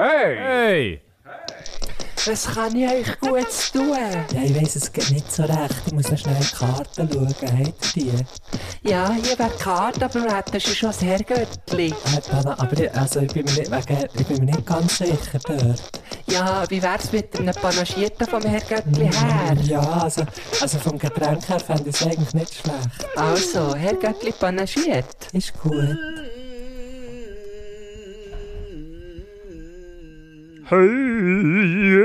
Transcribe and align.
Hey! 0.00 0.36
Hey! 0.36 1.00
Was 2.24 2.46
kann 2.54 2.76
ich 2.76 2.88
euch 2.88 3.18
gut 3.18 3.72
tun? 3.72 3.96
Ja, 4.32 4.42
ich 4.44 4.54
weiss 4.54 4.76
es 4.76 4.92
geht 4.92 5.10
nicht 5.10 5.32
so 5.32 5.42
recht. 5.42 5.74
Ich 5.86 5.92
muss 5.92 6.08
noch 6.08 6.18
schnell 6.18 6.36
in 6.36 6.42
die 6.42 6.54
Karten 6.54 7.10
schauen. 7.12 7.34
Habt 7.66 7.96
ihr 7.96 8.12
die? 8.12 8.88
Ja, 8.88 9.10
hier 9.10 9.36
wäre 9.36 9.50
die 9.52 9.60
Karte, 9.60 10.04
aber 10.04 10.22
wir 10.22 10.36
hätten 10.36 10.60
schon 10.60 10.90
das 10.90 11.02
Herrgöttli. 11.02 11.88
Äh, 11.88 12.30
Dana, 12.30 12.56
aber 12.60 12.80
ich, 12.80 12.94
also 12.94 13.20
ich, 13.22 13.32
bin 13.32 13.44
mir 13.44 13.52
nicht, 13.54 13.70
wegen, 13.72 14.08
ich 14.14 14.26
bin 14.28 14.44
mir 14.44 14.52
nicht 14.52 14.66
ganz 14.66 14.98
sicher 14.98 15.40
dort. 15.44 15.82
Ja, 16.28 16.64
wie 16.68 16.80
wär's 16.80 17.10
mit 17.10 17.36
einem 17.36 17.54
Panagierten 17.54 18.26
vom 18.28 18.42
Herrgöttli 18.42 19.10
her? 19.12 19.56
Ja, 19.64 19.80
also, 19.80 20.22
also 20.60 20.78
vom 20.78 20.96
Getränk 20.96 21.48
her 21.48 21.58
fände 21.58 21.90
ich 21.90 21.96
es 21.96 22.06
eigentlich 22.06 22.34
nicht 22.34 22.54
schlecht. 22.54 23.16
Also, 23.16 23.74
Herrgöttli 23.74 24.30
panagiert. 24.30 25.06
Ist 25.32 25.60
gut. 25.60 25.98
Hey! 30.70 31.96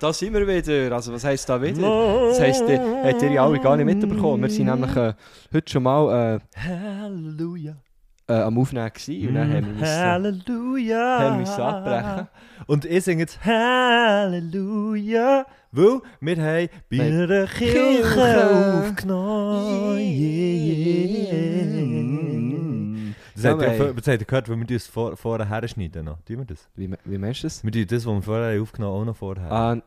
Da 0.00 0.12
sind 0.14 0.32
wir 0.32 0.48
wieder. 0.48 0.96
Also, 0.96 1.12
was 1.12 1.24
heisst 1.24 1.46
da 1.46 1.60
wieder? 1.60 1.82
Das 2.28 2.40
heisst, 2.40 2.62
äh, 2.62 2.78
habt 2.78 3.20
ihr 3.22 3.42
alle 3.42 3.60
gar 3.60 3.76
nicht 3.76 3.84
mitbekommen. 3.84 4.42
Wir 4.42 4.48
sind 4.48 4.64
nämlich 4.66 4.96
äh, 4.96 5.12
heute 5.52 5.70
schon 5.70 5.82
mal 5.82 6.40
Halleluja. 6.56 7.72
äh, 8.28 8.32
äh, 8.32 8.40
am 8.42 8.56
Aufnehmen 8.56 8.88
gewesen 8.90 9.28
und 9.28 9.34
dann 9.34 9.52
haben 9.52 9.66
wir 9.66 9.72
müssen, 9.74 9.98
Halleluja. 9.98 11.18
haben 11.18 11.34
wir 11.34 11.40
müssen 11.40 11.60
abbrechen. 11.60 12.28
Und 12.66 12.84
ich 12.86 13.04
singe 13.04 13.20
jetzt 13.20 13.44
Halleluja. 13.44 15.44
Weil 15.70 16.00
wir 16.20 16.36
haben 16.36 16.68
bei 16.90 17.00
einer 17.00 17.46
Kirche. 17.46 18.88
Aufgenommen. 18.90 19.98
Yeah, 19.98 21.32
yeah. 21.32 22.41
Das 23.42 23.44
Ja, 23.44 23.50
habt 23.52 23.62
ihr, 23.62 23.68
haben- 23.86 23.96
habt 23.96 24.26
gehört, 24.26 24.48
wenn 24.48 24.58
wir 24.60 24.66
das 24.66 24.86
vor, 24.86 25.16
vorher 25.16 25.48
herschneiden 25.48 26.04
noch. 26.04 26.20
Tun 26.22 26.38
wir 26.38 26.44
das? 26.44 26.68
Wie, 26.76 26.88
wie 27.04 27.18
meinst 27.18 27.42
du 27.42 27.46
das? 27.46 27.64
Wir 27.64 27.72
tun 27.72 27.86
das, 27.86 28.06
was 28.06 28.14
wir 28.14 28.22
vorher 28.22 28.52
haben 28.54 28.62
aufgenommen 28.62 29.00
auch 29.00 29.04
noch 29.04 29.16
vorher. 29.16 29.50
Ah, 29.50 29.82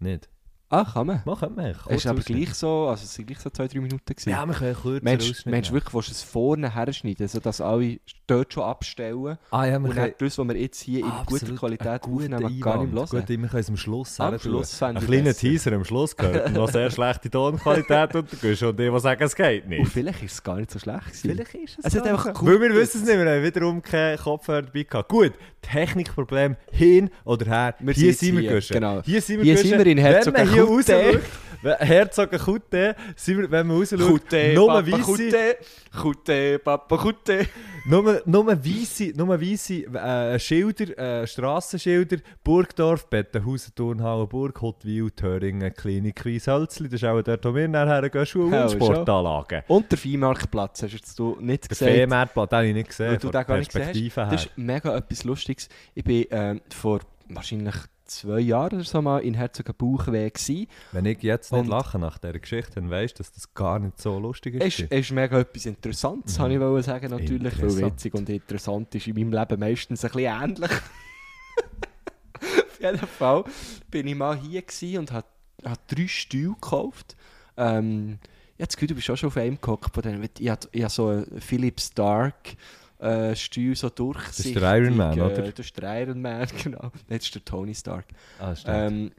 Nicht? 0.00 0.28
Ah, 0.70 0.84
kann 0.84 1.06
man. 1.06 1.22
Machen 1.24 1.56
wir. 1.56 1.74
Es 1.88 1.96
ist 1.98 2.06
aber 2.06 2.20
gleich 2.20 2.54
so, 2.54 2.88
also 2.88 3.02
es 3.04 3.14
sind 3.14 3.26
gleich 3.26 3.38
so 3.40 3.50
zwei, 3.50 3.66
drei 3.68 3.80
Minuten 3.80 4.04
gewesen. 4.06 4.30
Ja, 4.30 4.44
wir 4.46 4.54
können 4.54 4.74
kürzer 4.74 5.04
Meinst 5.04 5.26
du 5.26 5.30
ausschneiden. 5.30 5.50
meinst 5.52 5.70
du 5.70 5.74
wirklich, 5.74 5.94
willst 5.94 6.08
du 6.08 6.12
es 6.12 6.22
vorne 6.22 6.74
herschneiden, 6.74 7.28
sodass 7.28 7.60
alle 7.60 7.98
dort 8.26 8.52
schon 8.52 8.62
abstellen 8.64 9.38
Ah 9.50 9.64
ja, 9.64 9.78
wir 9.78 9.88
und 9.88 9.96
dann 9.96 10.12
das, 10.18 10.38
was 10.38 10.46
wir 10.48 10.56
jetzt 10.56 10.80
hier 10.80 11.00
in 11.00 11.12
guter 11.26 11.54
Qualität 11.54 12.02
aufnehmen, 12.02 12.30
gar 12.30 12.50
nicht 12.50 12.66
Einwand. 12.66 13.12
hören? 13.12 13.20
Gut, 13.20 13.28
wir 13.28 13.36
können 13.48 13.60
es 13.60 13.68
am 13.68 13.76
Schluss 13.76 14.20
Am. 14.20 14.38
Schluss 14.38 14.82
Ein 14.82 14.96
kleiner. 14.96 15.34
Teaser 15.34 15.72
am 15.72 15.84
Schluss 15.84 16.16
gehört 16.16 16.46
und 16.48 16.52
noch 16.54 16.70
sehr 16.70 16.90
schlechte 16.92 17.30
Tonqualität 17.30 18.14
und 18.14 18.30
du 18.32 18.36
gehst 18.36 18.60
schon 18.60 18.76
die, 18.76 18.90
die 18.90 19.00
sagen, 19.00 19.22
es 19.22 19.34
geht 19.34 19.62
Und 19.64 19.70
nicht. 19.70 19.88
vielleicht 19.92 20.22
ist 20.22 20.32
es 20.32 20.42
gar 20.42 20.56
nicht 20.56 20.70
so 20.70 20.78
schlecht 20.78 21.06
gewesen. 21.06 21.30
Vielleicht 21.30 21.54
ist 21.54 21.78
es 21.78 21.84
Es 21.86 21.94
hat 21.96 22.06
einfach 22.06 22.26
Weil 22.26 22.34
gut 22.34 22.60
wir 22.60 22.74
wissen 22.74 23.00
es 23.02 23.06
nicht, 23.08 23.18
wir 23.18 23.30
haben 23.30 23.42
wiederum 23.42 23.80
keinen 23.82 24.18
Kopfhörer 24.18 24.62
dabei 24.62 24.82
gehabt. 24.82 25.08
Gut, 25.08 25.32
Technikproblem 25.62 26.56
hin 26.70 27.10
oder 27.24 27.46
her. 27.46 27.74
Wir 27.80 27.94
hier 27.94 28.14
sind 28.14 28.36
wir 28.38 28.50
hier, 28.50 28.60
genau. 28.60 29.02
Hier 29.02 29.20
sind 29.22 29.38
wir 29.38 29.44
Hier 29.44 29.54
gegangen. 29.54 29.68
sind 29.70 29.78
wir 29.78 29.86
in 29.86 29.98
man 30.32 30.48
hier 30.64 30.64
rausschaut, 30.64 31.22
Herzogenkute, 31.80 32.94
sind 33.16 33.38
wir, 33.38 33.50
wenn 33.50 33.66
man 33.66 33.78
rausschaut, 33.78 34.00
Kute, 34.00 34.52
nur 34.54 34.68
Papa 34.68 34.86
weisse, 34.86 35.02
Kute, 35.02 35.56
Kute, 36.00 36.58
Papa 36.60 36.96
Kute. 36.96 37.46
nur, 37.86 38.22
nur 38.26 38.46
weisse, 38.46 39.12
nur 39.16 39.40
weisse 39.40 39.84
äh, 39.86 40.38
Schilder, 40.38 40.96
äh, 41.22 41.26
Strassenschilder, 41.26 42.18
Burgdorf, 42.44 43.08
Bettenhausen, 43.08 43.74
Turnhalle, 43.74 44.26
Burg, 44.26 44.60
Hottwil, 44.60 45.10
Thöringen, 45.10 45.74
Klinik, 45.74 46.24
Wieshölzli, 46.24 46.88
das 46.88 47.02
ist 47.02 47.08
auch 47.08 47.20
dort, 47.22 47.44
wo 47.44 47.54
wir 47.54 47.66
nachher 47.66 48.08
gehen, 48.08 48.26
Schule 48.26 48.54
Ja, 48.56 48.62
und. 48.64 48.70
Sportanlagen. 48.72 49.62
Und 49.66 49.90
der 49.90 49.98
Viehmarktplatz, 49.98 50.82
hast 50.82 51.18
du 51.18 51.38
nicht 51.40 51.64
Der 51.64 51.68
gesagt. 51.70 51.90
Fehmarktplatz, 51.90 52.50
den 52.50 52.56
habe 52.56 52.66
ich 52.68 52.74
nicht 52.74 52.88
gesehen, 52.90 53.14
du 53.14 53.20
von 53.20 53.32
der 53.32 53.44
gesehen. 53.44 53.62
Perspektive 53.62 54.20
her. 54.20 54.30
Das 54.30 54.44
ist 54.46 54.52
mega 54.56 54.96
etwas 54.96 55.24
Lustiges. 55.24 55.68
Ich 55.94 56.04
bin 56.04 56.24
ähm, 56.30 56.60
vor 56.72 57.00
wahrscheinlich 57.28 57.74
zwei 58.08 58.40
Jahren 58.40 58.74
oder 58.76 58.84
so 58.84 59.00
mal 59.02 59.18
in 59.20 59.34
Herzogenbuchweg 59.34 60.34
gewesen. 60.34 60.66
Wenn 60.92 61.04
ich 61.06 61.22
jetzt 61.22 61.52
nicht 61.52 61.60
Und- 61.62 61.68
lache 61.68 61.98
nach 61.98 62.18
dieser 62.18 62.38
Geschichte, 62.38 62.72
dann 62.76 62.90
weißt 62.90 63.14
du, 63.14 63.18
dass 63.18 63.32
das 63.32 63.54
gar 63.54 63.78
nicht 63.78 64.00
so 64.00 64.18
lustig 64.18 64.54
ist. 64.56 64.80
Es 64.90 64.90
ist, 64.90 65.10
mega 65.12 65.38
etwas 65.38 65.66
Interessantes, 65.66 66.38
Mhm. 66.38 66.42
habe 66.42 66.78
ich 66.80 66.86
sagen 66.86 67.10
natürlich, 67.10 67.60
weil 67.62 67.76
witzig 67.78 68.14
und 68.14 68.28
interessant 68.28 68.94
ist 68.94 69.06
in 69.06 69.14
meinem 69.14 69.32
Leben 69.32 69.60
meistens 69.60 70.04
ein 70.04 70.10
bisschen 70.10 70.42
ähnlich. 70.42 70.70
Auf 72.40 72.80
jeden 72.80 72.98
Fall 72.98 73.44
bin 73.90 74.06
ich 74.06 74.14
mal 74.14 74.36
hier 74.36 74.98
und 75.00 75.10
habe 75.12 75.26
hab 75.64 75.88
drei 75.88 76.06
Stühle 76.06 76.54
gekauft. 76.54 77.16
Ähm, 77.56 78.18
ich 78.56 78.62
habe 78.62 78.66
das 78.68 78.76
Gefühl, 78.76 78.88
du 78.88 78.94
bist 78.94 79.10
auch 79.10 79.16
schon 79.16 79.28
auf 79.28 79.36
einem 79.36 79.60
gehockt. 79.60 79.92
von 79.94 80.02
denen. 80.02 80.28
Ich 80.38 80.48
habe 80.48 80.68
hab 80.82 80.90
so 80.90 81.08
einen 81.08 81.40
Philip 81.40 81.80
Stark 81.80 82.56
äh, 83.00 83.34
Stuhl 83.36 83.74
so 83.76 83.88
durchsichtig. 83.90 84.54
der 84.54 84.76
Iron 84.78 84.96
Man, 84.96 85.16
äh, 85.18 85.22
oder? 85.22 85.42
Das 85.52 85.66
ist 85.66 85.76
der 85.80 86.02
Iron 86.02 86.20
Man, 86.20 86.46
genau. 86.62 86.90
Das 87.08 87.24
ist 87.24 87.34
der 87.34 87.44
Tony 87.44 87.74
Stark. 87.74 88.06
ah, 88.40 88.54
stimmt. 88.56 88.76
Ähm, 88.92 89.10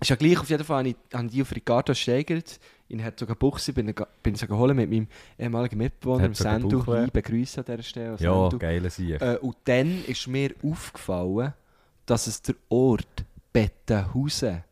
ist 0.00 0.10
ja 0.10 0.16
gleich, 0.16 0.38
auf 0.38 0.50
jeden 0.50 0.62
Fall 0.64 0.78
habe 0.80 0.88
ich, 0.90 0.96
habe 1.14 1.24
ich 1.26 1.32
die 1.32 1.42
auf 1.42 1.54
Ricardo 1.54 1.94
steigert 1.94 2.60
in 2.88 2.98
Herzogenbuchsee, 3.00 3.72
bin, 3.72 3.88
ich- 3.88 3.94
bin 4.22 4.34
ich 4.34 4.46
geholt 4.46 4.76
mit 4.76 4.90
meinem 4.90 5.08
ehemaligen 5.38 5.78
Mitbewohner, 5.78 6.32
Sendu, 6.34 6.84
begrüßen 7.12 7.64
an 7.64 7.64
dieser 7.76 7.82
Stelle. 7.82 8.16
ja, 8.20 8.48
geile 8.50 8.90
Sieg. 8.90 9.20
Äh, 9.20 9.38
und 9.40 9.56
dann 9.64 10.04
ist 10.04 10.26
mir 10.28 10.54
aufgefallen, 10.62 11.54
dass 12.04 12.26
es 12.28 12.42
der 12.42 12.54
Ort 12.68 13.24
Bettenhausen 13.52 14.62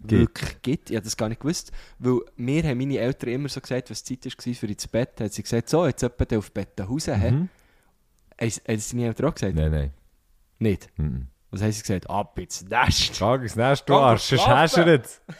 Gibt. 0.00 0.12
wirklich 0.12 0.62
gibt. 0.62 0.90
Ich 0.90 0.96
habe 0.96 1.04
das 1.04 1.16
gar 1.16 1.28
nicht 1.28 1.40
gewusst, 1.40 1.72
weil 1.98 2.20
mir 2.36 2.62
haben 2.62 2.78
meine 2.78 2.98
Eltern 2.98 3.30
immer 3.30 3.48
so 3.48 3.60
gesagt, 3.60 3.90
was 3.90 4.04
Zeit 4.04 4.24
war 4.24 4.54
für 4.54 4.66
ins 4.66 4.86
Bett, 4.86 5.20
haben 5.20 5.28
sie 5.28 5.42
gesagt, 5.42 5.68
so, 5.68 5.86
jetzt 5.86 6.02
jemand 6.02 6.32
auf 6.34 6.52
Bettenhausen. 6.52 7.18
Mhm. 7.20 7.38
Mhm. 7.40 7.48
Sie 8.40 8.60
deine 8.96 9.06
Eltern 9.06 9.26
auch 9.26 9.34
gesagt? 9.34 9.54
Nein, 9.54 9.70
nein. 9.70 9.90
Nicht. 10.58 10.88
Mhm. 10.96 11.28
Was 11.50 11.62
haben 11.62 11.72
sie 11.72 11.80
gesagt? 11.80 12.10
Ab 12.10 12.38
ins 12.38 12.62
Nest. 12.62 13.18
Geh 13.18 13.34
ins 13.34 13.56
Nest, 13.56 13.88
du 13.88 13.94
Geh 13.94 13.98
Arsch, 13.98 14.22
sonst 14.22 14.46
hast 14.46 14.76
du 14.76 14.84
nicht. 14.84 15.20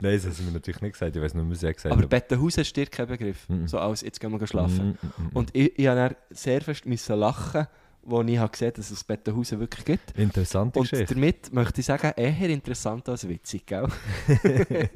Nein, 0.00 0.14
das 0.14 0.24
haben 0.24 0.32
sie 0.32 0.42
mir 0.42 0.50
natürlich 0.52 0.82
nicht 0.82 0.92
gesagt. 0.92 1.16
Ich 1.16 1.22
weiß 1.22 1.32
nur, 1.34 1.48
was 1.48 1.60
sie 1.60 1.72
gesagt 1.72 1.96
Aber. 1.96 2.06
Bettenhausen 2.06 2.62
ist 2.62 2.76
dir 2.76 2.86
kein 2.86 3.06
Begriff. 3.06 3.46
So 3.64 3.78
als, 3.78 4.02
jetzt 4.02 4.20
gehen 4.20 4.38
wir 4.38 4.46
schlafen. 4.46 4.98
Und 5.32 5.54
ich, 5.54 5.78
ich 5.78 5.86
habe 5.86 5.96
dann 5.96 6.16
sehr 6.30 6.60
fest 6.60 6.84
müssen 6.84 7.16
lachen, 7.18 7.66
als 8.06 8.28
ich 8.28 8.38
habe 8.38 8.50
gesehen 8.50 8.72
dass 8.76 8.90
es 8.90 9.04
Bettenhausen 9.04 9.60
wirklich 9.60 9.84
gibt. 9.84 10.18
Interessante 10.18 10.78
Und 10.78 10.88
Geschichte. 10.90 11.14
damit 11.14 11.52
möchte 11.52 11.80
ich 11.80 11.86
sagen, 11.86 12.12
eher 12.16 12.48
interessant 12.48 13.08
als 13.08 13.28
witzig, 13.28 13.66
gell? 13.66 13.86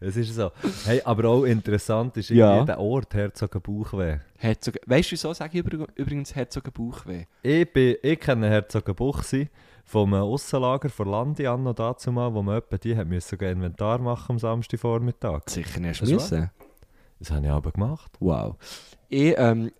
Es 0.00 0.16
ist 0.16 0.34
so. 0.34 0.50
Hey, 0.84 1.00
aber 1.04 1.28
auch 1.28 1.44
interessant 1.44 2.16
ist 2.16 2.30
Ja. 2.30 2.50
irgendwie 2.54 2.66
der 2.66 2.80
Ort 2.80 3.14
Herzogenbuchweh. 3.14 4.18
Herzog 4.38 4.74
weißt 4.86 5.08
du, 5.10 5.12
wieso 5.12 5.32
sage 5.32 5.58
ich 5.58 5.64
übr- 5.64 5.88
übrigens 5.94 6.34
Herzogenbuchweh? 6.34 7.26
Ich, 7.42 7.72
bin, 7.72 7.96
ich 8.02 8.18
kenne 8.18 8.48
Herzogenbuchsi 8.48 9.48
vom 9.84 10.14
Aussenlager 10.14 10.88
von 10.88 11.08
Landi 11.08 11.46
an 11.46 11.62
noch 11.64 11.74
dazu 11.74 12.10
mal, 12.12 12.32
wo 12.34 12.42
man 12.42 12.58
etwa 12.58 12.78
die 12.78 12.96
hat 12.96 13.06
müssen 13.06 13.38
Inventar 13.38 13.98
machen 13.98 14.32
am 14.32 14.38
Samstagvormittag. 14.38 15.42
Sicher 15.48 15.80
nicht 15.80 16.02
müssen. 16.02 16.50
Das 17.18 17.30
habe 17.30 17.46
ich 17.46 17.52
aber 17.52 17.70
gemacht. 17.70 18.10
Wow. 18.18 18.56
Ich 19.08 19.34
ähm, 19.36 19.70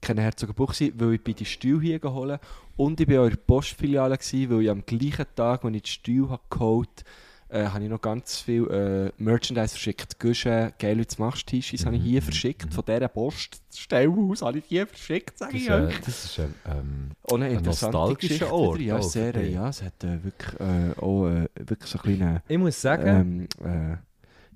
kenne 0.00 0.22
Herzogenbuchsee, 0.22 0.92
weil 0.96 1.14
ich 1.14 1.24
bei 1.24 1.32
die 1.32 1.44
Stühle 1.44 1.80
hier 1.82 1.98
geholt 1.98 2.40
und 2.76 3.00
ich 3.00 3.08
war 3.08 3.20
auch 3.22 3.24
in 3.24 3.30
der 3.30 3.36
Postfiliale, 3.38 4.16
gewesen, 4.18 4.50
weil 4.50 4.62
ich 4.62 4.70
am 4.70 4.84
gleichen 4.86 5.26
Tag, 5.34 5.64
als 5.64 5.74
ich 5.76 5.82
die 5.82 5.90
Stühle 5.90 6.30
habe 6.30 6.42
geholt 6.50 6.88
habe, 7.04 7.10
äh, 7.50 7.66
habe 7.66 7.82
ich 7.84 7.88
noch 7.90 8.02
ganz 8.02 8.40
viel 8.40 8.66
äh, 8.70 9.22
Merchandise 9.22 9.70
verschickt. 9.70 10.20
Guschen, 10.20 10.72
geil, 10.78 10.98
was 10.98 11.18
machst 11.18 11.42
du 11.50 11.56
T-Shirts, 11.56 11.86
habe 11.86 11.96
ich 11.96 12.02
hier 12.02 12.20
Mhm, 12.20 12.24
verschickt. 12.24 12.74
Von 12.74 12.84
dieser 12.86 13.08
Poststelle 13.08 14.10
aus 14.10 14.42
habe 14.42 14.58
ich 14.58 14.64
hier 14.66 14.86
verschickt, 14.86 15.38
sage 15.38 15.56
ich 15.56 15.70
euch. 15.70 15.98
das 16.00 16.24
ist 16.26 16.38
ähm, 16.38 16.54
ähm, 16.66 17.10
Auch 17.22 17.36
eine 17.36 17.46
ein 17.46 17.52
interessante 17.54 18.14
Geschichte 18.16 18.52
Ort. 18.52 18.80
Ja, 18.80 19.00
sehr, 19.02 19.40
ja, 19.48 19.68
es 19.70 19.82
hat 19.82 20.04
äh, 20.04 20.22
wirklich, 20.22 20.60
äh, 20.60 20.92
auch, 21.00 21.26
äh, 21.26 21.48
wirklich 21.58 21.90
so 21.90 21.98
einen 22.00 22.18
kleinen... 22.18 22.40
Ich 22.48 22.58
muss 22.58 22.80
sagen, 22.80 23.48
Ähm, 23.62 23.94
äh, 23.94 23.96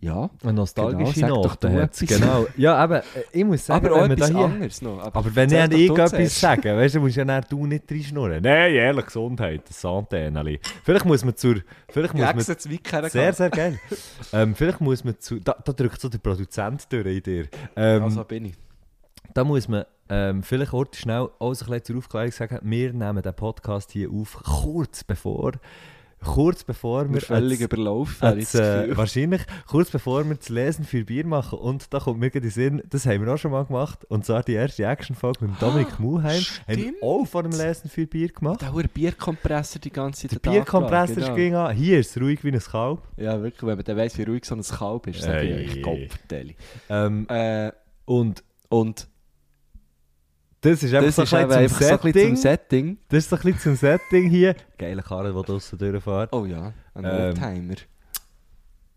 ja, 0.03 0.29
eine 0.43 0.53
nostalgische 0.53 1.21
Genau, 1.21 1.45
Note 1.45 1.73
hat. 1.73 1.97
Genau. 1.97 2.47
Ja, 2.57 2.75
aber 2.75 3.05
äh, 3.05 3.23
ich 3.31 3.45
muss 3.45 3.65
sagen, 3.65 3.87
aber 3.87 4.03
wenn 4.03 4.09
da 4.09 4.15
etwas 4.15 4.31
hier... 4.31 4.39
anderes 4.39 4.83
noch. 4.83 4.99
Aber 4.99 5.37
wenn 5.37 5.49
ich 5.49 5.81
irgendetwas 5.81 6.41
sagen, 6.41 6.77
weißt 6.77 6.97
du, 6.97 7.01
musst 7.01 7.15
ja 7.15 7.25
dann 7.25 7.45
du 7.49 7.67
nicht 7.67 7.89
reinschnurren. 7.89 8.43
Nein, 8.43 8.75
ehrlich, 8.75 9.07
Gesundheit, 9.07 9.63
das 9.69 9.81
Sandäneli. 9.81 10.59
Vielleicht 10.83 11.05
muss 11.05 11.25
man 11.25 11.37
zur... 11.37 11.59
Vielleicht 11.89 12.15
muss 12.15 12.23
man... 12.25 12.35
hergehabt. 12.35 13.13
Sehr, 13.13 13.33
sehr 13.33 13.51
geil. 13.51 13.79
ähm, 14.33 14.57
vielleicht 14.57 14.81
muss 14.81 15.05
man 15.05 15.21
zu... 15.21 15.39
Da, 15.39 15.55
da 15.65 15.73
drückt 15.73 16.01
so 16.01 16.09
der 16.09 16.19
Produzent 16.19 16.93
durch 16.93 17.07
in 17.07 17.23
dir. 17.23 17.49
Ähm, 17.77 18.03
Also 18.03 18.25
bin 18.25 18.47
ich. 18.47 18.55
da 19.35 19.45
muss 19.45 19.69
man 19.69 19.85
ähm, 20.09 20.43
vielleicht 20.43 20.73
kurz 20.73 20.97
schnell 20.97 21.29
auch 21.39 21.55
so 21.55 21.65
ein 21.65 21.71
bisschen 21.71 21.85
zur 21.85 21.99
Aufklärung 21.99 22.33
sagen, 22.33 22.59
wir 22.61 22.93
nehmen 22.93 23.23
den 23.23 23.35
Podcast 23.35 23.93
hier 23.93 24.11
auf, 24.11 24.37
kurz 24.43 25.05
bevor... 25.05 25.53
Kurz 26.25 26.65
bevor 26.65 27.07
wir... 27.09 27.15
Wir 27.15 27.21
völlig 27.21 27.61
überlaufen, 27.61 28.39
das 28.39 28.55
äh, 28.55 28.97
wahrscheinlich 28.97 29.43
kurz 29.67 29.91
bevor 29.91 30.25
wir 30.29 30.35
das 30.35 30.49
Lesen 30.49 30.85
für 30.85 31.05
Bier 31.05 31.27
machen. 31.27 31.59
Und 31.59 31.93
da 31.93 32.01
kommt 32.01 32.21
mir 32.21 32.35
in 32.35 32.43
den 32.43 32.51
Sinn, 32.51 32.83
das 32.89 33.07
haben 33.07 33.25
wir 33.25 33.35
auch 33.35 33.39
schon 33.39 33.51
mal 33.51 33.65
gemacht. 33.65 34.05
Und 34.07 34.25
zwar 34.25 34.43
die 34.43 34.55
erste 34.55 34.85
Action-Folge 34.85 35.47
mit 35.47 35.61
Dominik 35.61 35.99
Muheim. 35.99 36.43
Haben 36.69 36.79
wir 36.79 36.93
auch 37.03 37.25
vor 37.27 37.43
dem 37.43 37.53
Lesen 37.53 37.91
für 37.91 38.07
Bier 38.07 38.29
gemacht. 38.29 38.61
Der 38.63 38.73
hohe 38.73 38.85
Bierkompressor 38.85 39.81
die 39.81 39.91
ganze 39.91 40.29
Der 40.29 40.43
Zeit 40.43 40.53
Bierkompressor 40.53 41.17
genau. 41.17 41.35
ging 41.35 41.55
an. 41.55 41.75
Hier 41.77 42.01
ist 42.01 42.17
es 42.17 42.23
ruhig 42.23 42.43
wie 42.45 42.53
ein 42.53 42.61
Kalb. 42.61 43.01
Ja, 43.17 43.43
wirklich, 43.43 43.63
wenn 43.63 43.77
man 43.77 43.85
dann 43.85 43.97
weiss, 43.97 44.17
wie 44.19 44.23
ruhig 44.23 44.45
so 44.45 44.55
ein 44.55 44.63
Kalb 44.63 45.07
ist, 45.07 45.23
sage 45.23 45.39
Ey. 45.39 45.63
ich, 45.65 45.83
Kopfdeli. 45.83 46.57
Ähm, 46.89 47.27
Äh, 47.29 47.73
und 48.05 48.43
und 48.69 49.09
Das 50.63 50.83
ist 50.83 50.95
einfach 50.95 51.07
Das 51.07 51.17
so 51.17 51.23
ist 51.23 51.35
ein 51.35 51.41
eben 51.43 51.49
bisschen 51.49 51.63
einfach 51.65 51.81
so 51.83 52.07
ein 52.07 52.13
bisschen 52.13 52.13
Setting. 52.13 52.35
zum 52.37 52.43
Setting. 52.43 52.99
Das 53.09 53.19
ist 53.25 53.31
so 53.31 53.37
ein 53.37 53.43
bisschen 53.43 53.59
zum 53.61 53.77
Setting 53.77 54.31
hier. 54.31 54.55
Geile 54.79 55.03
Karre, 55.03 55.33
die 55.35 55.43
draussen 55.43 55.79
durchfährt. 55.79 56.33
Oh 56.33 56.45
ja, 56.47 56.73
ein 56.95 57.05
Ähm, 57.05 57.11
Oldtimer. 57.11 57.75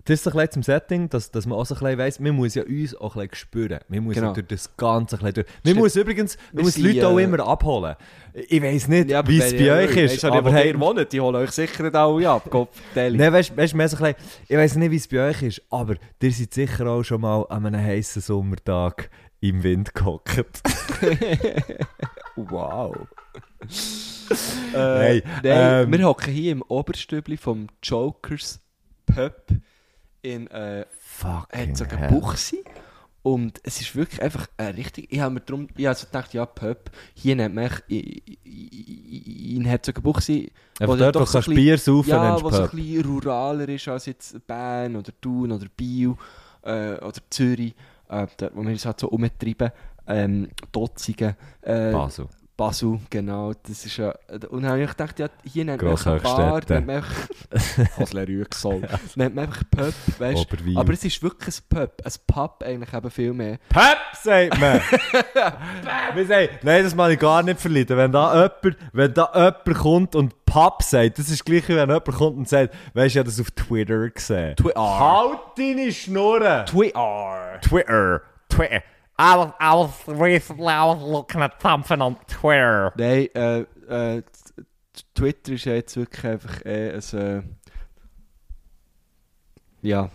Das 0.08 0.20
ist 0.20 0.24
so 0.24 0.30
ein 0.30 0.34
bisschen 0.36 0.52
zum 0.52 0.62
Setting, 0.62 1.10
dass, 1.10 1.32
dass 1.32 1.48
man 1.48 1.58
auch 1.58 1.66
so 1.66 1.74
ein 1.74 1.80
bisschen 1.80 1.98
weiss, 1.98 2.20
man 2.20 2.36
muss 2.36 2.54
ja 2.54 2.62
uns 2.62 2.96
auch 2.96 3.16
ein 3.16 3.22
bisschen 3.28 3.36
spüren. 3.48 3.80
Man 3.88 4.04
muss 4.04 4.14
Genau. 4.14 4.28
ja 4.28 4.34
durch 4.34 4.46
das 4.46 4.78
Ganze 4.78 5.16
ein 5.16 5.20
bisschen 5.22 5.34
durch. 5.34 5.48
Man 5.48 5.62
Stimmt. 5.64 5.80
muss 5.80 5.96
übrigens, 5.96 6.38
man 6.54 6.58
Wir 6.58 6.64
muss 6.66 6.78
Leute 6.78 7.08
auch 7.08 7.18
äh, 7.20 7.24
immer 7.24 7.40
abholen. 7.48 7.96
Ich 8.36 8.62
weiss 8.62 8.88
nicht, 8.88 9.12
aber 9.12 9.28
wie 9.28 9.40
es 9.40 9.52
bei 9.54 9.58
ihr- 9.62 9.74
euch 9.74 9.98
ist, 9.98 10.22
ja 10.22 10.32
aber 10.32 10.52
wo 10.52 10.54
hey, 10.56 10.68
ihr 10.68 10.80
wohnt, 10.80 11.12
die 11.12 11.20
holen 11.20 11.36
euch 11.38 11.50
sicher 11.50 11.82
nicht 11.82 11.96
alle 11.96 12.30
ab. 12.30 12.48
Nein, 12.94 13.34
weißt 13.34 13.58
weißt, 13.58 13.74
mehr 13.74 13.90
so 13.90 13.98
ein 13.98 14.14
bisschen, 14.14 14.30
ich 14.48 14.56
weiss 14.58 14.76
nicht, 14.76 14.92
wie 14.92 14.96
es 14.98 15.08
bei 15.08 15.28
euch 15.30 15.42
ist, 15.42 15.62
aber 15.72 15.96
ihr 16.22 16.32
seid 16.32 16.54
sicher 16.54 16.86
auch 16.86 17.02
schon 17.02 17.22
mal 17.22 17.42
an 17.50 17.66
einem 17.66 17.82
heißen 17.84 18.22
Sommertag 18.22 19.10
im 19.50 19.64
Wind 19.64 19.94
gehockt. 19.94 20.62
Wow. 22.36 23.08
Nein, 24.74 24.74
äh, 24.74 25.22
nein 25.44 25.84
ähm, 25.86 25.92
wir 25.92 26.06
hocken 26.06 26.34
hier 26.34 26.52
im 26.52 26.62
Oberstübli 26.64 27.38
vom 27.38 27.68
Jokers 27.82 28.60
Pub 29.06 29.48
in 30.22 30.48
äh, 30.48 30.86
hat 31.22 31.92
hell. 31.92 32.10
Buchse. 32.10 32.58
Und 33.22 33.60
es 33.64 33.82
ist 33.82 33.96
wirklich 33.96 34.22
einfach 34.22 34.48
äh, 34.58 34.66
richtig. 34.66 35.12
Ich 35.12 35.20
habe 35.20 35.34
mir 35.34 35.42
drum, 35.42 35.68
ich 35.76 35.86
habe 35.88 35.98
so 35.98 36.06
gedacht, 36.06 36.34
ja, 36.36 36.46
Pub, 36.46 36.92
hier 37.16 37.36
nennt 37.36 37.56
man 37.56 37.72
in, 37.88 39.66
Herzogenbuchsee. 39.66 40.52
Einfach 40.80 40.98
dort, 40.98 41.16
doch 41.16 41.22
wo 41.22 41.26
so 41.26 41.40
ein 41.40 41.56
Bier 41.56 41.78
saufen 41.78 42.10
Ja, 42.10 42.44
was 42.44 42.60
ein 42.60 42.70
bisschen 42.70 43.06
ruraler 43.06 43.68
ist 43.70 43.88
als 43.88 44.06
jetzt 44.06 44.46
Bern 44.46 44.96
oder 44.96 45.12
Thun 45.20 45.52
oder 45.54 45.66
Biel 45.76 46.16
äh, 46.62 46.96
oder 46.98 47.20
Zürich, 47.32 47.74
äh, 48.10 48.28
dort, 48.38 48.56
wo 48.56 48.64
wir 48.64 48.72
uns 48.72 48.86
halt 48.86 49.00
so 49.00 49.10
umtreiben. 49.10 49.72
Ähm, 50.08 50.50
Dotzigen, 50.72 51.36
äh, 51.62 51.92
Basel. 51.92 52.28
Basel, 52.58 53.00
genau. 53.10 53.52
Das 53.64 53.86
ist 53.86 53.98
ja, 53.98 54.14
und 54.50 54.64
dann 54.64 54.72
habe 54.72 54.84
ich 54.84 54.90
gedacht, 54.90 55.20
ja, 55.20 55.28
hier 55.44 55.66
nennt 55.66 55.82
man 55.82 55.92
einfach. 55.92 56.22
Bar, 56.22 56.62
nennt 56.70 56.88
man 56.88 56.96
einfach, 56.98 57.28
Hasle 57.98 58.28
Rüegsol, 58.28 58.82
nennt 59.16 59.36
man 59.36 59.46
einfach 59.46 59.64
Pub, 59.70 59.94
weißt 60.20 60.42
Oberwil. 60.42 60.78
Aber 60.78 60.94
es 60.94 61.04
ist 61.04 61.22
wirklich 61.22 61.58
ein 61.58 61.64
Pub, 61.68 62.02
ein 62.04 62.12
Pub 62.28 62.64
eigentlich 62.64 62.94
eben 62.94 63.12
viel 63.12 63.34
mehr. 63.34 63.58
Pep, 63.70 63.98
sagt 64.22 64.60
man. 64.60 64.80
Wir 66.16 66.26
sagen, 66.26 66.50
nein, 66.64 66.84
das 66.84 66.96
mag 66.96 67.12
ich 67.12 67.20
gar 67.20 67.44
nicht 67.44 67.60
verleiden. 67.60 67.98
Wenn 67.98 68.12
da 68.12 68.34
jemand, 68.34 68.78
wenn 68.94 69.14
da 69.14 69.32
jemand 69.34 69.78
kommt 69.78 70.16
und 70.16 70.45
Pub 70.56 70.84
sagt, 70.84 71.20
das 71.20 71.30
ist 71.30 71.44
gleich 71.44 71.68
wie 71.68 71.76
wenn 71.76 71.90
jemand 71.90 72.06
kommt 72.06 72.38
und 72.38 72.48
sagt, 72.48 72.74
weißt 72.94 72.96
du, 72.96 73.08
ich 73.08 73.18
habe 73.18 73.30
das 73.30 73.42
auf 73.42 73.52
Twitter 73.52 74.10
gesehen. 74.10 74.56
Twitter. 74.56 75.00
Halt 75.00 75.40
deine 75.58 75.92
Schnurren! 75.92 76.66
Twitter. 76.66 77.60
Twitter. 77.62 78.22
Twitter. 78.48 78.84
I 79.20 79.36
was, 79.36 79.52
I 79.60 79.74
was 79.74 80.08
recently 80.08 80.72
I 80.72 80.86
was 80.86 81.02
looking 81.02 81.42
at 81.42 81.62
something 81.62 82.02
on 82.02 82.16
Twitter. 82.28 82.94
Nein, 82.96 83.28
äh, 83.36 83.66
äh, 84.18 84.24
Twitter 85.14 85.52
ist 85.52 85.66
ja 85.66 85.74
jetzt 85.74 85.98
wirklich 85.98 86.26
einfach 86.26 86.66
äh, 86.66 86.94
ein, 86.94 87.20
äh, 87.20 87.42
ja, 89.82 90.10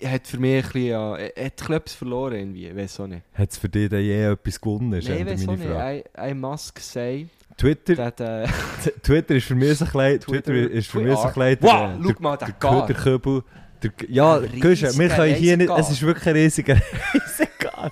er 0.00 0.10
hat 0.10 0.26
für 0.26 0.38
mich 0.38 0.56
ein 0.56 0.62
bisschen, 0.62 0.86
ja, 0.86 1.12
hat 1.12 1.36
etwas 1.70 1.94
verloren 1.94 2.34
irgendwie, 2.34 2.76
weiß 2.76 2.98
auch 2.98 3.06
nicht. 3.06 3.22
Hat 3.32 3.50
es 3.50 3.58
für 3.58 3.68
dich 3.68 3.88
denn 3.88 4.02
je 4.02 4.24
etwas 4.24 4.60
gewonnen? 4.60 4.90
Nein, 4.90 5.26
weiß 5.26 5.46
auch 5.46 5.56
nicht. 5.56 5.68
I, 5.68 6.02
I 6.30 6.34
must 6.34 6.76
say, 6.80 7.28
Twitter, 7.56 7.96
that, 7.96 8.20
äh, 8.20 8.46
Twitter 9.02 9.34
ist 9.36 9.46
für 9.46 9.54
mich 9.54 9.78
so 9.78 9.84
ein 9.84 9.90
bisschen, 9.92 10.20
Twitter, 10.20 10.52
Twitter- 10.52 10.70
ist 10.70 10.90
für 10.90 11.00
mich 11.00 11.14
so 11.16 11.22
ein 11.22 11.32
Twitter. 11.32 11.56
bisschen 11.56 12.02
Wow, 12.02 12.14
schau 12.16 12.22
mal, 12.22 12.36
der 12.36 12.48
der, 12.48 12.86
der 12.86 12.96
Köbel. 12.96 13.42
Der, 13.82 13.90
ja, 14.08 14.38
Guschen, 14.38 14.98
wir 14.98 15.08
können 15.08 15.34
hier 15.34 15.56
nicht, 15.56 15.70
es 15.70 15.90
ist 15.90 16.02
wirklich 16.02 16.26
ein 16.28 16.34
riesiger, 16.36 16.76
riesiger 17.14 17.90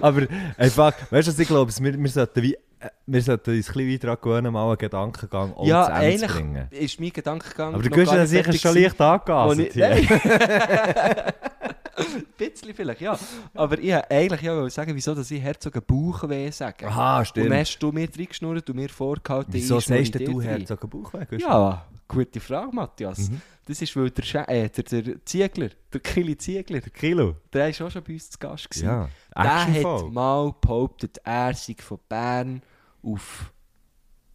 Aber 0.00 0.22
einfach, 0.56 0.92
weißt 1.10 1.28
du, 1.28 1.32
was 1.32 1.38
ich 1.38 1.48
glaube, 1.48 1.72
wir, 1.78 1.98
wir 2.02 2.10
sollten 2.10 2.42
wie, 2.42 2.54
äh, 2.54 2.58
wir 3.06 3.22
sollten 3.22 3.50
uns 3.56 3.68
ein 3.68 3.74
bisschen 3.74 4.00
daran 4.00 4.16
gewöhnen, 4.20 4.52
mal 4.52 4.66
einen 4.68 4.78
Gedankengang 4.78 5.52
auch 5.54 5.64
ja, 5.64 5.84
zu 5.86 5.92
Ende 5.92 6.16
zu 6.18 6.24
eigentlich 6.24 6.32
bringen. 6.32 6.66
ist 6.70 7.00
mein 7.00 7.10
Gedankengang 7.10 7.74
Aber 7.74 7.82
du 7.82 7.90
gar 7.90 8.16
ja 8.16 8.26
sicher 8.26 8.52
schon 8.52 8.74
leicht 8.74 9.00
angegasen. 9.00 9.66
Ein 11.98 12.24
bisschen 12.38 12.74
vielleicht, 12.74 13.00
ja. 13.00 13.18
Aber 13.54 13.78
ich 13.78 13.92
wollte 13.92 14.10
eigentlich 14.10 14.42
ja 14.42 14.70
sagen, 14.70 14.94
wieso 14.94 15.14
dass 15.14 15.30
ich 15.30 15.40
Herzogen 15.42 15.82
Bauchweh 15.86 16.50
sage. 16.50 16.86
Aha, 16.86 17.18
Und 17.20 17.26
stimmt. 17.26 17.50
dann 17.50 17.58
hast 17.58 17.78
du 17.78 17.92
mir 17.92 18.08
reingeschnurrt 18.16 18.68
und 18.70 18.76
mir 18.76 18.88
vorgehalten, 18.88 19.52
Wieso 19.52 19.80
sagst 19.80 20.14
du 20.14 20.38
rein. 20.38 20.42
Herzog 20.60 20.88
Bauchweg? 20.90 21.40
Ja, 21.40 21.86
gute 22.06 22.40
Frage, 22.40 22.74
Matthias. 22.74 23.30
Mhm. 23.30 23.40
Das 23.66 23.82
ist, 23.82 23.94
weil 23.96 24.10
der, 24.10 24.22
Sche 24.22 24.48
äh, 24.48 24.70
der, 24.70 24.84
der 25.02 25.24
Ziegler, 25.26 25.68
der 25.92 26.00
Kili 26.00 26.36
Ziegler, 26.38 26.80
Der 26.80 26.90
Kilo. 26.90 27.36
der 27.52 27.66
war 27.78 27.86
auch 27.86 27.90
schon 27.90 28.02
bei 28.02 28.14
uns 28.14 28.30
zu 28.30 28.38
Gast. 28.38 28.70
Gewesen. 28.70 28.86
Ja. 28.86 29.08
Der 29.36 29.66
hat 29.84 30.10
mal 30.12 30.54
behauptet, 30.58 31.18
er 31.22 31.52
sei 31.54 31.74
von 31.78 31.98
Bern 32.08 32.62
auf 33.02 33.52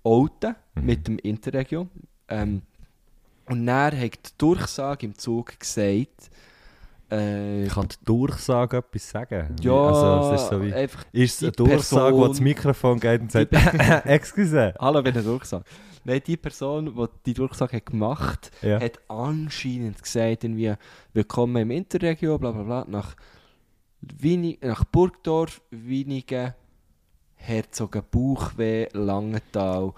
Olten 0.03 0.55
Mhm. 0.75 0.85
mit 0.85 1.07
dem 1.07 1.17
Interregio. 1.19 1.87
Ähm, 2.27 2.61
und 3.47 3.67
er 3.67 3.85
hat 3.99 4.01
die 4.25 4.37
Durchsage 4.37 5.05
im 5.05 5.17
Zug 5.17 5.59
gesagt, 5.59 6.29
äh, 7.11 7.65
Ich 7.65 7.73
kann 7.73 7.87
die 7.87 8.05
Durchsage 8.05 8.77
etwas 8.77 9.09
sagen. 9.09 9.55
ja, 9.61 9.73
Also, 9.73 10.33
es 10.33 10.41
ist 10.41 10.49
so 10.49 10.61
wie... 10.63 10.73
einfach, 10.73 11.03
Ist 11.11 11.33
es 11.33 11.39
die 11.39 11.45
eine 11.45 11.51
Durchsage, 11.71 12.11
Person- 12.15 12.29
das 12.29 12.39
Mikrofon 12.39 12.99
geht 12.99 13.21
und 13.21 13.31
sagt, 13.31 13.53
«Excuse». 14.05 14.73
hallo, 14.79 15.03
wenn 15.03 15.13
eine 15.13 15.23
Durchsage. 15.23 15.63
Nein, 16.05 16.21
die 16.27 16.35
Person, 16.37 16.93
die 16.95 17.05
die 17.27 17.33
Durchsage 17.33 17.77
hat 17.77 17.85
gemacht 17.85 18.51
Ja. 18.61 18.79
hat 18.81 18.99
anscheinend 19.07 20.01
gesagt, 20.03 20.43
irgendwie, 20.43 20.73
willkommen 21.13 21.55
im 21.61 21.71
Interregio, 21.71 22.37
bla 22.37 22.51
bla 22.51 22.63
bla, 22.63 22.85
nach, 22.89 23.15
Wini 24.01 24.59
nach 24.61 24.83
Burgdorf, 24.83 25.61
Winigen, 25.71 26.53
Herzogen, 27.35 28.03
Bauchweh, 28.11 28.87
Langenthal. 28.93 29.93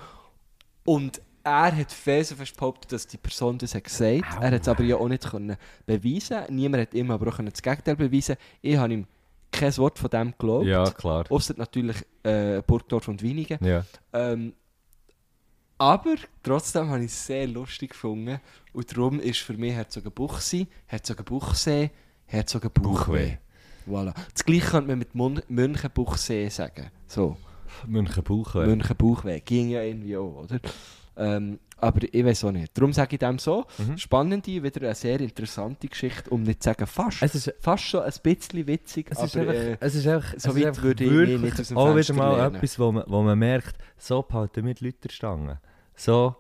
Und 0.83 1.21
er 1.45 1.75
hat 1.75 1.91
felsenfest 1.91 2.57
behauptet, 2.57 2.91
dass 2.91 3.07
die 3.07 3.17
Person 3.17 3.57
das 3.57 3.75
hat 3.75 3.83
gesagt 3.83 4.23
Er 4.41 4.51
hat 4.51 4.61
es 4.61 4.67
aber 4.67 4.83
ja 4.83 4.95
auch 4.95 5.07
nicht 5.07 5.29
können 5.29 5.55
beweisen 5.85 6.43
Niemand 6.49 6.81
hat 6.81 6.93
ihm 6.93 7.11
aber 7.11 7.27
auch 7.27 7.37
das 7.37 7.61
Gegenteil 7.61 7.95
beweisen 7.95 8.35
Ich 8.61 8.75
habe 8.75 8.93
ihm 8.93 9.07
kein 9.51 9.77
Wort 9.77 9.97
von 9.97 10.09
dem 10.09 10.31
geglaubt. 10.31 10.65
Ja, 10.65 10.89
klar. 10.91 11.23
Ausser 11.29 11.53
natürlich 11.55 11.95
äh, 12.23 12.61
Burgdorf 12.61 13.07
und 13.07 13.21
Winigen. 13.21 13.57
Ja. 13.63 13.85
Ähm, 14.11 14.53
aber 15.77 16.15
trotzdem 16.43 16.89
habe 16.89 17.05
ich 17.05 17.11
es 17.11 17.25
sehr 17.25 17.47
lustig 17.47 17.91
gefunden. 17.91 18.41
Und 18.73 18.91
darum 18.91 19.19
ist 19.21 19.39
für 19.39 19.53
mich 19.53 19.73
Herzogenbuchsee, 19.73 20.67
Herzogenbuchsee, 20.87 21.91
Herzogenbuchweh. 22.25 23.37
Voilà. 23.87 24.13
Das 24.33 24.43
gleiche 24.43 24.71
könnte 24.71 24.89
man 24.89 24.99
mit 24.99 25.15
Mun 25.15 25.41
Münchenbuchsee 25.47 26.49
sagen. 26.49 26.91
So, 27.07 27.37
München 27.87 28.23
Bauchweg. 28.23 28.67
Münchenbuchweh. 28.67 29.39
Ging 29.41 29.69
ja 29.69 29.83
irgendwie 29.83 30.17
auch, 30.17 30.43
oder? 30.43 30.59
Ähm, 31.17 31.59
aber 31.77 32.01
ich 32.09 32.25
weiß 32.25 32.45
auch 32.45 32.51
nicht. 32.51 32.77
Darum 32.77 32.93
sage 32.93 33.15
ich 33.15 33.19
dem 33.19 33.37
so. 33.37 33.65
Mhm. 33.77 33.97
Spannende, 33.97 34.63
wieder 34.63 34.81
eine 34.81 34.95
sehr 34.95 35.19
interessante 35.19 35.87
Geschichte, 35.87 36.29
um 36.29 36.43
nicht 36.43 36.63
zu 36.63 36.69
sagen 36.69 36.87
fast. 36.87 37.21
Es 37.21 37.35
ist, 37.35 37.53
fast 37.59 37.83
schon 37.83 38.01
ein 38.01 38.13
bisschen 38.23 38.67
witzig, 38.67 39.07
es 39.11 39.21
ist 39.21 39.35
einfach, 39.37 39.53
äh, 39.53 39.77
es 39.79 39.95
ist 39.95 40.07
einfach, 40.07 40.33
so 40.37 40.55
weit 40.55 40.81
würde 40.81 41.03
ich 41.03 41.41
nicht 41.41 41.59
aus 41.59 41.67
dem 41.67 41.77
auch 41.77 41.95
wieder 41.95 42.13
mal 42.13 42.37
lehnen. 42.37 42.55
etwas, 42.55 42.79
wo 42.79 42.91
man, 42.91 43.03
wo 43.07 43.21
man 43.21 43.37
merkt, 43.37 43.77
so 43.97 44.21
behalten 44.21 44.65
wir 44.65 44.73
die 44.73 44.85
Leute 44.85 45.11
Stangen. 45.11 45.57
So, 45.95 46.35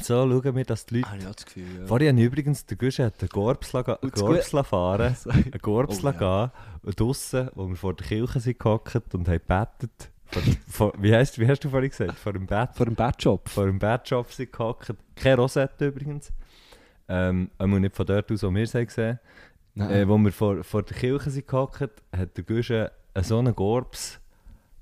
so 0.00 0.28
schauen 0.28 0.56
wir, 0.56 0.64
dass 0.64 0.86
die 0.86 0.96
Leute... 0.96 1.08
habe 1.10 1.18
ich 1.18 1.24
das 1.24 1.44
Gefühl, 1.46 1.80
ja. 1.80 1.86
Vorhin 1.86 2.18
übrigens, 2.18 2.64
der 2.66 2.76
Guschen 2.76 3.04
hat 3.04 3.14
einen 3.20 3.28
das 4.10 4.20
Gorbsla 4.20 4.62
fahren, 4.62 5.16
einen 5.26 5.50
Gorbsla 5.60 6.10
Oh, 6.10 6.20
ja. 6.20 6.46
gehen, 6.46 6.52
und 6.82 7.00
draussen, 7.00 7.50
wo 7.54 7.68
wir 7.68 7.76
vor 7.76 7.94
der 7.94 8.06
Kirche 8.06 8.40
sind 8.40 8.58
gehockt 8.58 9.14
und 9.14 9.28
haben 9.28 9.38
gebetet, 9.38 10.10
vor, 10.30 10.42
vor, 10.68 10.92
wie, 10.98 11.14
heisst, 11.14 11.38
wie 11.38 11.46
hast 11.48 11.64
du 11.64 11.70
vorhin 11.70 11.90
gesagt? 11.90 12.18
Vor 12.18 12.32
dem 12.32 12.46
Bett? 12.46 12.70
Vor 12.74 12.86
dem 12.86 12.94
Badjob. 12.94 13.48
vor 13.48 13.66
dem 13.66 13.78
Badshop 13.78 14.30
sind 14.32 14.52
gehockt. 14.52 14.92
Keine 15.16 15.36
Rosette 15.36 15.86
übrigens. 15.86 16.32
Ähm, 17.08 17.50
einmal 17.58 17.80
nicht 17.80 17.96
von 17.96 18.06
dort 18.06 18.30
aus, 18.30 18.42
wo 18.42 18.50
wir 18.54 18.66
haben 18.66 18.86
gesehen 18.86 19.18
Nein. 19.74 19.90
äh, 19.90 20.08
Wo 20.08 20.18
wir 20.18 20.32
vor, 20.32 20.62
vor 20.62 20.82
der 20.82 20.96
Kirche 20.96 21.30
sind 21.30 21.46
gehockt, 21.46 21.80
hat 21.80 22.36
der 22.36 22.44
Guschen 22.44 22.88
so 23.22 23.38
einen 23.38 23.54
Gorbs 23.54 24.20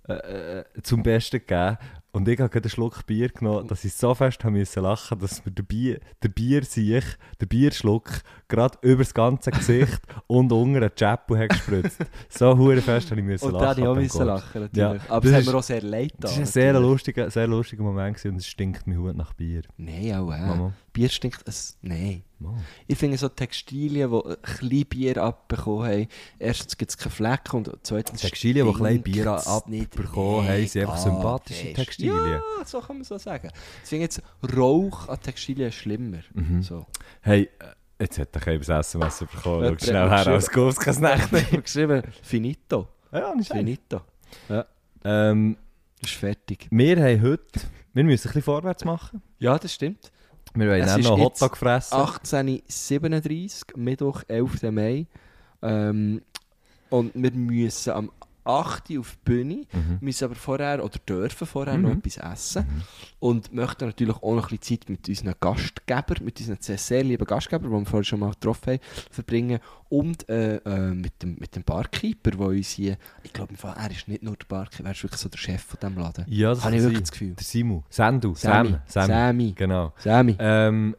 äh, 0.08 0.58
äh, 0.60 0.64
zum 0.82 1.02
Besten 1.02 1.38
gegeben. 1.38 1.78
Und 2.16 2.26
ich 2.28 2.40
habe 2.40 2.48
gerade 2.48 2.64
einen 2.64 2.70
Schluck 2.70 3.04
Bier 3.04 3.28
genommen, 3.28 3.68
dass 3.68 3.84
ich 3.84 3.92
so 3.92 4.14
fest 4.14 4.42
haben 4.42 4.54
müssen 4.54 4.82
lachen 4.82 5.18
dass 5.18 5.44
mir 5.44 5.52
der 5.52 5.62
Bier, 5.64 6.00
der 6.22 6.28
Bier 6.30 6.64
sich, 6.64 7.04
der 7.42 7.44
Bierschluck, 7.44 8.08
gerade 8.48 8.78
über 8.80 9.02
das 9.02 9.12
ganze 9.12 9.50
Gesicht 9.50 10.00
und 10.26 10.50
unter 10.50 10.80
den 10.80 10.94
Chapu 10.98 11.36
hat 11.36 11.50
gespritzt. 11.50 11.98
So 12.30 12.56
hure 12.56 12.80
fest 12.80 13.10
habe 13.10 13.20
ich 13.20 13.26
müssen 13.26 13.44
Und 13.44 13.52
lachen. 13.52 13.82
da 13.82 13.88
habe 13.90 14.02
ich 14.02 14.10
auch 14.12 14.24
lachen, 14.24 14.60
natürlich. 14.62 14.76
Ja, 14.76 14.96
Aber 15.10 15.20
das 15.20 15.24
es 15.30 15.32
hat 15.34 15.40
ist- 15.42 15.46
mir 15.52 15.58
auch 15.58 15.62
sehr 15.62 15.82
leid 15.82 16.12
Das 16.18 16.30
getan. 16.30 16.36
war 16.36 16.42
ein 16.42 16.46
sehr 16.46 16.80
lustiger, 16.80 17.30
sehr 17.30 17.46
lustiger 17.46 17.82
Moment 17.82 18.16
gewesen 18.16 18.30
und 18.30 18.36
es 18.38 18.46
stinkt 18.46 18.86
mir 18.86 18.96
Hut 18.96 19.14
nach 19.14 19.34
Bier. 19.34 19.62
Nein, 19.76 20.14
auch 20.14 20.32
äh. 20.32 20.40
Mama. 20.40 20.72
Bier 20.96 21.10
stinkt. 21.10 21.46
Es, 21.46 21.76
nein. 21.82 22.22
Mal. 22.38 22.54
Ich 22.86 22.96
finde 22.96 23.18
so 23.18 23.28
Textilien, 23.28 24.10
die 24.10 24.16
ein 24.16 24.36
bisschen 24.42 24.86
Bier 24.86 25.22
abbekommen 25.22 25.86
haben, 25.86 26.08
erstens 26.38 26.74
gibt 26.78 26.90
es 26.90 26.96
keine 26.96 27.10
Flecken 27.10 27.56
und 27.56 27.70
zweitens 27.82 28.22
Textilien, 28.22 28.66
die 28.66 28.72
klein 28.72 29.02
Bier 29.02 29.46
abbekommen 29.46 30.48
haben, 30.48 30.66
sind 30.66 30.82
einfach 30.82 30.94
mega 30.94 30.96
sympathische. 30.96 31.72
Textilien. 31.74 32.16
Ja, 32.26 32.40
so 32.64 32.80
kann 32.80 32.96
man 32.96 33.04
so 33.04 33.18
sagen. 33.18 33.50
Ich 33.82 33.88
finde 33.90 34.04
jetzt 34.04 34.22
Rauch 34.56 35.06
an 35.08 35.20
Textilien 35.20 35.70
schlimmer. 35.70 36.20
Mhm. 36.32 36.62
So. 36.62 36.86
Hey, 37.20 37.50
äh, 37.58 38.02
jetzt 38.02 38.18
hat 38.18 38.34
er 38.34 38.46
ein 38.48 38.60
SMS 38.62 39.18
bekommen. 39.18 39.76
Schau 39.78 39.84
schnell 39.86 40.08
her, 40.08 40.26
als 40.28 40.50
Ghost 40.50 40.80
kann 40.80 40.94
es 40.94 41.30
nicht. 41.32 41.52
Ich 41.52 41.62
geschrieben, 41.62 42.02
finito. 42.22 42.88
Ja, 43.12 43.34
nicht. 43.34 43.52
Finito. 43.52 44.00
Ähm, 45.04 45.56
Das 46.00 46.10
ist 46.10 46.18
fertig. 46.18 46.68
Wir 46.70 46.96
haben 46.96 47.20
heute, 47.22 47.60
wir 47.92 48.04
müssen 48.04 48.28
ein 48.28 48.30
bisschen 48.30 48.42
vorwärts 48.42 48.84
machen. 48.84 49.22
Ja, 49.38 49.58
das 49.58 49.74
stimmt. 49.74 50.10
Wir 50.56 50.68
wollen 50.68 50.82
ist 50.82 50.98
noch 50.98 51.18
Hotdog 51.18 51.56
fressen. 51.56 51.94
18.37 51.94 53.76
Mittwoch, 53.76 54.22
11. 54.26 54.62
Mai. 54.70 55.06
Ähm, 55.62 56.22
und 56.88 57.12
wir 57.14 57.32
müssen 57.32 57.92
am 57.92 58.10
8. 58.46 58.90
Uhr 58.90 59.00
auf 59.00 59.12
die 59.16 59.18
Bühne, 59.24 59.54
Mhm. 59.72 59.98
müssen 60.00 60.24
aber 60.24 60.34
vorher 60.34 60.84
oder 60.84 60.98
dürfen 61.08 61.46
vorher 61.46 61.76
Mhm. 61.76 61.82
noch 61.82 61.90
etwas 61.92 62.16
essen. 62.18 62.66
Und 63.18 63.52
möchten 63.52 63.86
natürlich 63.86 64.16
auch 64.16 64.34
noch 64.34 64.50
ein 64.50 64.58
bisschen 64.58 64.80
Zeit 64.80 64.88
mit 64.90 65.08
unseren 65.08 65.34
Gastgebern, 65.40 66.24
mit 66.24 66.38
unseren 66.40 66.58
sehr, 66.60 66.78
sehr 66.78 67.02
lieben 67.04 67.24
Gastgebern, 67.26 67.70
die 67.70 67.76
wir 67.78 67.86
vorher 67.86 68.04
schon 68.04 68.20
mal 68.20 68.30
getroffen 68.30 68.74
haben, 68.74 68.80
verbringen. 69.10 69.58
Und 69.88 70.28
äh, 70.28 70.56
äh, 70.56 70.92
mit, 70.94 71.22
dem, 71.22 71.36
mit 71.38 71.54
dem 71.56 71.62
Barkeeper, 71.62 72.30
der 72.32 72.40
uns 72.40 72.70
hier, 72.70 72.96
ich 73.22 73.32
glaube, 73.32 73.54
er 73.62 73.90
ist 73.90 74.08
nicht 74.08 74.22
nur 74.22 74.36
der 74.36 74.46
Barkeeper, 74.46 74.84
er 74.88 74.92
ist 74.92 75.02
wirklich 75.02 75.20
so 75.20 75.28
der 75.28 75.38
Chef 75.38 75.62
von 75.62 75.78
diesem 75.80 75.98
Laden. 75.98 76.24
Ja, 76.28 76.50
das 76.50 76.64
Habe 76.64 76.76
ich 76.76 76.82
wirklich 76.82 77.00
das 77.02 77.12
Gefühl. 77.12 77.34
Der 77.34 77.44
Simu. 77.44 77.82
Sandu. 77.88 78.34
Sammy. 78.34 78.70
Sam. 78.70 78.80
Sam. 78.86 79.06
Sammy. 79.06 79.52
Genau. 79.56 79.92
Sammy. 79.98 80.36
Ähm, 80.38 80.96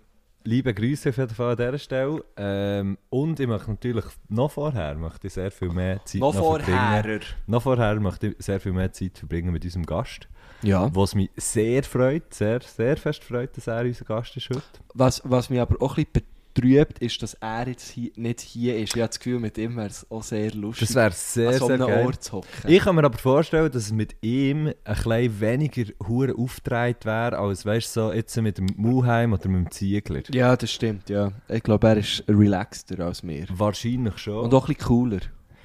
liebe 0.48 0.74
Grüße 0.74 1.14
an 1.18 1.58
dieser 1.58 1.78
Stelle. 1.78 2.24
Ähm, 2.38 2.98
und 3.10 3.40
ich 3.40 3.48
möchte 3.48 3.70
natürlich 3.70 4.06
noch 4.30 4.52
vorher 4.52 4.96
möchte 4.96 5.28
ich 5.28 5.34
sehr 5.34 5.52
viel 5.52 5.70
mehr 5.70 6.04
Zeit 6.06 6.22
Noch 6.22 6.34
verbringen. 6.34 6.78
vorher. 6.78 7.20
Noch 7.48 7.62
vorher 7.62 8.00
möchte 8.00 8.28
ich 8.28 8.36
sehr 8.40 8.60
viel 8.60 8.72
mehr 8.72 8.92
Zeit 8.92 9.18
verbringen 9.18 9.52
mit 9.52 9.66
unserem 9.66 9.86
Gast. 9.86 10.28
Ja. 10.64 10.90
Was 10.96 11.14
mich 11.14 11.30
sehr 11.36 11.84
freut, 11.84 12.34
sehr, 12.34 12.62
sehr 12.62 12.98
fest 12.98 13.24
freut, 13.24 13.56
dass 13.58 13.68
er 13.68 13.82
unser 13.82 14.06
Gast 14.06 14.38
ist 14.38 14.50
heute. 14.50 14.64
Was, 14.94 15.22
was 15.26 15.50
mich 15.50 15.60
aber 15.60 15.82
auch 15.82 15.98
ein 15.98 16.06
bisschen 16.12 16.27
betrübt, 16.58 17.00
ist, 17.00 17.22
dass 17.22 17.34
er 17.36 17.68
jetzt 17.68 17.90
hier, 17.90 18.12
nicht 18.16 18.42
hier 18.42 18.78
ist. 18.78 18.96
Ich 18.96 19.02
habe 19.02 19.10
das 19.10 19.20
Gefühl, 19.20 19.40
mit 19.40 19.58
ihm 19.58 19.76
wäre 19.76 19.88
es 19.88 20.10
auch 20.10 20.24
sehr 20.24 20.52
lustig, 20.52 20.88
Das 20.88 20.96
wäre 20.96 21.12
sehr, 21.12 21.50
an 21.50 21.58
so 21.60 21.68
sehr 21.68 21.76
einem 21.76 21.88
geil. 21.88 22.06
Ort 22.06 22.24
zu 22.24 22.32
hocken. 22.34 22.50
Ich 22.68 22.80
kann 22.80 22.96
mir 22.96 23.04
aber 23.04 23.18
vorstellen, 23.18 23.72
dass 23.72 23.84
es 23.84 23.92
mit 23.92 24.16
ihm 24.22 24.68
ein 24.68 24.74
bisschen 24.84 25.40
weniger 25.40 25.84
hure 26.08 26.36
aufgetragen 26.38 26.98
wäre, 27.04 27.38
als 27.38 27.66
weißt, 27.66 27.94
so 27.94 28.12
jetzt 28.12 28.36
mit 28.38 28.58
dem 28.58 28.68
Muheim 28.76 29.34
oder 29.34 29.48
mit 29.50 29.66
dem 29.66 29.72
Ziegler. 29.72 30.24
Ja, 30.32 30.56
das 30.56 30.72
stimmt, 30.72 31.10
ja. 31.10 31.32
Ich 31.48 31.64
glaube, 31.64 31.88
er 31.88 31.98
ist 31.98 32.24
relaxter 32.28 33.06
als 33.06 33.24
wir. 33.24 33.46
Wahrscheinlich 33.52 34.18
schon. 34.18 34.46
Und 34.46 34.54
auch 34.54 34.68
ein 34.68 34.76
bisschen 34.76 34.88
cooler. 34.88 35.20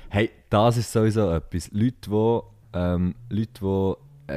Hey, 0.08 0.30
das 0.50 0.76
ist 0.76 0.92
sowieso 0.92 1.30
etwas. 1.32 1.70
Leute, 1.72 2.10
die, 2.10 2.40
ähm, 2.74 3.14
Leute, 3.30 3.60
die 3.60 3.94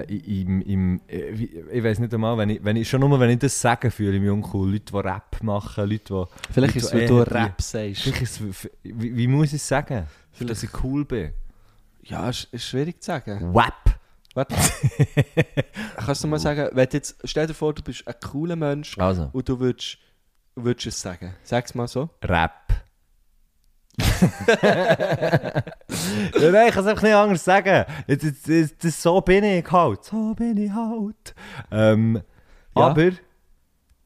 im, 0.08 0.62
im, 0.62 1.02
äh, 1.08 1.38
wie- 1.38 1.64
ich 1.72 1.84
weiß 1.84 2.00
nicht 2.00 2.14
einmal, 2.14 2.38
wenn 2.38 2.50
ich, 2.50 2.64
wenn 2.64 2.76
ich, 2.76 2.90
schon 2.90 3.00
nur 3.02 3.20
wenn 3.20 3.30
ich 3.30 3.40
das 3.40 3.60
sage, 3.60 3.92
fühle 3.92 4.16
ich 4.16 4.22
mich 4.22 4.30
uncool. 4.32 4.72
Leute, 4.72 4.92
die 4.92 4.98
Rap 4.98 5.42
machen, 5.44 5.90
Leute, 5.90 6.26
die... 6.50 6.54
Vielleicht 6.54 6.76
Leute, 6.76 6.78
ist 6.80 6.86
es, 6.86 6.94
weil 6.94 7.08
du 7.08 7.20
Rap 7.20 7.62
sagst. 7.62 8.02
Vielleicht 8.02 8.22
ist 8.22 8.42
es, 8.42 8.70
wie, 8.84 9.16
wie 9.16 9.28
muss 9.28 9.48
ich 9.48 9.54
es 9.62 9.68
sagen? 9.68 10.06
Für 10.32 10.46
dass 10.46 10.64
ich 10.64 10.84
cool 10.84 11.06
bin. 11.06 11.32
Ja, 12.04 12.30
ist, 12.30 12.48
ist 12.52 12.66
schwierig 12.66 13.02
zu 13.02 13.08
sagen. 13.08 13.54
Wap! 13.54 13.74
Warte. 14.34 14.54
Kannst 15.96 16.24
du 16.24 16.28
mal 16.28 16.40
sagen, 16.40 16.70
wenn 16.74 16.88
jetzt, 16.92 17.16
stell 17.24 17.48
dir 17.48 17.54
vor, 17.54 17.74
du 17.74 17.82
bist 17.82 18.06
ein 18.08 18.16
cooler 18.22 18.56
Mensch 18.58 18.98
Also, 19.00 19.30
und 19.32 19.48
du 19.48 19.60
würdest, 19.60 19.98
würdest 20.56 20.88
es 20.88 21.00
sagen. 21.02 21.34
Sag's 21.44 21.74
mal 21.74 21.88
so. 21.88 22.10
Rap. 22.22 22.65
Ja, 26.40 26.52
nein, 26.52 26.68
ich 26.68 26.74
kann 26.74 26.84
es 26.84 26.90
einfach 26.90 27.04
nicht 27.04 27.14
anders 27.14 27.44
sagen. 27.44 27.86
Jetzt, 28.08 28.24
jetzt, 28.24 28.48
jetzt, 28.48 28.84
das, 28.84 29.02
so 29.02 29.22
bin 29.22 29.44
ich 29.44 29.72
halt. 29.72 30.04
So 30.04 30.34
bin 30.36 30.58
ich 30.58 30.72
halt. 30.72 31.34
Ähm, 31.72 32.22
Ja. 32.76 32.88
Aber 32.88 33.08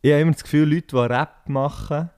ich 0.02 0.12
habe 0.12 0.22
immer 0.22 0.32
das 0.32 0.44
Gefühl, 0.44 0.72
Leute, 0.72 0.88
die 0.92 0.96
Rap 0.96 1.50
machen, 1.50 2.10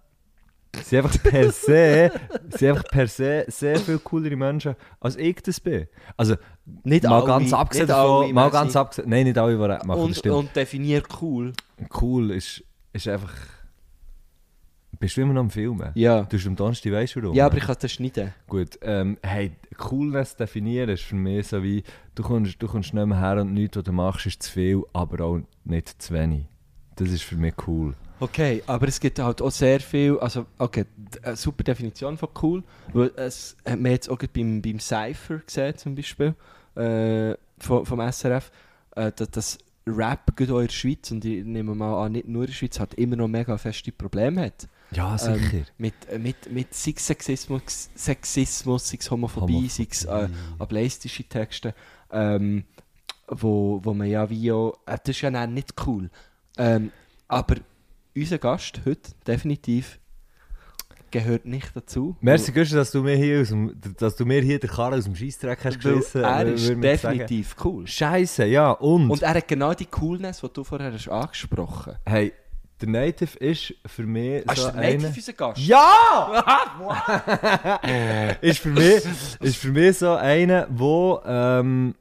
sind 0.83 1.05
einfach 1.05 1.23
per 1.23 1.51
se, 1.51 2.11
sind 2.49 2.69
einfach 2.69 2.83
per 2.91 3.07
se 3.07 3.45
sehr 3.47 3.77
viel 3.77 3.99
coolere 3.99 4.35
Menschen, 4.35 4.75
als 4.99 5.15
ich 5.15 5.41
das 5.41 5.59
bin. 5.59 5.87
Also, 6.17 6.35
Nicht 6.83 7.03
mal 7.05 7.19
alle, 7.19 7.25
ganz 7.25 7.53
abgesehen 7.53 7.87
nicht 7.87 7.95
davon, 7.95 8.25
alle, 8.25 8.33
mal 8.33 8.51
ganz 8.51 8.75
abgesehen, 8.75 9.09
nein, 9.09 9.25
nicht 9.25 9.37
alle, 9.37 9.55
die 9.57 9.63
Rap 9.63 9.85
machen, 9.85 9.99
das 9.99 10.07
Und, 10.07 10.15
stimmt. 10.17 10.35
und 10.35 10.55
definier 10.55 11.03
cool. 11.21 11.53
cool 12.01 12.31
ist, 12.31 12.63
ist 12.93 13.07
einfach... 13.07 13.33
Bist 15.01 15.17
du 15.17 15.21
immer 15.21 15.33
noch 15.33 15.41
am 15.41 15.49
Filmen? 15.49 15.89
Ja. 15.95 16.21
Du 16.21 16.37
bist 16.37 16.45
am 16.45 16.55
Donnerstag, 16.55 16.91
weißt 16.91 17.15
du 17.15 17.23
warum? 17.23 17.35
Ja, 17.35 17.47
aber 17.47 17.57
ich 17.57 17.63
kann 17.63 17.75
das 17.81 17.91
schneiden. 17.91 18.35
Gut, 18.47 18.77
ähm, 18.83 19.17
hey, 19.23 19.51
Coolness 19.75 20.35
definieren 20.35 20.89
ist 20.89 21.01
für 21.01 21.15
mich 21.15 21.47
so 21.47 21.63
wie, 21.63 21.83
du 22.13 22.21
kommst, 22.21 22.61
du 22.61 22.67
kommst 22.67 22.93
nicht 22.93 23.05
mehr 23.07 23.19
her 23.19 23.41
und 23.41 23.51
nichts, 23.51 23.77
was 23.77 23.83
du 23.83 23.91
machst, 23.93 24.27
ist 24.27 24.43
zu 24.43 24.51
viel, 24.51 24.83
aber 24.93 25.25
auch 25.25 25.39
nicht 25.63 25.99
zu 25.99 26.13
wenig. 26.13 26.45
Das 26.97 27.09
ist 27.09 27.23
für 27.23 27.35
mich 27.35 27.55
cool. 27.65 27.95
Okay, 28.19 28.61
aber 28.67 28.87
es 28.87 28.99
gibt 28.99 29.17
halt 29.17 29.41
auch 29.41 29.49
sehr 29.49 29.79
viel, 29.79 30.19
also 30.19 30.45
okay, 30.59 30.85
eine 31.23 31.35
super 31.35 31.63
Definition 31.63 32.15
von 32.15 32.29
cool, 32.43 32.63
weil 32.93 33.11
es 33.15 33.57
hat 33.65 33.79
man 33.79 33.93
jetzt 33.93 34.07
auch 34.07 34.19
beim, 34.31 34.61
beim 34.61 34.79
Cypher 34.79 35.39
gesehen 35.39 35.77
zum 35.77 35.95
Beispiel, 35.95 36.35
äh, 36.75 37.33
vom, 37.57 37.87
vom 37.87 38.11
SRF, 38.11 38.51
äh, 38.95 39.11
dass 39.15 39.31
das 39.31 39.57
Rap 39.87 40.35
gerade 40.35 40.53
auch 40.53 40.59
in 40.59 40.67
der 40.67 40.73
Schweiz, 40.73 41.09
und 41.09 41.25
ich 41.25 41.43
nehme 41.43 41.73
mal 41.73 42.05
an, 42.05 42.11
nicht 42.11 42.27
nur 42.27 42.43
in 42.43 42.47
der 42.49 42.53
Schweiz, 42.53 42.79
hat 42.79 42.93
immer 42.93 43.15
noch 43.15 43.27
mega 43.27 43.57
feste 43.57 43.91
Probleme 43.91 44.41
hat. 44.45 44.67
Ja, 44.93 45.17
Ähm, 45.25 45.65
mit, 45.77 45.93
äh, 46.09 46.19
mit, 46.19 46.51
mit 46.51 46.73
sei 46.73 46.93
Sexismus, 46.97 47.89
Sexismus, 47.95 48.89
sei 48.89 48.97
es 48.99 49.09
Homophobie, 49.09 49.69
sei 49.69 49.87
äh, 50.07 50.29
ableistische 50.59 51.23
Texte, 51.23 51.73
ähm, 52.11 52.65
wo, 53.27 53.79
wo 53.83 53.93
man 53.93 54.07
ja 54.07 54.29
wie 54.29 54.51
auch, 54.51 54.73
äh, 54.85 54.97
das 55.03 55.15
ist 55.15 55.21
ja 55.21 55.31
dann 55.31 55.53
nicht 55.53 55.73
cool. 55.85 56.09
Ähm, 56.57 56.91
aber 57.27 57.55
unser 58.15 58.37
Gast 58.37 58.81
heute 58.85 59.11
definitiv 59.25 59.99
gehört 61.11 61.45
nicht 61.45 61.75
dazu. 61.75 62.15
Merci, 62.21 62.51
Gusti, 62.51 62.73
dass 62.75 62.91
du 62.91 63.03
mir 63.03 63.15
hier 63.15 63.41
aus 63.41 63.49
dem, 63.49 63.75
dass 63.97 64.15
du 64.15 64.25
mir 64.25 64.41
hier 64.41 64.59
den 64.59 64.69
Karren 64.69 64.95
aus 64.95 65.03
dem 65.03 65.15
Scheissdreck 65.15 65.63
hast 65.63 65.79
geschissen. 65.79 66.23
er 66.23 66.39
würde 66.39 66.51
ist 66.53 66.69
man 66.69 66.97
sagen. 66.97 67.19
definitiv 67.19 67.55
cool. 67.63 67.85
Scheiße, 67.85 68.45
ja, 68.45 68.71
und, 68.71 69.09
Und 69.09 69.21
er 69.21 69.33
hat 69.33 69.47
genau 69.47 69.73
die 69.73 69.85
Coolness, 69.85 70.41
die 70.41 70.47
du 70.53 70.63
vorher 70.63 70.91
hast 70.91 71.09
angesprochen 71.09 71.95
hey, 72.05 72.33
der 72.81 72.89
Native 72.89 73.37
ist 73.37 73.73
für 73.85 74.03
mich 74.03 74.43
hast. 74.47 74.57
so 74.57 74.67
Ist 74.67 74.75
der 74.75 74.81
Native 74.81 75.07
einer... 75.07 75.15
unser 75.15 75.33
Gast? 75.33 75.61
Ja! 75.61 76.43
ist, 78.41 78.59
für 78.59 78.69
mich, 78.69 79.03
ist 79.39 79.57
für 79.57 79.71
mich 79.71 79.97
so 79.97 80.13
einer, 80.13 80.67
wo, 80.69 81.21
ähm, 81.25 81.95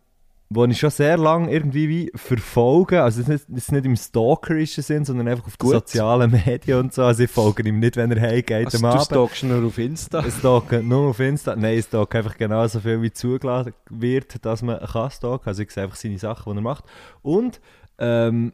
wo 0.49 0.65
ich 0.65 0.79
schon 0.79 0.91
sehr 0.91 1.17
lange 1.17 1.53
irgendwie 1.53 1.89
wie 1.89 2.13
verfolge. 2.15 3.03
Also, 3.03 3.23
das 3.23 3.29
ist 3.29 3.49
nicht, 3.49 3.59
ist 3.59 3.73
nicht 3.73 3.85
im 3.85 3.97
stalkerischen 3.97 4.83
Sinn, 4.83 5.05
sondern 5.05 5.29
einfach 5.29 5.47
auf 5.47 5.57
den 5.57 5.69
sozialen 5.69 6.31
Medien 6.31 6.79
und 6.79 6.95
so. 6.95 7.05
Also, 7.05 7.23
ich 7.25 7.31
folge 7.31 7.63
ihm 7.69 7.79
nicht, 7.79 7.97
wenn 7.97 8.11
er 8.11 8.21
heimgeht 8.21 8.67
Also, 8.67 8.85
am 8.85 8.97
du 8.97 9.05
stalkst 9.05 9.45
nur 9.45 9.65
auf 9.65 9.79
Insta. 9.79 10.25
Ich 10.27 10.35
stalke 10.35 10.83
nur 10.83 11.11
auf 11.11 11.21
Insta. 11.21 11.55
Nein, 11.55 11.79
ich 11.79 11.85
stalke 11.85 12.19
einfach 12.19 12.37
genauso 12.37 12.81
viel, 12.81 13.03
wie 13.03 13.13
zugelassen 13.13 13.75
wird, 13.91 14.45
dass 14.45 14.63
man 14.63 14.81
kann 14.81 15.11
stalken. 15.11 15.49
Also 15.49 15.63
ich 15.63 15.71
sehe 15.71 15.85
einfach 15.85 15.97
seine 15.97 16.19
Sachen, 16.19 16.53
die 16.53 16.59
er 16.59 16.63
macht. 16.63 16.85
Und, 17.23 17.61
ähm, 17.99 18.53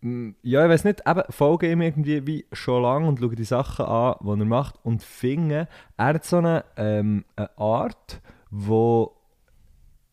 ja, 0.00 0.64
ich 0.64 0.70
weiß 0.70 0.84
nicht, 0.84 1.06
eben, 1.06 1.22
folge 1.30 1.70
ihm 1.70 1.80
irgendwie 1.82 2.26
wie 2.26 2.46
schon 2.52 2.82
lange 2.82 3.08
und 3.08 3.18
schaue 3.18 3.34
die 3.34 3.44
Sachen 3.44 3.84
an, 3.84 4.14
die 4.20 4.28
er 4.28 4.44
macht 4.44 4.76
und 4.84 5.02
finde, 5.02 5.66
er 5.96 6.06
hat 6.06 6.24
so 6.24 6.36
eine, 6.36 6.64
ähm, 6.76 7.24
eine 7.34 7.58
Art, 7.58 8.20
wo 8.50 9.12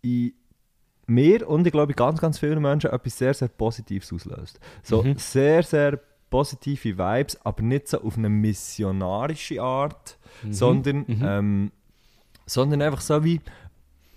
in 0.01 0.33
mir 1.07 1.47
und 1.47 1.67
ich 1.67 1.71
glaube 1.71 1.93
ganz, 1.93 2.19
ganz 2.19 2.39
vielen 2.39 2.61
Menschen 2.61 2.89
etwas 2.89 3.17
sehr, 3.17 3.33
sehr 3.33 3.47
Positives 3.47 4.11
auslöst. 4.11 4.59
So 4.81 5.03
Mhm. 5.03 5.17
sehr, 5.17 5.61
sehr 5.61 5.99
positive 6.31 6.97
Vibes, 6.97 7.39
aber 7.45 7.61
nicht 7.61 7.87
so 7.87 8.01
auf 8.01 8.17
eine 8.17 8.29
missionarische 8.29 9.61
Art, 9.61 10.17
sondern, 10.49 11.05
mhm. 11.07 11.21
Ähm, 11.23 11.71
sondern 12.47 12.81
einfach 12.81 13.01
so 13.01 13.23
wie 13.23 13.39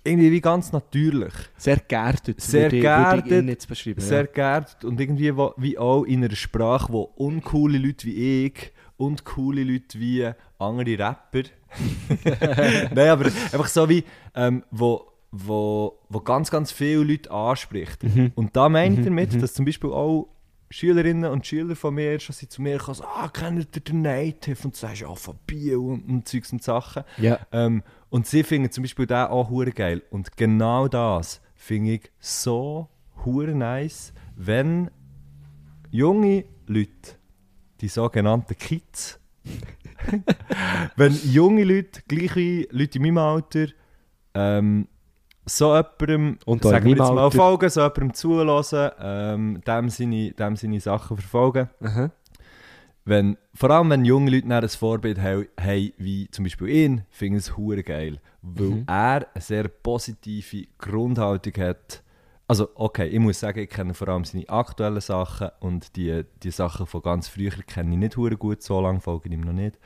irgendwie 0.09 0.33
wie 0.33 0.41
ganz 0.41 0.73
natürlich. 0.73 1.33
Sehr 1.57 1.77
geerdet. 1.77 2.41
Sehr 2.41 2.65
würde 2.65 2.81
geerdet, 2.81 3.49
jetzt 3.49 3.69
beschreiben. 3.69 4.00
Sehr 4.00 4.27
geerdet 4.27 4.85
und 4.85 5.00
irgendwie 5.00 5.33
wie 5.57 5.79
auch 5.79 6.05
in 6.05 6.25
einer 6.25 6.35
Sprache, 6.35 6.93
wo 6.93 7.03
uncoole 7.03 7.79
Leute 7.79 8.07
wie 8.07 8.47
ich 8.47 8.73
und 8.97 9.25
coole 9.25 9.62
Leute 9.65 9.99
wie 9.99 10.31
andere 10.59 10.99
Rapper. 10.99 11.43
Nein, 12.95 13.09
aber 13.09 13.27
einfach 13.27 13.69
so 13.69 13.88
wie, 13.88 14.05
ähm, 14.35 14.65
wo, 14.71 15.07
wo, 15.31 15.99
wo 16.09 16.21
ganz, 16.21 16.50
ganz 16.50 16.73
viele 16.73 17.05
Leute 17.05 17.31
anspricht. 17.31 18.03
Mhm. 18.03 18.33
Und 18.35 18.57
da 18.57 18.69
meint 18.69 18.99
er 18.99 19.05
damit, 19.05 19.41
dass 19.41 19.55
zum 19.55 19.65
Beispiel 19.65 19.91
auch 19.91 20.29
Schülerinnen 20.70 21.30
und 21.30 21.46
Schüler 21.46 21.76
von 21.76 21.94
mir 21.94 22.20
schon 22.20 22.34
sind 22.34 22.52
zu 22.52 22.60
mir 22.60 22.78
kommen, 22.78 22.96
so, 22.96 23.04
ah, 23.04 23.28
kennt 23.28 23.75
ihr 23.75 23.80
den 23.80 24.02
Native? 24.02 24.64
Und 24.64 24.75
du 24.75 24.78
sagst, 24.78 25.00
ja, 25.00 25.14
von 25.14 25.38
Bio 25.46 25.87
und, 25.87 26.08
und 26.08 26.28
Zeugs 26.28 26.52
und 26.52 26.62
Sachen. 26.62 27.04
Ja. 27.16 27.38
Ähm, 27.52 27.82
und 28.10 28.26
sie 28.26 28.42
finden 28.42 28.70
zum 28.70 28.82
Beispiel 28.82 29.06
den 29.06 29.16
auch 29.16 29.48
hure 29.48 29.72
geil. 29.72 30.02
Und 30.10 30.37
genau 30.37 30.88
das 30.88 31.40
finde 31.54 31.94
ich 31.94 32.10
so 32.18 32.88
hure 33.25 33.54
nice, 33.54 34.12
wenn 34.37 34.90
junge 35.90 36.44
Leute, 36.66 37.16
die 37.80 37.88
sogenannten 37.88 38.56
Kids, 38.56 39.18
wenn 40.96 41.18
junge 41.25 41.64
Leute, 41.64 42.02
gleiche 42.06 42.68
Leute 42.70 42.98
in 42.98 43.02
meinem 43.02 43.18
Alter, 43.18 43.68
ähm, 44.34 44.88
so 45.49 45.75
jemandem, 45.75 46.38
Und 46.47 46.62
sagen 46.62 46.85
wir 46.85 46.90
jetzt 46.93 46.99
mal, 47.00 47.19
Alter. 47.19 47.37
folgen, 47.37 47.69
so 47.71 47.81
jemandem 47.81 48.14
zulassen, 48.14 48.90
ähm, 49.00 49.61
dem, 49.67 49.88
seine, 49.88 50.33
dem 50.33 50.57
seine 50.57 50.81
Sachen 50.81 51.17
verfolgen. 51.17 51.69
Aha. 51.83 52.11
Wenn, 53.05 53.38
vor 53.55 53.71
allem 53.71 53.88
wenn 53.90 54.05
junge 54.05 54.31
Leute 54.31 54.47
ein 54.55 54.69
Vorbild 54.69 55.19
haben, 55.21 55.47
wie 55.97 56.28
zum 56.31 56.45
Beispiel 56.45 56.69
ihn, 56.69 57.02
finde 57.11 57.38
ich 57.38 57.45
es 57.49 57.57
geil. 57.83 58.21
Weil 58.43 58.67
Mhm. 58.67 58.85
er 58.87 59.26
eine 59.35 59.40
sehr 59.40 59.69
positive 59.69 60.67
Grundhaltung 60.76 61.52
hat, 61.62 62.02
Also, 62.50 62.71
okay, 62.76 63.07
ich 63.09 63.19
muss 63.19 63.38
sagen, 63.40 63.59
ich 63.61 63.69
kenne 63.69 63.93
vor 63.93 64.09
allem 64.09 64.25
seine 64.25 64.49
aktuellen 64.49 65.02
Sachen 65.02 65.50
und 65.61 65.95
die, 65.97 66.25
die 66.43 66.50
Sachen 66.50 66.87
von 66.87 67.02
ganz 67.02 67.28
früher 67.28 67.50
kenne 67.50 67.93
ich 67.93 67.99
nicht 67.99 68.17
hure 68.17 68.38
gut, 68.38 68.62
so 68.62 68.81
lange 68.81 69.00
folge 69.00 69.28
ich 69.28 69.35
ihm 69.35 69.43
noch 69.43 69.52
nicht. 69.52 69.78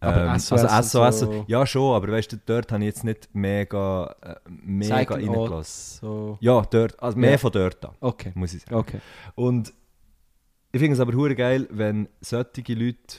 Aber 0.00 0.26
Ähm, 0.26 0.38
SOS 0.40 0.64
also 0.64 1.04
SOS, 1.04 1.20
so- 1.20 1.44
ja 1.46 1.64
schon, 1.66 1.94
aber 1.94 2.10
weißt 2.10 2.32
du, 2.32 2.36
dort 2.44 2.72
habe 2.72 2.82
ich 2.82 2.88
jetzt 2.88 3.04
nicht 3.04 3.28
mega, 3.32 4.12
äh, 4.22 4.34
mega 4.48 5.14
reingelassen. 5.14 6.00
So. 6.00 6.36
Ja, 6.40 6.62
dort, 6.62 7.00
also 7.00 7.16
mehr 7.16 7.30
Ja. 7.32 7.38
von 7.38 7.52
dort 7.52 7.84
an, 7.84 7.94
Okay. 8.00 8.32
muss 8.34 8.54
ich 8.54 8.62
sagen. 8.62 8.74
Okay. 8.74 8.98
Und 9.36 9.72
ich 10.72 10.80
finde 10.80 10.94
es 10.94 11.00
aber 11.00 11.12
hure 11.14 11.36
geil, 11.36 11.68
wenn 11.70 12.08
solche 12.20 12.74
Leute 12.74 13.18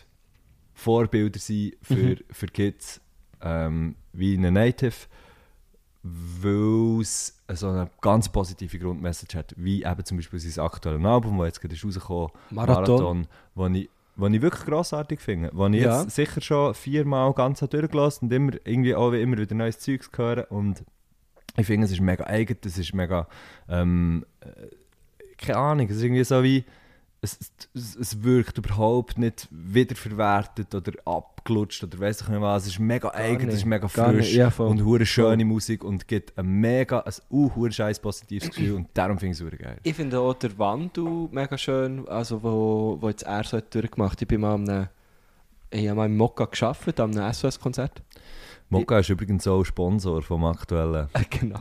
Vorbilder 0.74 1.40
sind 1.40 1.76
für, 1.82 1.96
Mhm. 1.96 2.18
für 2.30 2.48
Kids, 2.48 3.00
ähm, 3.42 3.96
wie 4.14 4.38
eine 4.38 4.52
Native, 4.52 4.96
weil 6.04 7.02
es 7.02 7.38
so 7.54 7.68
eine 7.70 7.90
ganz 8.02 8.30
positive 8.30 8.80
Grundmessage 8.80 9.38
hat, 9.38 9.54
wie 9.58 9.84
eben 9.84 10.06
zum 10.06 10.18
Beispiel 10.18 10.40
sein 10.40 10.64
aktuelles 10.66 11.04
Album, 11.06 11.38
das 11.38 11.48
jetzt 11.48 11.62
gerade 11.62 11.76
ist 11.76 11.86
rausgekommen 11.86 12.30
Marathon. 12.50 13.28
wo 13.56 13.68
ich, 13.68 13.90
wo 14.16 14.28
ich 14.28 14.42
wirklich 14.42 14.66
grossartig 14.66 15.20
finde. 15.22 15.52
Wo 15.54 15.68
ich 15.68 15.76
Ja. 15.82 16.02
jetzt 16.02 16.16
sicher 16.16 16.42
schon 16.42 16.74
viermal 16.74 17.34
ganz 17.34 17.60
durchgelassen 17.60 18.28
und 18.28 18.34
immer, 18.34 18.52
irgendwie 18.66 18.96
auch 18.96 19.12
immer 19.12 19.38
wieder 19.38 19.54
neues 19.56 19.80
Zeugs 19.80 20.10
höre 20.16 20.52
und 20.52 20.84
ich 21.58 21.66
finde, 21.68 21.86
es 21.86 21.92
ist 21.92 22.02
mega 22.02 22.24
eigen, 22.26 22.58
es 22.66 22.78
ist 22.78 22.94
mega, 22.94 23.28
ähm, 23.68 24.26
äh, 24.40 24.48
keine 25.38 25.58
Ahnung, 25.60 25.88
es 25.90 25.98
ist 25.98 26.04
irgendwie 26.04 26.24
so 26.24 26.42
wie, 26.44 26.64
es, 27.24 27.38
es, 27.76 27.96
es 27.96 28.24
wirkt 28.24 28.58
überhaupt 28.58 29.20
nicht 29.20 29.48
wiederverwertet 29.52 30.74
oder 30.74 30.94
abgelutscht 31.06 31.84
oder 31.84 32.00
weiss 32.00 32.22
ich 32.22 32.28
nicht 32.28 32.42
was, 32.42 32.64
es 32.64 32.70
ist 32.70 32.80
mega 32.80 33.12
eigen, 33.12 33.48
es 33.48 33.56
ist 33.56 33.60
nicht, 33.62 33.66
mega 33.68 33.88
gar 33.88 34.12
nicht, 34.12 34.26
frisch 34.26 34.36
ja, 34.36 34.52
und 34.58 34.84
hure 34.84 35.06
schöne 35.06 35.46
Musik 35.46 35.84
und 35.84 36.08
gibt 36.08 36.38
ein 36.38 36.48
mega, 36.48 37.00
ein 37.00 37.14
uh, 37.30 37.70
scheiß 37.70 38.00
positives 38.00 38.50
Gefühl 38.50 38.74
und 38.74 38.88
darum 38.96 39.20
finde 39.20 39.36
ich 39.36 39.54
es 39.54 39.60
geil. 39.60 39.78
Ich 39.84 39.96
finde 39.96 40.20
auch 40.20 40.34
der 40.34 40.58
Wandel 40.58 41.30
mega 41.32 41.58
schön, 41.60 42.08
also 42.08 42.42
wo, 42.42 42.98
wo 43.00 43.10
jetzt 43.10 43.24
er 43.24 43.44
so 43.44 43.58
hat 43.58 43.74
durchgemacht. 43.74 44.20
Ich 44.20 44.28
bin 44.28 44.42
mal 44.42 44.56
am 44.56 44.68
einem, 44.68 44.88
ich 45.70 45.88
habe 45.88 45.98
mal 45.98 46.08
im 46.08 46.18
Mokka 46.18 46.46
gearbeitet, 46.46 47.00
einem 47.00 47.34
SOS-Konzert. 47.34 48.02
Mokka 48.70 49.00
ist 49.00 49.10
übrigens 49.10 49.46
auch 49.48 49.64
Sponsor 49.64 50.24
vom 50.24 50.46
aktuellen. 50.46 51.08
Genau. 51.30 51.60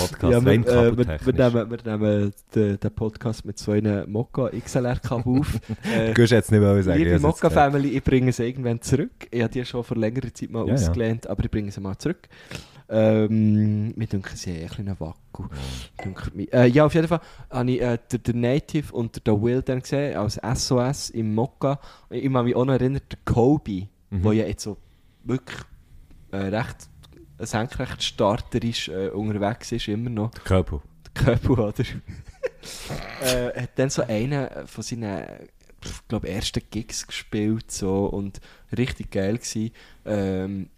Podcast, 0.00 0.32
Ja, 0.32 0.44
wir, 0.44 0.52
äh, 0.52 0.96
wir, 0.96 1.06
wir, 1.26 1.32
nehmen, 1.50 1.70
wir 1.70 1.78
nehmen 1.98 2.32
den, 2.54 2.80
den 2.80 2.90
Podcast 2.94 3.44
mit 3.44 3.58
so 3.58 3.72
einem 3.72 4.10
Mokka 4.10 4.48
XLR 4.50 4.98
auf. 5.10 5.54
äh, 5.94 6.12
Du 6.14 6.22
jetzt 6.22 6.50
nicht 6.50 6.60
mehr 6.60 6.82
sagen. 6.82 6.98
Liebe. 6.98 7.18
Mokka-Family, 7.20 7.88
ich 7.90 8.02
bringe 8.04 8.32
sie 8.32 8.44
irgendwann 8.46 8.80
zurück. 8.80 9.10
Ich 9.30 9.42
habe 9.42 9.52
die 9.52 9.64
schon 9.64 9.84
vor 9.84 9.96
längerer 9.96 10.32
Zeit 10.32 10.50
mal 10.50 10.62
Ja, 10.66 10.68
ja. 10.68 10.74
ausgelehnt, 10.74 11.26
aber 11.26 11.44
ich 11.44 11.50
bringe 11.50 11.70
sie 11.70 11.80
mal 11.80 11.96
zurück. 11.98 12.28
Ähm, 12.92 13.92
mir 13.96 14.06
denken 14.08 14.34
sie 14.34 14.68
haben 14.68 14.88
ein 14.88 14.96
bisschen 14.96 14.96
Wackel. 14.98 16.48
Äh, 16.52 16.66
ja, 16.70 16.86
auf 16.86 16.94
jeden 16.94 17.06
Fall 17.06 17.20
habe 17.48 17.70
ich 17.70 17.80
äh, 17.80 17.98
den, 18.10 18.22
den 18.24 18.40
Native 18.40 18.92
und 18.92 19.24
den 19.26 19.42
Will 19.42 19.62
dann 19.62 19.80
gesehen, 19.80 20.16
als 20.16 20.40
SOS 20.54 21.10
im 21.10 21.34
Mokka. 21.34 21.78
Ich 22.10 22.24
kann 22.32 22.44
mich 22.44 22.56
auch 22.56 22.64
noch 22.64 22.72
erinnern, 22.74 23.00
der 23.10 23.18
Kobe, 23.24 23.86
Mhm. 24.12 24.22
der 24.24 24.32
ja 24.32 24.44
jetzt 24.46 24.64
so 24.64 24.76
wirklich 25.22 25.58
äh, 26.32 26.36
recht 26.38 26.89
senkrecht 27.46 28.02
starterisch 28.02 28.88
äh, 28.88 29.08
unterwegs 29.08 29.72
ist, 29.72 29.88
immer 29.88 30.10
noch. 30.10 30.30
Der 30.30 30.42
Köpel. 30.42 30.80
Der 31.16 31.24
Köpel, 31.24 31.50
oder? 31.58 31.84
äh, 33.22 33.62
hat 33.62 33.70
dann 33.76 33.90
so 33.90 34.02
einen 34.02 34.48
von 34.66 34.82
seinen, 34.82 35.24
ich 35.84 36.08
glaube, 36.08 36.28
ersten 36.28 36.62
Gigs 36.70 37.06
gespielt 37.06 37.70
so, 37.70 38.06
und 38.06 38.40
richtig 38.76 39.10
geil 39.10 39.38
gewesen. 39.38 39.70
Ähm, 40.04 40.70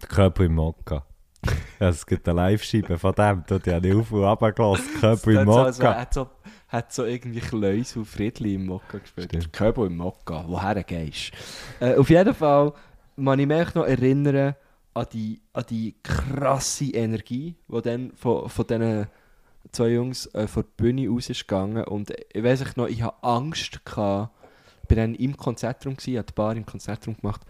Der 0.00 0.08
Köpel 0.08 0.46
im 0.46 0.54
Mokka. 0.54 1.04
Es 1.78 2.06
gibt 2.06 2.28
eine 2.28 2.36
Live-Scheibe 2.36 2.98
von 2.98 3.14
dem, 3.14 3.44
da 3.46 3.58
die 3.58 3.72
habe 3.72 3.88
ich 3.88 3.94
auf 3.94 4.10
und 4.10 4.24
runter 4.24 4.52
gelassen. 4.52 5.00
Köpel 5.00 5.36
im 5.36 5.48
also, 5.48 5.82
Mokka. 5.82 6.00
hat, 6.00 6.14
so, 6.14 6.28
hat 6.68 6.92
so 6.92 7.04
irgendwie 7.04 7.40
Kleus 7.40 7.96
und 7.96 8.06
Friedli 8.06 8.54
im 8.54 8.66
Mokka 8.66 8.98
gespielt. 8.98 9.30
Stimmt. 9.30 9.60
Der 9.60 9.76
im 9.76 9.96
Mokka, 9.96 10.44
woher 10.46 10.82
gehst 10.82 11.32
äh, 11.80 11.94
Auf 11.94 12.08
jeden 12.10 12.34
Fall 12.34 12.72
kann 13.16 13.38
ich 13.38 13.46
mich 13.46 13.74
noch 13.74 13.84
erinnern 13.84 14.54
an 14.96 15.06
die, 15.12 15.40
an 15.52 15.64
die 15.68 15.94
krasse 16.02 16.86
Energie, 16.86 17.54
die 17.68 17.82
dann 17.82 18.12
von, 18.12 18.48
von 18.48 18.66
diesen 18.66 19.06
zwei 19.70 19.88
Jungs 19.88 20.26
äh, 20.34 20.46
von 20.46 20.62
der 20.62 20.82
Bühne 20.82 21.10
aus 21.10 21.28
ist 21.28 21.46
gegangen. 21.46 21.84
Und 21.84 22.12
ich 22.32 22.42
weiß 22.42 22.62
ich 22.62 22.76
noch, 22.76 22.86
ich 22.88 23.02
hatte 23.02 23.22
Angst, 23.22 23.84
gehabt, 23.84 24.32
ich 24.84 24.90
war 24.90 24.96
dann 24.96 25.14
im 25.14 25.36
Konzertraum, 25.36 25.96
gewesen, 25.96 26.16
habe 26.16 26.26
die 26.26 26.32
Bar 26.32 26.56
im 26.56 26.64
Konzertraum 26.64 27.16
gemacht, 27.16 27.42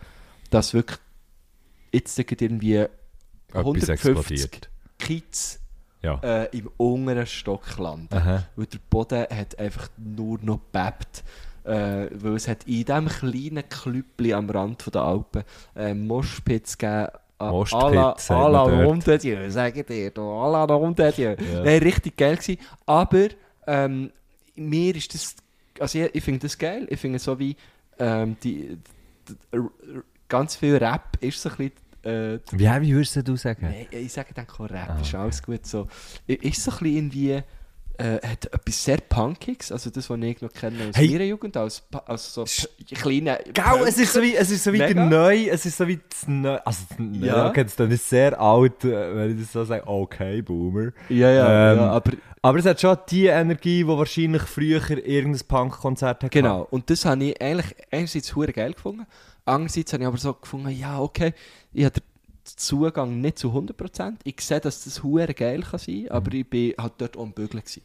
dass 0.50 0.74
wirklich 0.74 0.98
jetzt 1.92 2.18
irgendwie 2.18 2.74
Etwas 2.74 2.90
150 3.54 3.90
explodiert. 3.90 4.70
Kids 4.98 5.60
Ja. 6.02 6.18
äh, 6.22 6.56
im 6.56 6.68
unteren 6.78 7.26
Stock 7.26 7.78
landen. 7.78 8.12
Aha. 8.12 8.44
Weil 8.56 8.66
der 8.66 8.78
Boden 8.90 9.26
hat 9.30 9.58
einfach 9.58 9.88
nur 9.96 10.38
noch 10.42 10.58
bebt. 10.58 11.22
Äh, 11.64 12.10
weil 12.12 12.34
es 12.34 12.48
hat 12.48 12.64
in 12.64 12.84
diesem 12.84 13.08
kleinen 13.08 13.68
Klüppli 13.68 14.32
am 14.32 14.48
Rand 14.50 14.92
der 14.94 15.02
Alpen 15.02 15.42
äh, 15.74 15.94
Moschpitz 15.94 16.78
gegeben. 16.78 17.08
Moshpit, 17.38 17.76
à 17.82 17.90
la- 17.90 18.14
sagt 18.18 18.30
à 18.30 18.48
la 18.48 18.64
man 18.64 18.78
dort. 18.78 18.86
Ronde 18.86 19.18
Dieu, 19.18 19.50
sage 19.50 19.80
ich 19.80 19.86
dir. 19.86 20.12
À 20.18 20.50
la 20.50 20.64
Ronde 20.64 21.12
Dieu. 21.12 21.36
Ja. 21.52 21.62
Nein, 21.62 21.78
richtig 21.82 22.16
geil 22.16 22.36
gewesen. 22.36 22.58
Aber 22.86 23.28
ähm, 23.66 24.10
mir 24.54 24.94
ist 24.96 25.12
das... 25.14 25.36
Also 25.78 25.98
ich, 25.98 26.14
ich 26.14 26.24
finde 26.24 26.40
das 26.40 26.56
geil. 26.56 26.86
Ich 26.90 26.98
finde 27.00 27.18
so 27.18 27.38
wie... 27.38 27.54
Ähm, 27.98 28.36
die, 28.42 28.78
die, 29.28 29.36
ganz 30.28 30.56
viel 30.56 30.76
Rap 30.76 31.16
ist 31.20 31.40
so 31.42 31.50
ein 31.50 31.56
bisschen... 31.56 31.72
Äh, 32.02 32.38
Wie, 32.52 32.64
wie 32.88 32.94
würdest 32.94 33.26
du 33.28 33.36
sagen? 33.36 33.58
Nein, 33.68 33.86
ich 33.90 34.12
sage 34.12 34.28
dann 34.34 34.46
kein 34.46 34.66
Rap, 34.66 34.90
Ah, 34.90 35.00
ist 35.00 35.14
alles 35.14 35.42
gut 35.42 35.66
so. 35.66 35.88
Ist 36.26 36.62
so 36.62 36.70
ein 36.70 36.78
bisschen 36.78 36.96
irgendwie, 36.96 37.42
äh, 37.98 38.26
hat 38.26 38.46
etwas 38.52 38.84
sehr 38.84 38.98
Punkiges, 38.98 39.72
also 39.72 39.90
das, 39.90 40.08
was 40.10 40.18
ich 40.20 40.40
noch 40.42 40.52
kenne 40.52 40.88
aus 40.88 40.96
Hey. 40.96 41.08
meiner 41.10 41.24
Jugend, 41.24 41.56
als, 41.56 41.82
als 42.06 42.34
so 42.34 42.44
kleine... 42.94 43.38
Gau, 43.54 43.84
es 43.84 43.98
ist 43.98 44.12
so 44.12 44.22
wie, 44.22 44.34
es 44.36 44.50
ist 44.50 44.64
so 44.64 44.72
wie 44.72 44.78
der. 44.78 44.94
Neu, 44.94 45.48
es 45.48 45.66
ist 45.66 45.76
so 45.78 45.86
wie 45.88 45.98
das 46.08 46.26
Neu, 46.28 46.56
also 46.64 46.80
das 46.88 46.98
Neu, 46.98 47.26
Ja. 47.26 47.48
okay, 47.48 47.64
das 47.64 47.90
ist 47.90 48.08
sehr 48.08 48.40
alt, 48.40 48.84
äh, 48.84 49.16
wenn 49.16 49.32
ich 49.36 49.42
das 49.44 49.52
so 49.52 49.64
sage, 49.64 49.86
okay, 49.86 50.42
Boomer. 50.42 50.92
Ja, 51.08 51.30
ja, 51.30 51.72
Ähm, 51.72 51.78
ja, 51.78 51.90
aber 51.90 52.12
Aber 52.42 52.58
es 52.58 52.64
hat 52.66 52.80
schon 52.80 52.96
die 53.10 53.26
Energie, 53.26 53.78
die 53.82 53.88
wahrscheinlich 53.88 54.42
früher 54.42 54.80
irgendein 54.90 55.46
Punk-Konzert 55.48 56.22
hat. 56.24 56.30
genau. 56.30 56.66
Und 56.70 56.88
das 56.90 57.04
habe 57.04 57.24
ich 57.24 57.40
eigentlich 57.42 57.74
einerseits 57.90 58.34
hure 58.36 58.52
geil 58.52 58.72
gefunden, 58.74 59.06
andererseits 59.44 59.92
habe 59.92 60.02
ich 60.04 60.06
aber 60.08 60.18
so 60.18 60.32
gefunden, 60.34 60.68
ja, 60.70 61.00
okay, 61.00 61.32
ich 61.72 61.84
habe 61.84 62.00
Zugang 62.56 63.20
nicht 63.20 63.38
zu 63.38 63.50
100%. 63.50 64.14
Ich 64.24 64.40
sehe, 64.40 64.60
dass 64.60 64.84
das 64.84 65.02
hure 65.02 65.34
geil 65.34 65.62
kann 65.62 65.78
sein, 65.78 66.06
aber 66.10 66.32
ich 66.32 66.48
bin 66.48 66.74
halt 66.78 66.94
dort 66.98 67.12
Bügeln 67.34 67.62
gewesen. 67.62 67.82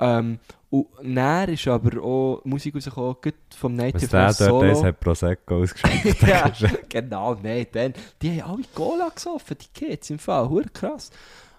Ähm, 0.00 0.38
und 0.70 0.88
dann 1.02 1.50
ist 1.50 1.68
aber 1.68 2.02
auch 2.02 2.40
Musik 2.44 2.74
rausgekommen, 2.74 3.16
vom 3.56 3.76
Native 3.76 4.12
Was 4.12 4.38
der 4.38 4.48
dort 4.48 4.64
ist, 4.64 4.82
hat 4.82 5.00
Prosecco 5.00 5.62
ausgeschenkt. 5.62 6.22
ja, 6.26 6.50
genau, 6.88 7.34
nein, 7.34 7.66
dann. 7.70 7.94
Die 8.20 8.42
haben 8.42 8.52
alle 8.52 8.64
Cola 8.74 9.10
gesoffen, 9.10 9.56
die 9.60 9.68
Kids 9.78 10.10
im 10.10 10.18
Fall, 10.18 10.48
hure 10.48 10.64
krass. 10.72 11.10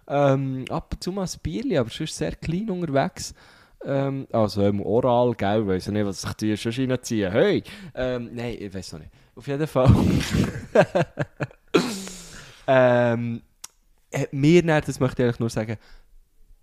Ähm, 0.07 0.65
ab 0.69 0.89
und 0.91 1.03
zu 1.03 1.11
mal 1.11 1.23
ein 1.23 1.39
Bierli, 1.41 1.77
aber 1.77 1.89
sonst 1.89 2.17
sehr 2.17 2.35
klein 2.35 2.69
unterwegs. 2.69 3.33
Ähm, 3.85 4.27
also 4.31 4.65
im 4.65 4.81
Oral, 4.81 5.33
gell, 5.35 5.69
ich 5.77 5.87
nicht, 5.87 6.05
was 6.05 6.21
sich 6.21 6.33
die 6.33 6.57
schon 6.57 6.89
reinziehen. 6.89 7.31
Hey! 7.31 7.63
Ähm, 7.93 8.31
nein, 8.33 8.57
ich 8.59 8.73
weiß 8.73 8.93
noch 8.93 8.99
nicht. 8.99 9.11
Auf 9.35 9.47
jeden 9.47 9.67
Fall. 9.67 9.93
ähm, 12.67 13.41
hat 14.13 14.33
mir 14.33 14.63
dann, 14.63 14.83
das 14.85 14.99
möchte 14.99 15.21
ich 15.21 15.27
eigentlich 15.27 15.39
nur 15.39 15.49
sagen, 15.49 15.77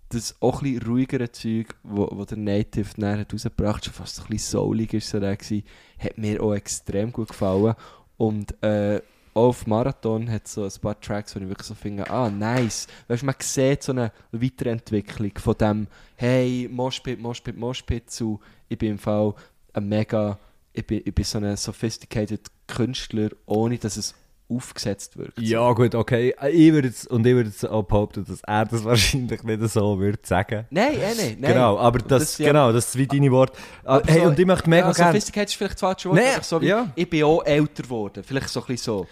das 0.09 0.35
auch 0.41 0.61
ein 0.61 0.79
ruhigere 0.85 1.31
Zeug, 1.31 1.75
wo 1.83 2.05
der 2.25 2.37
Native 2.37 2.89
dann 2.97 3.19
hat 3.19 3.33
rausgebracht 3.33 3.85
schon 3.85 3.93
fast 3.93 4.19
ein 4.19 4.27
bisschen 4.27 4.59
soulig 4.59 4.93
ist 4.93 5.09
so 5.09 5.19
der 5.19 5.37
hat 5.37 6.17
mir 6.17 6.43
auch 6.43 6.53
extrem 6.53 7.11
gut 7.11 7.29
gefallen. 7.29 7.75
Und 8.17 8.61
äh, 8.61 9.01
auch 9.33 9.47
auf 9.47 9.67
Marathon 9.67 10.29
hat 10.29 10.47
so 10.47 10.65
ein 10.65 10.71
paar 10.81 10.99
Tracks, 10.99 11.35
wo 11.35 11.39
ich 11.39 11.47
wirklich 11.47 11.67
so 11.67 11.73
finde, 11.73 12.09
ah, 12.09 12.29
nice. 12.29 12.87
Weißt 13.07 13.21
du, 13.21 13.25
man 13.25 13.35
sieht 13.39 13.83
so 13.83 13.93
eine 13.93 14.11
Weiterentwicklung 14.31 15.31
von 15.37 15.57
dem, 15.57 15.87
hey, 16.17 16.67
Moshpit, 16.69 17.19
Moshpit, 17.19 17.57
Moshpit 17.57 18.09
zu, 18.11 18.39
ich 18.67 18.77
bin 18.77 18.91
im 18.91 18.99
Fall 18.99 19.33
ein 19.73 19.87
mega, 19.87 20.37
ich 20.73 20.85
bin, 20.85 21.01
ich 21.05 21.15
bin 21.15 21.23
so 21.23 21.37
ein 21.37 21.55
sophisticated 21.55 22.41
Künstler, 22.67 23.29
ohne 23.45 23.77
dass 23.77 23.95
es 23.95 24.13
aufgesetzt 24.55 25.17
wird. 25.17 25.33
Ja, 25.39 25.71
gut, 25.73 25.95
okay. 25.95 26.35
Ich 26.51 26.71
würde 26.73 26.89
jetzt, 26.89 27.07
und 27.07 27.25
ich 27.25 27.33
würde 27.33 27.49
jetzt 27.49 27.67
auch 27.67 27.83
behaupten, 27.83 28.25
dass 28.25 28.41
er 28.43 28.65
das 28.65 28.83
wahrscheinlich 28.85 29.43
nicht 29.43 29.61
so 29.69 29.99
würde 29.99 30.19
sagen. 30.23 30.65
Nein, 30.69 30.93
eh, 30.93 30.97
nein, 30.97 31.37
nein. 31.39 31.53
Genau, 31.53 31.77
aber 31.79 31.99
das, 31.99 32.37
ja- 32.37 32.47
genau, 32.47 32.71
das 32.71 32.87
ist 32.89 32.97
wie 32.97 33.07
deine 33.07 33.31
Worte. 33.31 33.53
Ah, 33.83 33.95
Aber 33.97 34.11
hey, 34.11 34.21
so- 34.21 34.27
und 34.27 34.39
ich 34.39 34.45
möchte 34.45 34.69
mega 34.69 34.87
ja, 34.87 34.93
gerne... 34.93 35.11
Sophisticated 35.11 35.49
ist 35.49 35.55
vielleicht 35.55 35.73
das 35.73 35.79
falsche 35.79 36.09
Wort, 36.09 36.19
Nee, 36.19 36.41
so 36.41 36.61
wie, 36.61 36.67
ja. 36.67 36.87
ich 36.95 37.09
bin 37.09 37.23
auch 37.23 37.43
älter 37.45 37.83
geworden. 37.83 38.23
Vielleicht 38.23 38.49
so 38.49 38.59
ein 38.61 38.65
bisschen 38.67 38.83
so. 38.83 39.07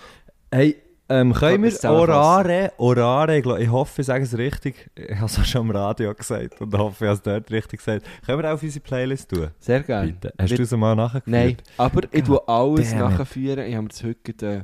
Hey, 0.51 0.75
ähm, 1.11 1.33
können 1.33 1.63
wir 1.63 1.89
Orare, 1.89 2.71
Orare, 2.77 3.39
ich, 3.39 3.69
hoffe, 3.69 4.01
ich 4.01 4.05
sage 4.05 4.23
es 4.23 4.37
richtig, 4.37 4.91
ich 4.95 5.15
habe 5.15 5.25
es 5.25 5.39
auch 5.39 5.43
schon 5.45 5.61
am 5.61 5.71
Radio 5.71 6.13
gesagt 6.13 6.61
und 6.61 6.71
hoffe, 6.77 7.05
ich 7.05 7.09
habe 7.09 7.17
es 7.17 7.21
dort 7.23 7.51
richtig 7.51 7.79
gesagt. 7.79 8.05
Können 8.23 8.43
wir 8.43 8.49
auch 8.49 8.53
auf 8.53 8.61
unsere 8.61 8.83
Playlist 8.83 9.29
tun? 9.29 9.47
Sehr 9.59 9.81
gerne. 9.81 10.11
Bitte. 10.13 10.33
Hast 10.39 10.55
du 10.55 10.61
es 10.61 10.71
mal 10.71 10.95
nachgeführt? 10.95 11.25
Nein, 11.27 11.57
aber 11.77 12.01
ich 12.11 12.23
tue 12.23 12.47
alles 12.47 12.91
damn 12.91 13.11
nachführen. 13.17 13.65
Ich 13.67 13.73
habe 13.73 13.83
mir 13.83 13.89
das 13.89 14.03
heute... 14.03 14.45
Äh, 14.45 14.63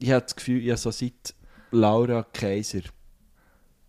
ich 0.00 0.10
habe 0.10 0.22
das 0.22 0.34
Gefühl, 0.36 0.62
ich 0.62 0.68
habe 0.70 0.78
so 0.78 0.90
seit 0.90 1.34
Laura 1.70 2.24
Kaiser 2.32 2.80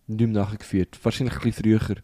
nicht 0.06 0.20
mehr 0.20 0.28
nachgeführt. 0.44 0.98
Wahrscheinlich 1.02 1.34
ein 1.36 1.42
bisschen 1.42 1.80
früher. 1.80 1.96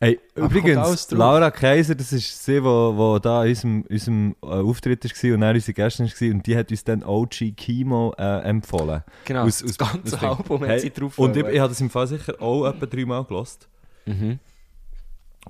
Ey, 0.00 0.20
übrigens. 0.36 1.10
Laura 1.10 1.50
Kaiser, 1.50 1.94
das 1.94 2.12
ist 2.12 2.44
sie, 2.44 2.56
die 2.60 2.62
wo, 2.64 3.18
da 3.18 3.42
in 3.44 3.50
unserem, 3.50 3.82
unserem 3.88 4.36
äh, 4.42 4.46
Auftritt 4.46 5.02
war 5.04 5.34
und 5.34 5.40
dann 5.40 5.54
unsere 5.54 5.72
Gästin 5.72 6.06
war 6.06 6.30
und 6.34 6.46
die 6.46 6.56
hat 6.56 6.70
uns 6.70 6.84
dann 6.84 7.02
OG 7.02 7.56
Chemo 7.56 8.14
äh, 8.18 8.40
empfohlen. 8.42 9.02
Genau, 9.24 9.44
Aus- 9.44 9.60
das 9.60 9.70
aus- 9.70 9.78
ganze 9.78 10.16
aus. 10.16 10.38
Album 10.38 10.60
hat 10.62 10.68
Hey, 10.68 10.80
sie 10.80 10.90
drauf. 10.90 11.18
Und 11.18 11.36
ich, 11.36 11.44
ich 11.46 11.58
habe 11.58 11.70
das 11.70 11.80
im 11.80 11.88
Fall 11.90 12.06
sicher 12.06 12.40
auch 12.40 12.66
etwa 12.66 12.86
dreimal 12.86 13.24
gelost. 13.24 13.68
mhm. 14.06 14.38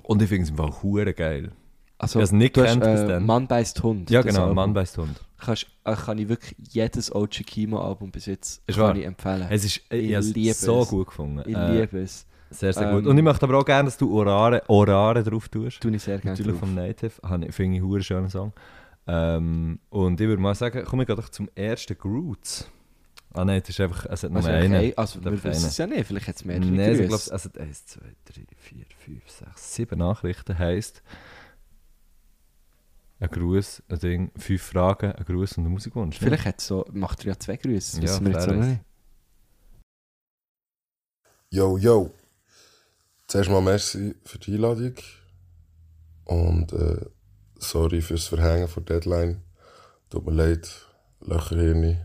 Und 0.01 0.21
ich 0.23 0.29
finde 0.29 0.43
es 0.45 0.49
im 0.49 0.57
Fall 0.57 0.73
hure 0.81 1.13
geil. 1.13 1.51
Also, 1.99 2.19
Ich 2.19 2.31
nicht 2.31 2.57
hast, 2.57 2.65
kennt 2.65 2.81
bis 2.83 3.01
äh. 3.01 3.19
Mann 3.19 3.47
beißt 3.47 3.83
Hund. 3.83 4.09
Ja, 4.09 4.23
das 4.23 4.33
genau. 4.33 4.51
Mann 4.53 4.73
beißt 4.73 4.97
Hund. 4.97 5.21
Kannst, 5.45 5.67
äh, 5.83 5.95
kann 5.95 6.17
ich 6.17 6.27
wirklich 6.29 6.55
jedes 6.71 7.13
OG 7.13 7.43
Kimo-Album 7.45 8.11
bis 8.11 8.25
jetzt 8.27 8.61
Ist 8.67 8.75
kann 8.75 8.85
wahr. 8.87 8.95
ich 8.95 9.05
empfehlen. 9.05 9.47
Es 9.49 9.65
ist, 9.65 9.77
ich, 9.77 9.83
Ich 9.91 10.09
ich 10.09 10.15
habe 10.15 10.25
liebe 10.27 10.49
es 10.51 10.61
so 10.61 10.85
gut 10.85 11.07
gefunden. 11.07 11.43
ich 11.45 11.55
Äh, 11.55 11.81
liebe 11.81 11.99
es. 11.99 12.25
Sehr, 12.49 12.71
sehr 12.71 12.87
Ähm, 12.89 12.95
gut. 12.97 13.07
Und 13.07 13.17
ich 13.17 13.23
möchte 13.23 13.43
aber 13.45 13.57
auch 13.57 13.65
gerne, 13.65 13.85
dass 13.87 13.97
du 13.97 14.15
Orare, 14.15 14.61
Orare 14.67 15.23
drauf 15.23 15.49
tust. 15.49 15.81
Tue 15.81 15.95
ich 15.95 16.03
sehr 16.03 16.17
gerne 16.19 16.31
Natürlich 16.31 16.51
drauf. 16.51 16.59
vom 16.59 16.75
Native. 16.75 17.11
Habe 17.23 17.45
ich- 17.47 17.55
Finde 17.55 17.77
ich 17.77 17.81
einen 17.81 17.89
hure 17.91 18.03
schönen 18.03 18.29
Song. 18.29 18.53
Ähm, 19.07 19.79
und 19.89 20.21
ich 20.21 20.27
würde 20.27 20.41
mal 20.41 20.55
sagen, 20.55 20.85
komme 20.85 21.03
ich 21.03 21.07
gerade 21.07 21.29
zum 21.29 21.49
ersten 21.55 21.97
Groots. 21.97 22.69
Ah 23.33 23.43
nein, 23.43 23.59
das 23.61 23.69
ist 23.69 23.79
einfach, 23.81 24.05
es 24.05 24.21
hat 24.23 24.29
nur 24.29 24.37
Also, 24.37 24.49
einen. 24.51 24.75
okay, 24.75 24.93
also 24.95 25.23
wir 25.25 25.43
wissen 25.43 25.67
es 25.67 25.77
ja 25.77 25.87
nicht, 25.87 26.05
vielleicht 26.05 26.27
hat 26.27 26.35
es 26.35 26.45
mehrere 26.45 26.65
Nein, 26.65 26.91
ich 26.91 26.97
Grüße. 26.99 27.07
glaube, 27.29 27.35
es 27.35 27.45
hat 27.45 27.57
1, 27.57 27.85
2, 27.87 27.99
3, 28.25 28.41
4, 28.55 28.85
5, 28.99 29.23
6, 29.29 29.73
7 29.75 29.97
Nachrichten. 29.97 30.57
Heisst, 30.59 31.01
ein 33.23 33.29
Gruß, 33.29 33.83
ein 33.87 33.99
Ding, 33.99 34.31
fünf 34.35 34.61
Fragen, 34.61 35.13
ein 35.13 35.23
Gruß 35.23 35.57
und 35.57 35.65
ein 35.65 35.71
Musikwunsch. 35.71 36.19
ne? 36.19 36.27
Vielleicht 36.27 36.45
hat 36.45 36.61
so, 36.61 36.85
macht 36.91 37.21
er 37.21 37.27
ja 37.33 37.39
zwei 37.39 37.55
Grüße, 37.55 37.97
Ja, 37.97 38.03
wissen 38.03 38.25
wir 38.25 38.33
jetzt 38.33 38.49
auch 38.49 38.53
nicht. 38.53 38.81
Yo, 41.49 41.77
yo. 41.77 42.11
Zuerst 43.27 43.49
mal 43.49 43.61
merci 43.61 44.15
für 44.25 44.39
die 44.39 44.55
Einladung. 44.55 44.95
Und 46.25 46.73
äh, 46.73 47.05
sorry 47.55 48.01
fürs 48.01 48.27
Verhängen 48.27 48.67
von 48.67 48.83
der 48.85 48.99
Deadline. 48.99 49.41
Tut 50.09 50.25
mir 50.25 50.33
leid, 50.33 50.69
Löcherhirni. 51.21 51.99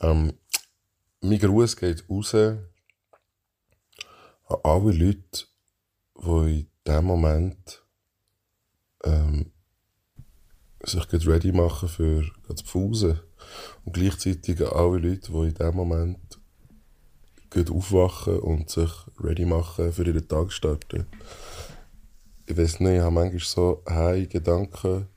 Ähm, 0.00 0.32
mein 1.20 1.38
Gruß 1.38 1.76
geht 1.76 2.08
raus 2.08 2.34
an 2.34 2.68
alle 4.62 4.92
Leute, 4.92 5.46
die 6.16 6.60
in 6.60 6.70
diesem 6.86 7.04
Moment 7.04 7.82
ähm, 9.04 9.52
sich 10.82 11.08
gerade 11.08 11.26
ready 11.26 11.52
machen 11.52 11.88
für 11.88 12.24
zu 12.54 12.64
Pause. 12.64 13.22
Und 13.84 13.92
gleichzeitig 13.92 14.60
alle 14.60 14.98
Leute, 14.98 15.32
die 15.32 15.48
in 15.48 15.54
diesem 15.54 15.74
Moment 15.74 16.18
gut 17.50 17.70
aufwachen 17.70 18.40
und 18.40 18.70
sich 18.70 18.90
ready 19.20 19.44
machen 19.44 19.92
für 19.92 20.04
ihren 20.04 20.28
Tag 20.28 20.52
starten. 20.52 21.06
Ich 22.46 22.56
weiß 22.56 22.80
nicht, 22.80 22.96
ich 22.96 23.00
habe 23.00 23.14
manchmal 23.14 23.40
so 23.40 23.82
hey 23.86 24.26
Gedanken, 24.26 25.08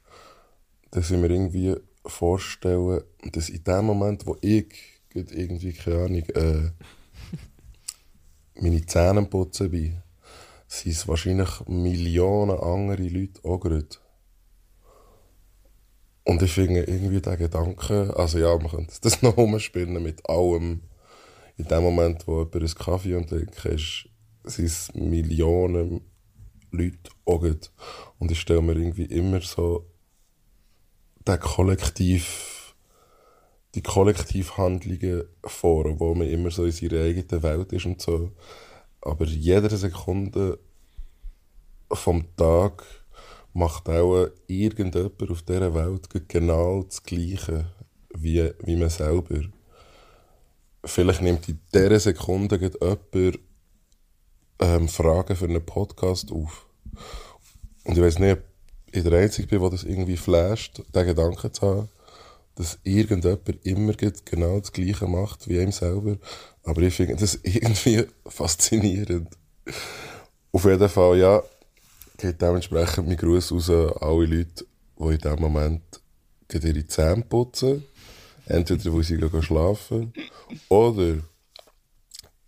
dass 0.92 1.12
ich 1.12 1.18
mir 1.18 1.30
irgendwie 1.30 1.76
vorstelle, 2.06 3.06
dass 3.32 3.50
in 3.50 3.64
dem 3.64 3.86
Moment, 3.86 4.26
wo 4.26 4.38
ich 4.42 4.74
gerade 5.10 5.34
irgendwie, 5.34 5.74
keine 5.74 6.04
Ahnung, 6.04 6.24
äh, 6.36 6.72
meine 8.56 8.86
Zähne 8.86 9.26
putzen 9.26 9.72
bin, 9.72 10.02
sind 10.68 10.92
es 10.94 11.08
wahrscheinlich 11.08 11.68
Millionen 11.68 12.58
andere 12.58 13.08
Leute 13.08 13.44
auch 13.44 13.60
gerade. 13.60 13.88
Und 16.24 16.42
ich 16.42 16.52
finde 16.52 16.84
irgendwie 16.84 17.22
den 17.22 17.38
Gedanken, 17.38 18.12
also 18.12 18.38
ja, 18.38 18.56
man 18.58 18.70
könnte 18.70 18.94
das 19.02 19.22
noch 19.22 19.38
umspinnen 19.38 20.02
mit 20.02 20.28
allem, 20.30 20.82
in 21.58 21.68
dem 21.68 21.84
Moment, 21.84 22.28
wo 22.28 22.40
jemand 22.40 22.56
einen 22.56 22.76
Kaffee 22.76 23.16
und 23.16 23.30
trinkt, 23.30 23.66
ist, 23.66 24.10
sind 24.44 24.66
es 24.66 24.94
Millionen 24.94 26.02
Leute 26.72 27.12
auch 27.26 27.42
gut. 27.42 27.72
Und 28.20 28.32
ich 28.32 28.40
stelle 28.40 28.62
mir 28.62 28.74
irgendwie 28.74 29.06
immer 29.06 29.42
so 29.42 29.86
den 31.28 31.40
Kollektiv, 31.40 32.76
die 33.76 33.84
Kollektivhandlungen 33.84 35.24
vor, 35.44 36.00
wo 36.00 36.16
man 36.16 36.28
immer 36.28 36.52
so 36.52 36.66
in 36.66 36.72
seiner 36.72 37.02
eigenen 37.04 37.44
Welt 37.44 37.74
ist 37.74 37.86
und 37.86 38.02
so. 38.02 38.32
Aber 39.02 39.26
jede 39.26 39.76
Sekunde 39.76 40.60
vom 41.92 42.36
Tag 42.36 42.84
macht 43.54 43.90
auch 43.90 44.28
irgendjemand 44.48 45.30
auf 45.30 45.42
dieser 45.42 45.74
Welt 45.74 46.08
genau 46.28 46.84
das 46.84 47.04
Gleiche 47.04 47.72
wie, 48.14 48.52
wie 48.64 48.76
man 48.76 48.90
selber 48.90 49.42
vielleicht 50.84 51.22
nimmt 51.22 51.48
in 51.48 51.60
dieser 51.74 52.00
Sekunde 52.00 52.58
jemand 52.58 53.40
ähm, 54.60 54.88
Fragen 54.88 55.36
für 55.36 55.46
einen 55.46 55.66
Podcast 55.66 56.32
auf. 56.32 56.66
Und 57.84 57.98
ich 57.98 58.04
weiß 58.04 58.20
nicht, 58.20 58.34
ob 58.34 58.44
ich 58.92 59.04
der 59.04 59.20
Einzige 59.20 59.48
bin, 59.48 59.62
der 59.62 59.70
das 59.70 59.84
irgendwie 59.84 60.18
flasht, 60.18 60.82
den 60.94 61.06
Gedanken 61.06 61.54
zu 61.54 61.62
haben, 61.62 61.90
dass 62.56 62.80
irgendjemand 62.84 63.66
immer 63.66 63.94
genau 63.94 64.60
das 64.60 64.72
Gleiche 64.72 65.08
macht 65.08 65.48
wie 65.48 65.60
ihm 65.60 65.72
selber. 65.72 66.18
Aber 66.64 66.82
ich 66.82 66.94
finde 66.94 67.16
das 67.16 67.36
irgendwie 67.44 68.06
faszinierend. 68.28 69.30
Auf 70.52 70.66
jeden 70.66 70.90
Fall, 70.90 71.18
ja, 71.18 71.44
geht 72.22 72.42
dementsprechend 72.42 73.08
mein 73.08 73.18
Gruß 73.18 73.52
raus 73.52 73.70
an 73.70 73.92
alle 74.00 74.26
Leute, 74.26 74.66
die 75.00 75.04
in 75.04 75.18
diesem 75.18 75.40
Moment 75.40 75.82
ihre 76.54 76.88
Zähne 76.88 77.24
putzen. 77.24 77.84
Entweder, 78.46 78.92
wo 78.92 79.02
sie 79.02 79.20
schlafen 79.42 80.14
oder 80.70 81.18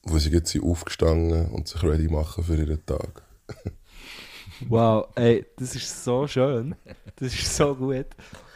wo 0.03 0.17
sie 0.17 0.29
jetzt 0.31 0.57
aufgestanden 0.61 1.47
und 1.51 1.67
sich 1.67 1.81
ready 1.83 2.09
machen 2.09 2.43
für 2.43 2.55
ihren 2.55 2.85
Tag. 2.85 3.23
Wow, 4.69 5.07
ey, 5.15 5.45
das 5.57 5.75
ist 5.75 6.03
so 6.03 6.27
schön. 6.27 6.75
Das 7.15 7.33
ist 7.33 7.55
so 7.55 7.75
gut. 7.75 8.07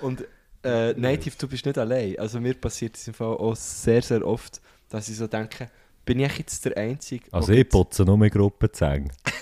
Und 0.02 0.26
äh, 0.64 0.94
Native, 0.94 1.36
du 1.38 1.48
bist 1.48 1.66
nicht 1.66 1.78
allein. 1.78 2.18
Also 2.20 2.40
mir 2.40 2.54
passiert 2.54 2.96
es 2.96 3.08
im 3.08 3.14
Fall 3.14 3.36
auch 3.36 3.56
sehr, 3.56 4.02
sehr 4.02 4.26
oft, 4.26 4.62
dass 4.90 5.10
ich 5.10 5.18
so 5.18 5.28
denke, 5.28 5.70
bin 6.08 6.20
ich 6.20 6.38
jetzt 6.38 6.66
der 6.66 6.76
Einzige? 6.78 7.26
Also 7.32 7.52
ich 7.54 7.68
putze 7.70 8.04
nur 8.04 8.18
mit 8.18 8.34
Gruppenzängen. 8.34 9.12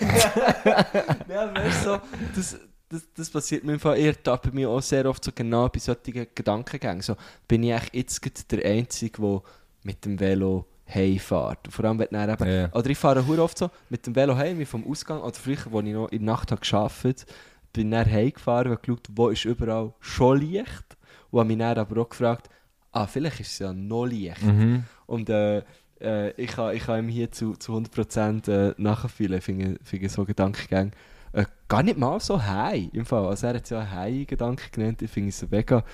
Ja, 1.28 1.54
weißt 1.54 1.86
du, 1.86 2.00
das, 2.34 2.58
das, 2.88 3.02
das 3.14 3.30
passiert 3.30 3.64
mir 3.64 3.74
im 3.74 3.80
Fall, 3.80 3.98
ich 3.98 4.06
ertappe 4.06 4.50
mich 4.52 4.66
auch 4.66 4.82
sehr 4.82 5.06
oft 5.06 5.24
so 5.24 5.30
genau 5.34 5.68
bei 5.68 5.78
solchen 5.78 6.26
Gedankengängen. 6.34 7.00
So, 7.02 7.16
bin 7.48 7.62
ich 7.62 7.80
jetzt 7.92 8.52
der 8.52 8.64
Einzige, 8.64 9.22
der 9.22 9.42
mit 9.84 10.04
dem 10.04 10.18
Velo 10.20 10.66
heimfährt? 10.92 11.68
Vor 11.70 11.84
allem, 11.84 11.98
wenn 11.98 12.08
dann 12.10 12.30
eben, 12.30 12.46
Ja. 12.46 12.72
oder 12.72 12.90
ich 12.90 12.98
fahre 12.98 13.26
hure 13.26 13.42
oft 13.42 13.56
so 13.58 13.70
mit 13.88 14.06
dem 14.06 14.14
Velo 14.14 14.36
heim, 14.36 14.58
wie 14.58 14.64
vom 14.64 14.86
Ausgang, 14.90 15.20
oder 15.20 15.34
früher, 15.34 15.58
als 15.72 15.86
ich 15.86 15.92
noch 15.92 16.08
in 16.10 16.18
der 16.18 16.34
Nacht 16.34 16.50
habe 16.50 16.60
gearbeitet 16.60 17.26
bin 17.72 17.90
dann 17.90 18.10
heimgefahren 18.10 18.72
und 18.72 18.82
geschaut, 18.82 19.06
wo 19.14 19.28
ist 19.28 19.44
überall 19.44 19.92
schon 20.00 20.40
Licht. 20.40 20.96
Und 21.30 21.40
habe 21.40 21.48
mich 21.48 21.58
dann 21.58 21.76
aber 21.78 22.00
auch 22.00 22.08
gefragt, 22.08 22.48
ah, 22.90 23.06
vielleicht 23.06 23.40
ist 23.40 23.52
es 23.52 23.58
ja 23.58 23.72
noch 23.72 24.06
Licht. 24.06 24.42
Mhm. 24.42 24.84
Und 25.04 25.28
äh, 25.28 25.62
äh, 26.00 26.30
ich 26.32 26.48
kann, 26.52 26.74
ich 26.74 26.84
kann 26.84 27.04
ihm 27.04 27.08
hier 27.08 27.30
zu, 27.30 27.54
zu 27.56 27.72
100% 27.76 28.50
äh, 28.50 28.74
nachfühlen, 28.78 29.40
finde 29.40 29.78
finde 29.82 30.08
so 30.08 30.24
Gedankengänge. 30.24 30.90
Äh, 31.32 31.44
gar 31.68 31.82
nicht 31.82 31.98
mal 31.98 32.18
so 32.20 32.42
high 32.42 32.88
im 32.92 33.04
Fall. 33.06 33.26
Also 33.26 33.46
er 33.48 33.54
hat 33.54 33.68
ja 33.70 33.90
high 33.90 34.26
Gedanken 34.26 34.70
genannt. 34.72 35.02
Ich 35.02 35.10
finde 35.10 35.30
es 35.30 35.42
ein 35.42 35.48
mega 35.50 35.84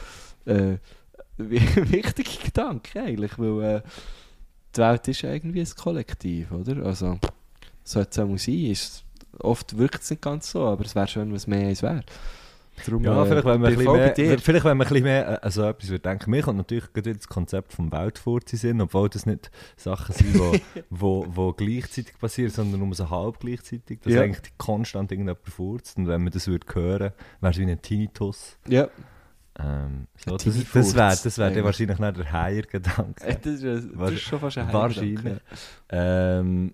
äh, 0.45 0.77
wi- 1.37 1.61
wichtige 1.91 2.45
Gedanke 2.45 3.03
eigentlich, 3.03 3.39
weil 3.39 3.63
äh, 3.77 3.83
die 4.77 4.81
Welt 4.81 5.09
ist 5.09 5.23
ja 5.23 5.33
irgendwie 5.33 5.61
ein 5.61 5.69
Kollektiv, 5.77 6.51
oder? 6.53 6.85
Also 6.87 7.19
sollte 7.85 8.11
es 8.11 8.19
auch 8.19 8.39
sein. 8.39 8.55
Ist, 8.55 9.05
oft 9.39 9.77
wirkt 9.77 10.03
es 10.03 10.11
nicht 10.11 10.23
ganz 10.23 10.51
so, 10.51 10.67
aber 10.67 10.85
es 10.85 10.95
wäre 10.95 11.09
schön, 11.09 11.29
wenn 11.29 11.37
es 11.37 11.47
mehr 11.47 11.67
eins 11.69 11.83
wäre. 11.83 12.05
Darum, 12.87 13.05
Ja, 13.05 13.23
äh, 13.23 13.27
vielleicht 13.27 13.45
wenn 13.45 13.61
man 13.61 13.71
ein 13.71 13.77
bisschen 13.77 13.93
mehr, 13.93 14.39
vielleicht 14.39 14.65
wenn 14.65 14.77
man 14.77 14.87
ein 14.87 14.89
bisschen 14.93 15.05
mehr 15.05 15.29
äh, 15.29 15.39
also 15.43 15.63
etwas 15.65 15.91
würde 15.91 16.01
denken. 16.09 16.31
Mir 16.31 16.43
kommt 16.43 16.57
natürlich 16.59 16.93
gerade 16.93 17.15
das 17.15 17.29
Konzept 17.29 17.73
vom 17.75 17.93
Weltfurzi 17.93 18.57
sind, 18.57 18.81
obwohl 18.81 19.09
das 19.11 19.27
nicht 19.27 19.51
Sachen 19.77 20.15
sind, 20.15 20.39
wo, 20.39 20.55
wo, 20.91 21.27
wo 21.29 21.53
gleichzeitig 21.53 22.19
passieren, 22.19 22.51
sondern 22.51 22.81
nur 22.81 22.95
so 22.95 23.09
halb 23.11 23.41
gleichzeitig, 23.41 24.01
dass 24.01 24.13
Ja. 24.15 24.23
eigentlich 24.23 24.53
konstant 24.57 25.13
irgendjemand 25.13 25.47
furzt 25.49 25.99
und 25.99 26.09
wenn 26.09 26.23
man 26.23 26.33
das 26.33 26.47
würde 26.49 26.67
hören, 26.73 27.13
wäre 27.41 27.51
es 27.53 27.59
wie 27.59 27.71
ein 27.71 27.83
Tinnitus. 27.83 28.57
Ja, 28.67 28.89
Ähm, 29.61 30.07
so, 30.17 30.39
das 30.39 30.45
das 30.45 30.75
wäre 30.95 31.11
das 31.11 31.25
wär 31.39 31.45
dann 31.45 31.49
eigentlich. 31.53 31.65
wahrscheinlich 31.65 31.99
nicht 31.99 32.17
der 32.17 32.25
äh, 32.25 32.29
Heier-Gedanke. 32.33 33.39
das, 33.43 33.63
äh, 33.63 33.75
das 33.75 33.85
Wahrsch- 33.85 34.13
ist 34.15 34.21
schon 34.23 34.41
fast 34.41 34.57
ein 34.59 34.73
Wahrscheinlich. 34.73 35.17
Gedanke. 35.23 35.43
Ähm, 35.91 36.73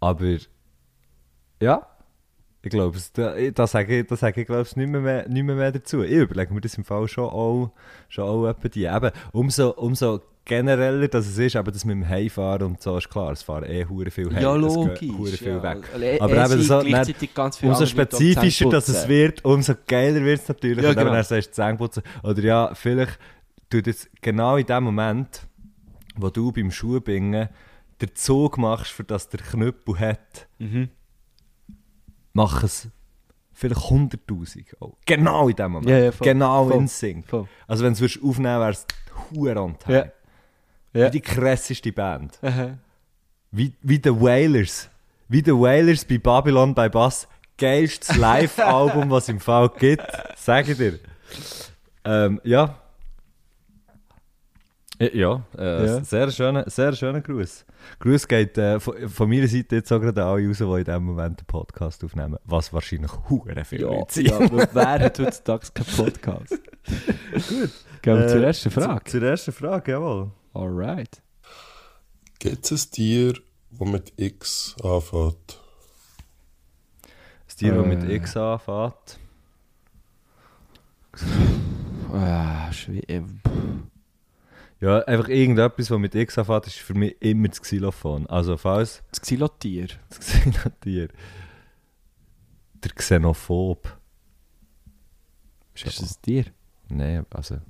aber 0.00 0.36
ja, 1.60 1.86
ich 2.64 2.70
glaube, 2.70 2.98
da, 3.14 3.34
da 3.54 3.66
sage 3.66 4.00
ich, 4.00 4.06
da 4.06 4.16
sage 4.16 4.40
ich 4.40 4.46
glaube 4.46 4.62
ich, 4.62 4.76
nicht, 4.76 4.88
mehr, 4.88 5.28
nicht 5.28 5.42
mehr, 5.44 5.54
mehr 5.54 5.72
dazu. 5.72 6.02
Ich 6.02 6.10
überlege 6.12 6.52
mir 6.52 6.60
das 6.60 6.74
im 6.76 6.84
Fall 6.84 7.06
schon 7.08 7.24
auch, 7.24 7.70
schon 8.08 8.24
auch 8.24 8.48
etwa 8.48 8.68
die. 8.68 8.84
Eben, 8.84 9.10
umso, 9.32 9.70
umso 9.70 10.20
genereller 10.46 11.08
dass 11.08 11.26
es 11.26 11.38
ist, 11.38 11.56
aber 11.56 11.72
das 11.72 11.84
mit 11.86 11.94
dem 11.96 12.06
Heimfahren 12.06 12.66
und 12.66 12.82
so 12.82 12.98
ist 12.98 13.08
klar, 13.08 13.32
es 13.32 13.42
fahren 13.42 13.64
eh 13.64 13.86
hure 13.86 14.10
viel 14.10 14.26
heim, 14.34 14.42
Ja, 14.42 14.54
es 14.54 14.60
logisch. 14.60 15.08
hure 15.16 15.30
viel 15.30 15.48
ja. 15.48 15.62
weg. 15.62 15.88
Eh- 15.98 16.20
Aber 16.20 16.32
eben 16.52 16.62
so, 16.62 16.80
viele 16.82 17.02
Umso 17.62 17.86
spezifischer 17.86 18.68
dass 18.68 18.88
es 18.88 19.08
wird, 19.08 19.42
umso 19.44 19.72
geiler 19.86 20.22
wird 20.22 20.42
es 20.42 20.48
natürlich. 20.48 20.82
Ja, 20.84 20.90
und 20.90 20.96
genau. 20.98 21.14
er 21.14 21.24
sagst, 21.24 21.54
Zähneputzen. 21.54 22.02
Oder 22.22 22.42
ja, 22.42 22.74
vielleicht 22.74 23.18
tut 23.70 23.86
es 23.86 24.08
genau 24.20 24.56
in 24.58 24.66
dem 24.66 24.84
Moment, 24.84 25.46
wo 26.16 26.28
du 26.28 26.52
beim 26.52 26.70
Schuhbingen 26.70 27.48
den 28.02 28.14
Zug 28.14 28.58
machst, 28.58 28.92
für 28.92 29.04
das 29.04 29.28
der 29.30 29.40
Knüppel 29.40 29.98
hat, 29.98 30.46
Mhm. 30.58 30.90
Machen 32.34 32.66
es 32.66 32.88
vielleicht 33.54 33.80
100'000 33.80 34.64
auch. 34.80 34.96
Genau 35.06 35.48
in 35.48 35.56
dem 35.56 35.72
Moment. 35.72 35.88
Ja, 35.90 35.98
ja, 35.98 36.12
voll. 36.12 36.24
genau 36.26 36.68
Voll. 36.68 36.76
in 36.80 36.88
Sync. 36.88 37.26
Voll. 37.28 37.48
Also 37.66 37.84
wenn 37.84 37.94
du 37.94 38.04
es 38.04 38.18
aufnehmen 38.22 38.60
wäre 38.60 38.70
es 38.70 38.86
time. 39.78 39.96
Ja. 39.96 40.04
Ja. 40.92 41.06
Wie 41.06 41.10
die 41.12 41.20
krasseste 41.20 41.92
Band. 41.92 42.38
Aha. 42.42 42.78
Wie, 43.50 43.72
wie 43.82 44.00
The 44.02 44.10
Wailers. 44.10 44.88
Wie 45.28 45.42
The 45.44 45.52
Wailers 45.52 46.04
bei 46.04 46.18
Babylon 46.18 46.74
bei 46.74 46.88
Bass. 46.88 47.26
Geilstes 47.56 48.16
Live-Album, 48.18 49.10
was 49.10 49.24
es 49.24 49.28
im 49.30 49.40
Fall 49.40 49.70
gibt. 49.78 50.04
Sag 50.36 50.68
ich 50.68 50.76
dir. 50.76 50.98
Ähm, 52.04 52.40
ja. 52.44 52.76
Ja, 55.00 55.42
äh, 55.58 55.86
Ja. 55.86 56.04
sehr 56.04 56.30
schöner 56.30 56.68
sehr 56.70 56.92
schöner 56.94 57.20
Gruß. 57.20 57.64
Gruß 58.00 58.28
geht 58.28 58.56
äh, 58.58 58.80
von, 58.80 59.08
von 59.08 59.28
meiner 59.28 59.48
Seite 59.48 59.76
jetzt 59.76 59.92
auch 59.92 60.00
gerade 60.00 60.24
alle 60.24 60.46
raus, 60.48 60.58
die 60.58 60.64
in 60.64 60.84
diesem 60.84 61.04
Moment 61.04 61.40
den 61.40 61.46
Podcast 61.46 62.04
aufnehmen. 62.04 62.36
Was 62.44 62.72
wahrscheinlich 62.72 63.10
hure 63.28 63.64
viel 63.64 63.80
Ja, 63.82 63.88
Leute 63.88 64.14
sind. 64.14 64.28
ja, 64.28 64.36
aber 64.38 64.68
wer 64.72 64.98
hat 65.00 65.18
heutzutage 65.18 65.66
keinen 65.74 65.96
Podcast? 65.96 66.50
Gut. 67.32 67.70
Gehen 68.02 68.18
wir 68.18 68.28
zur 68.28 68.40
Äh, 68.40 68.44
ersten 68.44 68.70
Frage. 68.70 69.04
Zu, 69.04 69.18
zur 69.18 69.28
ersten 69.28 69.52
Frage, 69.52 69.92
jawohl. 69.92 70.30
Alright. 70.52 71.22
Gibt 72.38 72.70
es 72.70 72.86
ein 72.86 72.90
Tier, 72.90 73.32
das 73.70 73.88
mit 73.88 74.12
X 74.16 74.76
anfängt? 74.82 75.60
Das 77.46 77.56
Tier, 77.56 77.74
das 77.74 77.84
Äh. 77.84 77.88
mit 77.88 78.10
X 78.10 78.36
anfängt. 78.36 79.18
Ah, 82.12 82.72
schwierig. 82.72 83.24
Ja, 84.84 84.98
einfach 85.04 85.28
irgendetwas, 85.28 85.90
was 85.90 85.98
mit 85.98 86.14
X 86.14 86.36
anfängt, 86.36 86.66
ist 86.66 86.76
für 86.76 86.92
mich 86.92 87.16
immer 87.22 87.48
das 87.48 87.62
Xylophon. 87.62 88.26
Also 88.26 88.58
falls 88.58 89.02
Das 89.12 89.22
Xylotier. 89.22 89.88
das 90.10 90.18
Xylotier. 90.18 91.08
Der 92.74 92.90
Xenophob. 92.90 93.98
Ist 95.72 95.86
das 95.86 96.02
ein 96.02 96.20
Tier? 96.20 96.44
Nein, 96.90 97.24
also... 97.30 97.60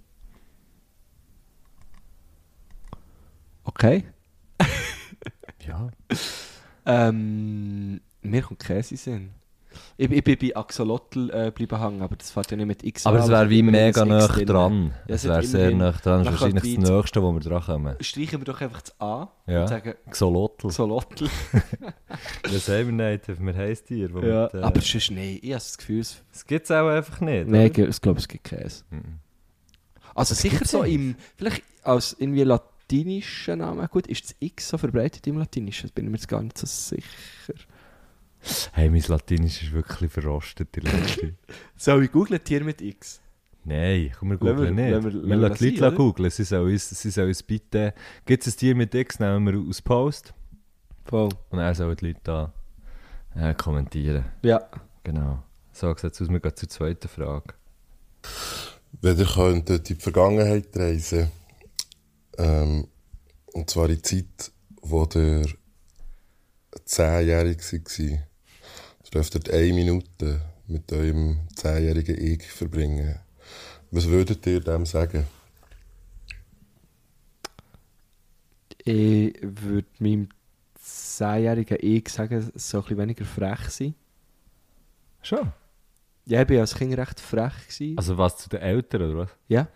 Okay. 3.62 4.04
Ja. 5.66 5.88
Ähm, 6.86 8.02
mir 8.20 8.42
kommt 8.42 8.60
Käse 8.60 9.10
in. 9.10 9.30
Ich, 9.96 10.10
ich 10.10 10.24
bin 10.24 10.38
bei 10.40 10.56
Axolotl 10.56 11.30
äh, 11.30 11.50
bleiben 11.50 11.80
hängen, 11.80 12.02
aber 12.02 12.16
das 12.16 12.30
fährt 12.30 12.50
ja 12.50 12.56
nicht 12.56 12.66
mit 12.66 12.84
X 12.84 13.06
Aber 13.06 13.18
es 13.18 13.28
wäre 13.28 13.48
wie 13.50 13.62
mega 13.62 14.04
das 14.04 14.36
nah 14.36 14.44
dran. 14.44 14.94
Ja, 15.06 15.14
es 15.14 15.24
es 15.24 15.30
wäre 15.30 15.42
sehr 15.42 15.70
nah 15.70 15.92
dran. 15.92 16.24
Das 16.24 16.34
ist 16.34 16.40
wahrscheinlich 16.40 16.76
das 16.76 16.90
Nächste, 16.90 17.22
wo 17.22 17.32
wir 17.32 17.40
dran 17.40 17.62
kommen. 17.62 17.96
Streichen 18.00 18.40
wir 18.40 18.44
doch 18.44 18.60
einfach 18.60 18.82
das 18.82 19.00
A 19.00 19.28
Ja. 19.46 19.62
und 19.62 19.68
sagen 19.68 19.94
Xolotl. 20.10 20.68
Axolotl. 20.68 21.28
Das 22.42 22.68
haben 22.68 22.98
wir 22.98 23.10
nicht. 23.10 23.28
Wir 23.28 23.36
haben 23.36 23.48
ein 23.48 23.76
Tier. 23.86 24.08
Ja, 24.08 24.44
mit, 24.52 24.54
äh, 24.54 24.64
aber 24.64 24.80
sonst 24.80 25.10
nein. 25.10 25.38
Ich 25.40 25.50
habe 25.50 25.54
das 25.54 25.78
Gefühl, 25.78 26.00
es... 26.00 26.22
es 26.32 26.46
gibt 26.46 26.64
es 26.64 26.70
auch 26.70 26.88
einfach 26.88 27.20
nicht. 27.20 27.48
Nein, 27.48 27.70
oder? 27.70 27.88
ich 27.88 28.00
glaube, 28.00 28.18
es 28.18 28.28
gibt 28.28 28.44
Käse. 28.44 28.84
Mhm. 28.90 29.20
Also 30.14 30.34
sicher 30.34 30.58
gibt's 30.58 30.70
so 30.70 30.82
nicht. 30.82 30.94
im... 30.94 31.16
Vielleicht 31.36 31.62
als 31.82 32.16
irgendwie 32.18 32.44
latinischen 32.44 33.58
Namen. 33.58 33.86
Gut, 33.88 34.06
ist 34.06 34.24
das 34.24 34.36
X 34.40 34.68
so 34.68 34.78
verbreitet 34.78 35.26
im 35.26 35.38
Latinischen? 35.38 35.90
Bin 35.90 36.06
ich 36.06 36.10
mir 36.10 36.16
jetzt 36.16 36.28
gar 36.28 36.42
nicht 36.42 36.56
so 36.58 36.66
sicher. 36.66 37.04
Hey, 38.72 38.90
mein 38.90 39.02
Latinisch 39.08 39.62
ist 39.62 39.72
wirklich 39.72 40.12
verrostet, 40.12 40.74
die 40.76 40.80
letzte. 40.80 41.34
Soll 41.76 42.04
ich 42.04 42.12
googeln, 42.12 42.42
Tier 42.44 42.62
mit 42.64 42.80
X? 42.82 43.20
Nein, 43.64 44.12
komm, 44.18 44.30
wir 44.30 44.36
googeln 44.36 44.74
nicht. 44.74 44.90
lassen 44.90 45.04
wir- 45.04 45.12
Wir, 45.12 45.18
lassen 45.20 45.28
wir 45.28 45.36
lassen 45.36 45.50
das 45.52 45.58
die 45.58 45.70
Leute 45.76 45.96
googeln. 45.96 46.30
Sie 46.30 46.44
sollen 46.44 46.72
uns, 46.72 46.90
sie 46.90 47.10
sollen 47.10 47.28
uns 47.28 47.42
bitte... 47.42 47.94
Gibt 48.26 48.46
es 48.46 48.54
ein 48.54 48.58
Tier 48.58 48.74
mit 48.74 48.94
X, 48.94 49.18
nehmen 49.18 49.46
wir 49.46 49.68
aus 49.70 49.80
Post. 49.80 50.34
Voll. 51.06 51.30
Und 51.50 51.58
dann 51.58 51.74
sollen 51.74 51.96
die 51.96 52.06
Leute 52.08 52.20
da 52.24 52.52
äh, 53.34 53.54
kommentieren. 53.54 54.24
Ja. 54.42 54.60
Genau. 55.02 55.42
So 55.72 55.94
sieht 55.96 56.12
es 56.12 56.20
aus. 56.22 56.28
Wir 56.28 56.40
gehen 56.40 56.56
zur 56.56 56.68
zweiten 56.68 57.08
Frage. 57.08 57.54
Wenn 59.00 59.18
ihr 59.18 59.26
könnt 59.26 59.70
in 59.70 59.82
die 59.82 59.94
Vergangenheit 59.94 60.68
reisen 60.76 61.30
ähm, 62.38 62.86
und 63.54 63.70
zwar 63.70 63.88
in 63.88 63.96
die 63.96 64.02
Zeit, 64.02 64.52
wo 64.82 65.08
ihr 65.14 65.46
zehnjährig 66.84 67.58
war, 67.72 68.18
ihr 69.14 69.22
dürft 69.22 69.50
eine 69.50 69.72
Minute 69.72 70.40
mit 70.66 70.92
eurem 70.92 71.40
zehnjährigen 71.54 72.16
Ich 72.18 72.42
verbringen. 72.50 73.18
Was 73.90 74.08
würdet 74.08 74.46
ihr 74.46 74.60
dem 74.60 74.86
sagen? 74.86 75.26
Ich 78.84 79.34
würde 79.40 79.86
meinem 79.98 80.28
zehnjährigen 80.74 81.78
Ich 81.80 82.08
sagen, 82.08 82.50
es 82.54 82.70
soll 82.70 82.80
ein 82.80 82.84
bisschen 82.84 82.98
weniger 82.98 83.24
frech 83.24 83.70
sein. 83.70 83.94
Schon? 85.22 85.52
Ja, 86.26 86.42
ich 86.42 86.48
war 86.50 86.60
als 86.60 86.74
Kind 86.74 86.96
recht 86.96 87.20
frech. 87.20 87.52
Gewesen. 87.68 87.96
Also 87.98 88.18
was 88.18 88.36
zu 88.38 88.48
den 88.48 88.60
Eltern, 88.60 89.02
oder 89.02 89.18
was? 89.18 89.30
ja. 89.48 89.68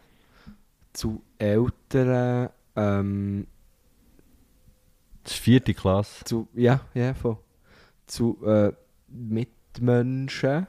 Zu 0.92 1.22
Eltern, 1.38 2.48
ähm, 2.74 3.46
Das 5.22 5.32
ist 5.34 5.38
vierte 5.38 5.72
Klasse. 5.74 6.24
zu, 6.24 6.48
ja, 6.54 6.80
ja, 6.92 7.14
voll. 7.14 7.36
Zu 8.06 8.36
äh, 8.44 8.72
Mitmenschen. 9.08 10.66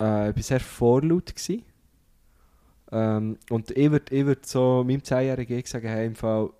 Äh, 0.00 0.30
ich 0.30 0.36
war 0.36 0.42
sehr 0.42 0.60
vorlaut. 0.60 1.34
Gewesen. 1.34 1.64
Ähm, 2.90 3.38
und 3.50 3.70
ich 3.70 3.90
würde 3.90 4.14
ich 4.14 4.26
würd 4.26 4.46
so 4.46 4.84
meinem 4.86 5.02
zehnjährigen 5.02 5.58
Ich 5.58 5.68
sagen, 5.68 5.88
hey, 5.88 6.06
im 6.06 6.14
Fall, 6.14 6.50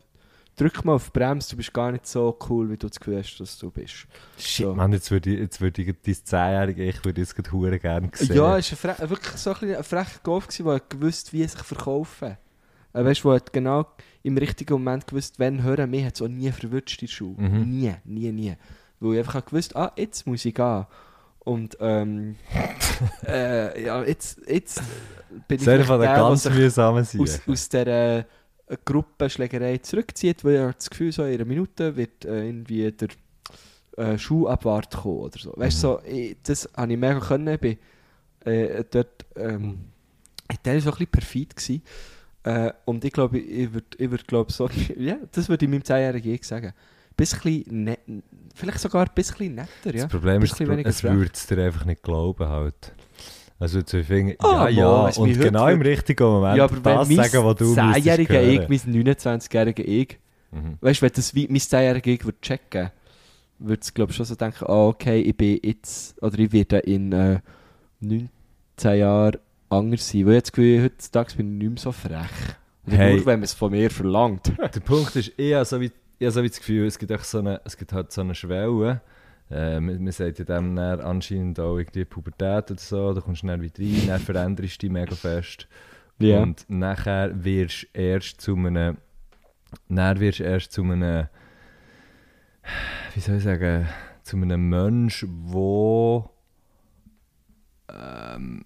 drück 0.56 0.85
mal 0.85 0.94
auf 0.94 1.11
die 1.11 1.18
Bremse, 1.18 1.50
du 1.50 1.56
bist 1.56 1.74
gar 1.74 1.92
nicht 1.92 2.06
so 2.06 2.38
cool, 2.48 2.70
wie 2.70 2.76
du 2.78 2.88
das 2.88 2.98
Gefühl 2.98 3.18
hast, 3.18 3.37
dass 3.38 3.58
du 3.58 3.70
bist. 3.70 4.06
Shit, 4.38 4.66
So. 4.66 4.74
Mann, 4.74 4.92
jetzt 4.92 5.11
würde 5.11 5.30
ich, 5.30 5.38
jetzt 5.38 5.61
würde 5.61 5.82
ich 5.82 5.94
dein 6.02 6.14
zehnjährige 6.24 6.85
Ich 6.85 7.04
würde 7.04 7.20
jetzt 7.20 7.35
gerade 7.35 7.78
gerne 7.78 8.11
sehen. 8.14 8.37
Ja, 8.37 8.56
es 8.56 8.85
war 8.85 9.11
wirklich 9.11 9.37
so 9.37 9.54
ein, 9.54 9.74
ein 9.76 9.85
frecher 9.85 10.20
Golf, 10.22 10.48
der 10.48 10.80
gewusst 10.88 11.32
wie 11.32 11.46
sich 11.46 11.62
verkaufen. 11.62 12.38
Äh, 12.94 13.04
weißt 13.04 13.24
du, 13.24 13.28
der 13.28 13.37
hat 13.37 13.52
genau 13.52 13.87
im 14.22 14.37
richtigen 14.38 14.74
Moment 14.74 15.06
gewusst, 15.06 15.38
wenn 15.38 15.62
hören. 15.62 15.90
Mich 15.90 16.04
hat 16.04 16.14
es 16.14 16.22
auch 16.22 16.28
nie 16.28 16.50
verwünscht 16.50 17.02
in 17.02 17.06
der 17.06 17.12
Schule. 17.12 17.42
Mhm. 17.42 17.70
Nie, 17.70 17.94
nie, 18.04 18.32
nie. 18.32 18.54
Weil 19.02 19.14
ich 19.14 19.18
einfach 19.20 19.44
gewusst, 19.44 19.76
ah, 19.76 19.92
jetzt 19.96 20.26
muss 20.26 20.44
ich 20.44 20.54
gehen. 20.54 20.86
Und 21.40 21.76
ähm, 21.80 22.36
äh, 23.26 23.84
ja, 23.84 24.02
jetzt, 24.04 24.40
jetzt 24.46 24.80
bin 25.48 25.58
ich 25.58 25.64
der 25.64 25.84
ganz 25.98 26.48
mühsamen 26.48 27.06
aus, 27.18 27.40
aus 27.46 27.68
dieser 27.68 28.18
äh, 28.18 28.24
Gruppenschlägerei 28.84 29.78
zurückzieht, 29.78 30.44
weil 30.44 30.54
er 30.54 30.72
das 30.72 30.88
Gefühl 30.88 31.10
so 31.10 31.24
in 31.24 31.34
einer 31.34 31.44
Minute 31.44 31.96
wird 31.96 32.24
äh, 32.24 32.46
irgendwie 32.46 32.92
der 32.92 33.08
äh, 33.96 34.18
Schuhabwart 34.18 34.94
kommen 34.94 35.18
oder 35.18 35.38
so. 35.38 35.52
Weißt 35.56 35.78
du, 35.78 35.88
so, 35.88 36.00
ich, 36.06 36.36
das 36.44 36.68
habe 36.76 36.92
ich 36.92 36.98
mega 36.98 37.18
können. 37.18 37.54
Ich 37.54 37.60
bin 37.60 37.78
äh, 38.44 38.84
dort 38.90 39.26
ähm, 39.36 39.78
war 40.48 40.58
so 40.58 40.70
ein 40.70 40.80
bisschen 40.82 41.06
perfid. 41.08 41.56
Gewesen. 41.56 41.82
Äh, 42.44 42.72
und 42.84 43.04
ich 43.04 43.12
glaube, 43.12 43.38
ich 43.38 43.72
würde 43.72 43.86
ich 43.98 44.10
würd, 44.10 44.26
glaub, 44.26 44.50
so, 44.50 44.68
ja, 44.96 45.16
das 45.32 45.48
würde 45.48 45.64
ich 45.64 45.70
meinem 45.70 45.82
10-jährigen 45.82 46.34
Ich 46.34 46.44
sagen. 46.44 46.72
Bisschen 47.22 47.85
net, 47.85 48.00
vielleicht 48.54 48.80
sogar 48.80 49.06
ein 49.06 49.14
bisschen 49.14 49.54
netter, 49.54 49.68
ja. 49.87 50.02
Das 50.02 50.08
Problem 50.08 50.42
ist, 50.42 50.61
es 50.61 51.02
würde 51.04 51.30
es 51.32 51.46
dir 51.46 51.64
einfach 51.64 51.85
nicht 51.85 52.02
glauben 52.02 52.48
halt. 52.48 52.92
Also 53.58 53.80
zu 53.82 54.02
finden, 54.02 54.35
Ah, 54.40 54.68
ja, 54.68 54.80
ja, 54.80 55.02
Mann, 55.02 55.12
und 55.14 55.40
genau 55.40 55.68
im 55.68 55.82
richtigen 55.82 56.24
Moment 56.24 56.56
ja, 56.56 56.64
aber 56.64 56.80
das 56.80 57.08
sagen, 57.08 57.44
was 57.44 57.56
du 57.56 57.64
müsstest 57.66 58.06
10-jähriger 58.06 58.40
hören. 58.40 58.72
Ich, 58.72 58.85
mein 58.87 59.04
29-jähriger 59.04 59.85
Ich, 59.85 60.18
Mhm. 60.52 60.76
Weißt 60.80 61.00
du, 61.00 61.06
wenn 61.06 61.12
das 61.14 61.35
mein 61.35 61.46
10-jähriger 61.46 62.08
Ich 62.08 62.24
würde 62.24 62.40
checken, 62.42 62.90
würde 63.58 63.80
es 63.80 63.94
glaube 63.94 64.11
ich 64.11 64.16
schon 64.16 64.26
so 64.26 64.35
denken, 64.35 64.64
ah, 64.66 64.88
okay, 64.88 65.20
ich 65.20 65.37
bin 65.37 65.58
jetzt, 65.62 66.20
oder 66.22 66.38
ich 66.38 66.52
werde 66.52 66.78
in 66.80 67.12
äh, 67.12 67.40
19 68.00 68.28
Jahren 68.98 69.38
anders 69.70 70.08
sein. 70.08 70.26
Weil 70.26 70.32
ich 70.32 70.38
jetzt 70.38 70.52
Gefühl, 70.52 70.82
heutzutage 70.85 71.37
bin 71.37 71.52
ich 71.54 71.58
nicht 71.62 71.70
mehr 71.70 71.78
so 71.78 71.92
frech. 71.92 72.56
Hey. 72.85 73.16
Nur 73.16 73.26
wenn 73.26 73.38
man 73.38 73.44
es 73.44 73.54
von 73.54 73.70
mir 73.70 73.90
verlangt. 73.90 74.52
Der 74.58 74.80
Punkt 74.80 75.14
ist, 75.16 75.32
ich 75.37 75.54
habe 75.54 75.64
so 75.64 75.80
wie, 75.80 75.92
ich 76.22 76.26
habe 76.26 76.35
so 76.35 76.42
das 76.42 76.58
Gefühl, 76.58 76.87
es 76.87 76.98
gibt, 77.00 77.11
echt 77.11 77.24
so 77.24 77.38
eine, 77.38 77.61
es 77.64 77.76
gibt 77.76 77.92
halt 77.92 78.12
so 78.12 78.20
eine 78.20 78.37
Schwelle. 78.37 79.00
Äh, 79.50 79.80
man, 79.80 80.04
man 80.04 80.12
sagt 80.12 80.38
ja 80.38 80.44
dem 80.44 80.76
dann 80.76 81.00
anscheinend 81.00 81.58
auch 81.58 81.76
irgendwie 81.76 82.04
Pubertät 82.04 82.70
oder 82.70 82.80
so, 82.80 83.12
da 83.12 83.20
kommst 83.20 83.42
du 83.42 83.48
dann 83.48 83.61
wieder 83.61 83.82
rein, 83.82 84.06
dann 84.06 84.20
veränderst 84.20 84.80
du 84.82 84.87
dich 84.87 84.92
mega 84.92 85.16
fest. 85.16 85.66
Ja. 86.18 86.40
Und 86.40 86.64
nachher 86.68 87.32
wirst 87.44 87.82
du 87.82 88.00
erst 88.00 88.40
zu 88.40 88.54
einem, 88.54 88.98
dann 89.88 90.20
wirst 90.20 90.38
du 90.38 90.44
erst 90.44 90.70
zu 90.70 90.82
einem, 90.82 91.26
wie 93.14 93.20
soll 93.20 93.37
ich 93.38 93.42
sagen, 93.42 93.88
zu 94.22 94.37
einem 94.37 94.68
Mensch, 94.68 95.26
wo 95.28 96.30
ähm, 97.88 98.62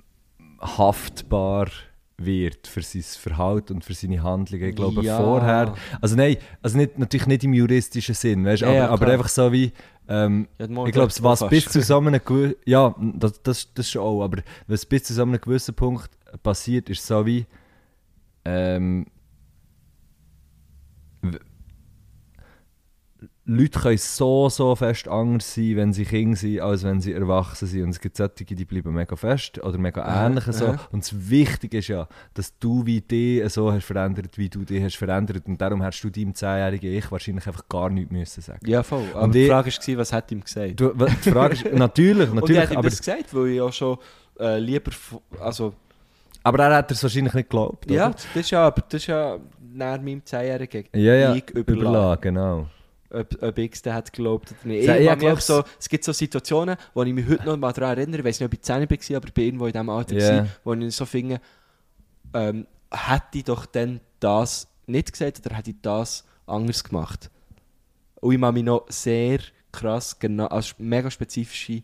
haftbar 0.61 1.69
wird 2.18 2.66
für 2.66 2.83
sein 2.83 3.02
Verhalten 3.02 3.74
und 3.74 3.85
für 3.85 3.92
seine 3.94 4.22
Handlungen. 4.22 4.68
Ich 4.70 4.74
glaube, 4.76 5.02
Ja. 5.02 5.18
vorher, 5.18 5.74
also 6.00 6.16
nein, 6.16 6.37
also 6.62 6.79
nicht, 6.79 6.98
natürlich 6.98 7.26
nicht 7.26 7.44
im 7.44 7.52
juristischen 7.52 8.14
Sinn, 8.14 8.44
weißt, 8.44 8.62
Ja, 8.62 8.68
aber, 8.68 8.76
ja, 8.76 8.88
aber 8.88 9.07
einfach 9.09 9.29
so 9.29 9.52
wie, 9.52 9.72
ähm, 10.09 10.48
ich 10.59 10.66
glaube, 10.66 11.12
was 11.20 11.40
fast. 11.40 11.50
bis 11.50 11.66
zu 11.66 11.83
so 11.83 11.98
einem 11.98 12.18
gewissen, 12.24 12.57
ja, 12.64 12.94
das, 13.14 13.42
das, 13.42 13.74
das 13.74 13.90
schon 13.90 14.02
auch, 14.02 14.22
aber 14.24 14.38
was 14.66 14.87
bis 14.87 15.05
zu 15.05 15.14
einem 15.22 15.40
gewissen 15.40 15.74
Punkt 15.74 16.11
passiert, 16.42 16.88
ist 16.88 17.07
so 17.07 17.26
wie, 17.26 17.44
ähm, 18.44 19.07
Leute 23.49 23.79
können 23.79 23.97
so, 23.97 24.49
so 24.49 24.75
fest 24.75 25.07
anders 25.07 25.55
sein, 25.55 25.77
wenn 25.77 25.93
sie 25.93 26.05
Kinder 26.05 26.37
sind, 26.37 26.61
als 26.61 26.83
wenn 26.83 27.01
sie 27.01 27.13
erwachsen 27.13 27.69
sind. 27.69 27.85
Und 27.85 27.91
es 27.91 28.01
gibt 28.01 28.17
solche, 28.17 28.45
die 28.45 28.65
bleiben 28.65 28.93
mega 28.93 29.15
fest 29.15 29.63
oder 29.63 29.79
mega 29.79 30.01
Ja, 30.05 30.27
ähnlich. 30.27 30.45
So. 30.47 30.65
ja. 30.65 30.77
Und 30.91 31.05
das 31.05 31.31
Wichtige 31.31 31.79
ist 31.79 31.87
ja, 31.87 32.09
dass 32.35 32.59
du 32.59 32.85
wie 32.87 33.01
dich 33.01 33.49
so 33.53 33.73
hast 33.73 33.85
verändert, 33.85 34.37
wie 34.37 34.49
du 34.49 34.65
dich 34.65 34.83
hast 34.83 34.97
verändert. 34.97 35.47
Und 35.47 35.61
darum 35.61 35.81
hast 35.83 36.01
du 36.03 36.11
deinem 36.11 36.33
10-jährigen 36.33 36.93
Ich 36.93 37.13
wahrscheinlich 37.13 37.47
einfach 37.47 37.69
gar 37.69 37.89
nichts 37.89 38.11
müssen 38.11 38.41
sagen. 38.43 38.67
Ja, 38.67 38.83
voll. 38.83 39.05
Aber 39.15 39.23
Und 39.23 39.35
die 39.37 39.43
ich- 39.45 39.49
Frage 39.49 39.71
war, 39.71 39.97
was 39.99 40.13
hat 40.13 40.33
ihm 40.33 40.41
gesagt? 40.43 40.81
Du, 40.81 40.93
die 40.93 41.31
Frage 41.31 41.55
ist, 41.55 41.65
natürlich, 41.73 42.29
Und 42.29 42.39
er 42.39 42.41
natürlich, 42.41 42.63
hat 42.63 42.71
ihm 42.73 42.79
aber, 42.79 42.89
das 42.91 42.99
gesagt, 42.99 43.33
weil 43.33 43.47
ich 43.47 43.57
ja 43.59 43.71
schon 43.71 43.97
äh, 44.41 44.59
lieber... 44.59 44.91
Also, 45.41 45.73
aber 46.43 46.65
er 46.65 46.75
hat 46.79 46.91
es 46.91 47.01
wahrscheinlich 47.01 47.33
nicht 47.35 47.49
geglaubt. 47.49 47.89
ja, 47.91 48.07
oder? 48.07 48.15
das 48.15 48.27
ist 48.35 48.51
ja, 48.51 48.67
aber 48.67 48.83
das 48.89 49.01
ist 49.03 49.07
ja 49.07 49.39
nach 49.73 50.01
meinem 50.01 50.21
10-jährigen 50.21 50.85
ja, 50.95 51.15
ja, 51.15 51.35
Ich 51.37 51.49
überlassen. 51.51 51.81
überlassen, 51.81 52.21
genau. 52.23 52.67
Ob, 53.16 53.42
ob 53.42 53.59
ich 53.59 53.72
es 53.72 53.92
hat 53.92 54.12
geglaubt 54.12 54.52
oder 54.52 54.68
nicht. 54.68 54.85
Ich 54.85 54.88
ich 54.88 55.11
einfach 55.11 55.40
so, 55.40 55.64
es 55.79 55.88
gibt 55.88 56.05
so 56.05 56.12
Situationen, 56.12 56.76
wo 56.94 57.02
ich 57.02 57.12
mich 57.12 57.26
heute 57.29 57.44
noch 57.46 57.57
mal 57.57 57.72
daran 57.72 57.98
erinnere, 57.98 58.20
ich 58.20 58.24
weiß 58.26 58.40
nicht, 58.40 58.46
ob 58.46 58.55
ich 58.55 58.62
10 58.62 58.74
war, 58.88 59.16
aber 59.16 59.29
ich 59.29 59.35
bin 59.35 59.44
irgendwo 59.44 59.66
in 59.66 59.72
diesem 59.72 59.90
Alter, 59.90 60.14
Ja. 60.14 60.40
gewesen, 60.40 60.52
wo 60.64 60.74
ich 60.74 60.94
so 60.94 61.07
finde, 61.07 61.40
ähm, 62.35 62.66
hätte 62.90 63.38
ich 63.38 63.44
doch 63.44 63.66
dann 63.66 64.00
das 64.20 64.68
nicht 64.87 65.12
gesagt 65.12 65.44
oder 65.44 65.57
hätte 65.57 65.70
ich 65.70 65.76
das 65.83 66.24
anders 66.46 66.85
gemacht. 66.85 67.31
Und 68.20 68.35
ich 68.35 68.40
kann 68.40 68.55
mich 68.55 68.64
noch 68.64 68.87
sehr 68.88 69.40
krass, 69.72 70.18
genau, 70.18 70.46
also 70.46 70.74
mega 70.79 71.11
spezifische 71.11 71.83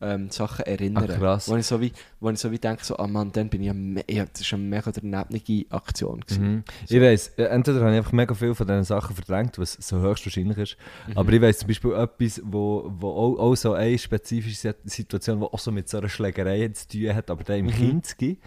ähm, 0.00 0.28
Sachen 0.30 0.66
erinnern. 0.66 1.10
Ah, 1.10 1.16
krass. 1.16 1.48
Wo 1.48 1.56
ich 1.56 1.64
so 1.66 1.80
wie, 1.80 1.90
wo 2.20 2.28
ich 2.30 2.38
so 2.38 2.50
wie 2.50 2.58
denke, 2.58 2.84
so, 2.84 2.98
ah 2.98 3.06
Mann, 3.06 3.32
dann 3.32 3.48
bin 3.48 3.62
ich 3.62 3.68
ja, 3.68 3.72
me 3.74 4.04
ja 4.10 4.26
das 4.30 4.42
ist 4.42 4.52
eine 4.52 4.62
mega 4.62 4.92
danebnige 4.92 5.64
Aktion. 5.70 6.22
Mhm. 6.38 6.64
Ich 6.88 7.00
weiss, 7.00 7.28
äh, 7.38 7.44
entweder 7.44 7.80
habe 7.80 7.92
ich 7.92 7.96
einfach 7.98 8.12
mega 8.12 8.34
viel 8.34 8.54
von 8.54 8.66
diesen 8.66 8.84
Sachen 8.84 9.16
verdrängt, 9.16 9.58
was 9.58 9.72
so 9.74 9.98
höchstwahrscheinlich 10.00 10.58
ist. 10.58 10.76
Mhm. 11.08 11.16
Aber 11.16 11.32
ich 11.32 11.40
weiss 11.40 11.58
zum 11.60 11.68
Beispiel 11.68 11.92
etwas, 11.94 12.42
wo, 12.44 12.92
wo 12.98 13.08
auch, 13.08 13.38
auch 13.38 13.54
so 13.54 13.72
eine 13.72 13.98
spezifische 13.98 14.56
Sit- 14.56 14.76
Situation, 14.84 15.40
die 15.40 15.46
auch 15.46 15.58
so 15.58 15.72
mit 15.72 15.88
so 15.88 15.96
einer 15.98 16.08
Schlägerei 16.10 16.68
zu 16.68 16.88
tun 16.88 17.14
hat, 17.14 17.30
aber 17.30 17.42
dann 17.44 17.60
im 17.60 17.66
Mhm. 17.66 17.70
Kinski, 17.72 18.38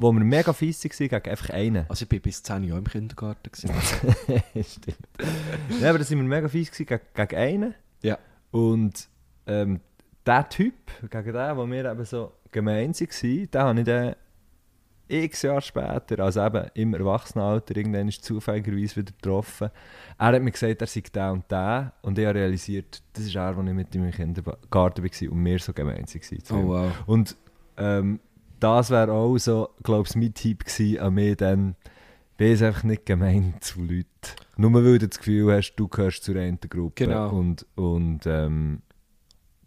wo 0.00 0.10
wir 0.12 0.24
mega 0.24 0.52
fies 0.54 0.82
waren 0.84 0.90
gegen 1.08 1.30
einfach 1.30 1.50
einen. 1.50 1.84
Also 1.88 2.04
ich 2.04 2.08
bin 2.08 2.20
bis 2.22 2.42
10 2.42 2.64
Jahre 2.64 2.78
im 2.78 2.86
Kindergarten. 2.86 3.50
Stimmt. 3.54 3.74
ja, 5.80 5.90
aber 5.90 5.98
da 5.98 6.04
sind 6.04 6.18
wir 6.18 6.24
mega 6.24 6.48
fies 6.48 6.70
gewesen 6.70 6.86
gegen, 6.86 7.02
gegen 7.14 7.36
einen. 7.36 7.74
Ja. 8.02 8.18
Und 8.50 9.08
ähm, 9.46 9.80
der 10.28 10.48
Typ, 10.48 10.74
gegen 11.10 11.32
den, 11.32 11.56
wo 11.56 11.66
wir 11.66 11.90
eben 11.90 12.04
so 12.04 12.32
gemein 12.52 12.92
waren, 12.92 13.50
den 13.50 13.60
habe 13.60 13.78
ich 13.80 13.86
dann 13.86 14.14
x 15.08 15.42
Jahre 15.42 15.62
später, 15.62 16.22
also 16.22 16.44
eben 16.44 16.66
im 16.74 16.94
Erwachsenenalter, 16.94 17.76
irgendwann 17.76 18.08
ist 18.08 18.24
zufälligerweise 18.24 18.96
wieder 18.96 19.12
getroffen. 19.12 19.70
Er 20.18 20.26
hat 20.26 20.42
mir 20.42 20.50
gesagt, 20.50 20.82
er 20.82 20.86
sei 20.86 21.02
der 21.14 21.32
und 21.32 21.50
der. 21.50 21.92
Und 22.02 22.18
ich 22.18 22.26
habe 22.26 22.38
realisiert, 22.38 23.02
das 23.14 23.24
ist 23.24 23.34
er, 23.34 23.56
als 23.56 23.66
ich 23.66 23.74
mit 23.74 23.94
ihm 23.94 24.04
im 24.04 24.10
Kindergarten 24.10 25.02
war 25.02 25.32
und 25.32 25.44
wir 25.44 25.58
so 25.58 25.72
gemein 25.72 26.04
waren. 26.04 26.64
Oh 26.64 26.68
wow. 26.68 26.92
Und 27.06 27.36
ähm, 27.78 28.20
das 28.60 28.90
wäre 28.90 29.12
auch 29.12 29.38
so, 29.38 29.70
glaube 29.82 30.06
ich, 30.08 30.16
mein 30.16 30.34
Tipp 30.34 30.64
gewesen 30.64 30.98
an 31.00 31.14
mich 31.14 31.36
dann, 31.36 31.74
bin 32.36 32.62
einfach 32.62 32.82
nicht 32.84 33.06
gemein 33.06 33.54
zu 33.60 33.80
Leuten. 33.80 34.06
Nur 34.58 34.74
weil 34.74 34.98
du 34.98 35.08
das 35.08 35.18
Gefühl 35.18 35.56
hast, 35.56 35.74
du 35.76 35.88
gehörst 35.88 36.22
zu 36.22 36.32
einer 36.32 36.56
Gruppe 36.56 37.06
Genau. 37.06 37.30
und, 37.30 37.66
und 37.76 38.26
ähm, 38.26 38.82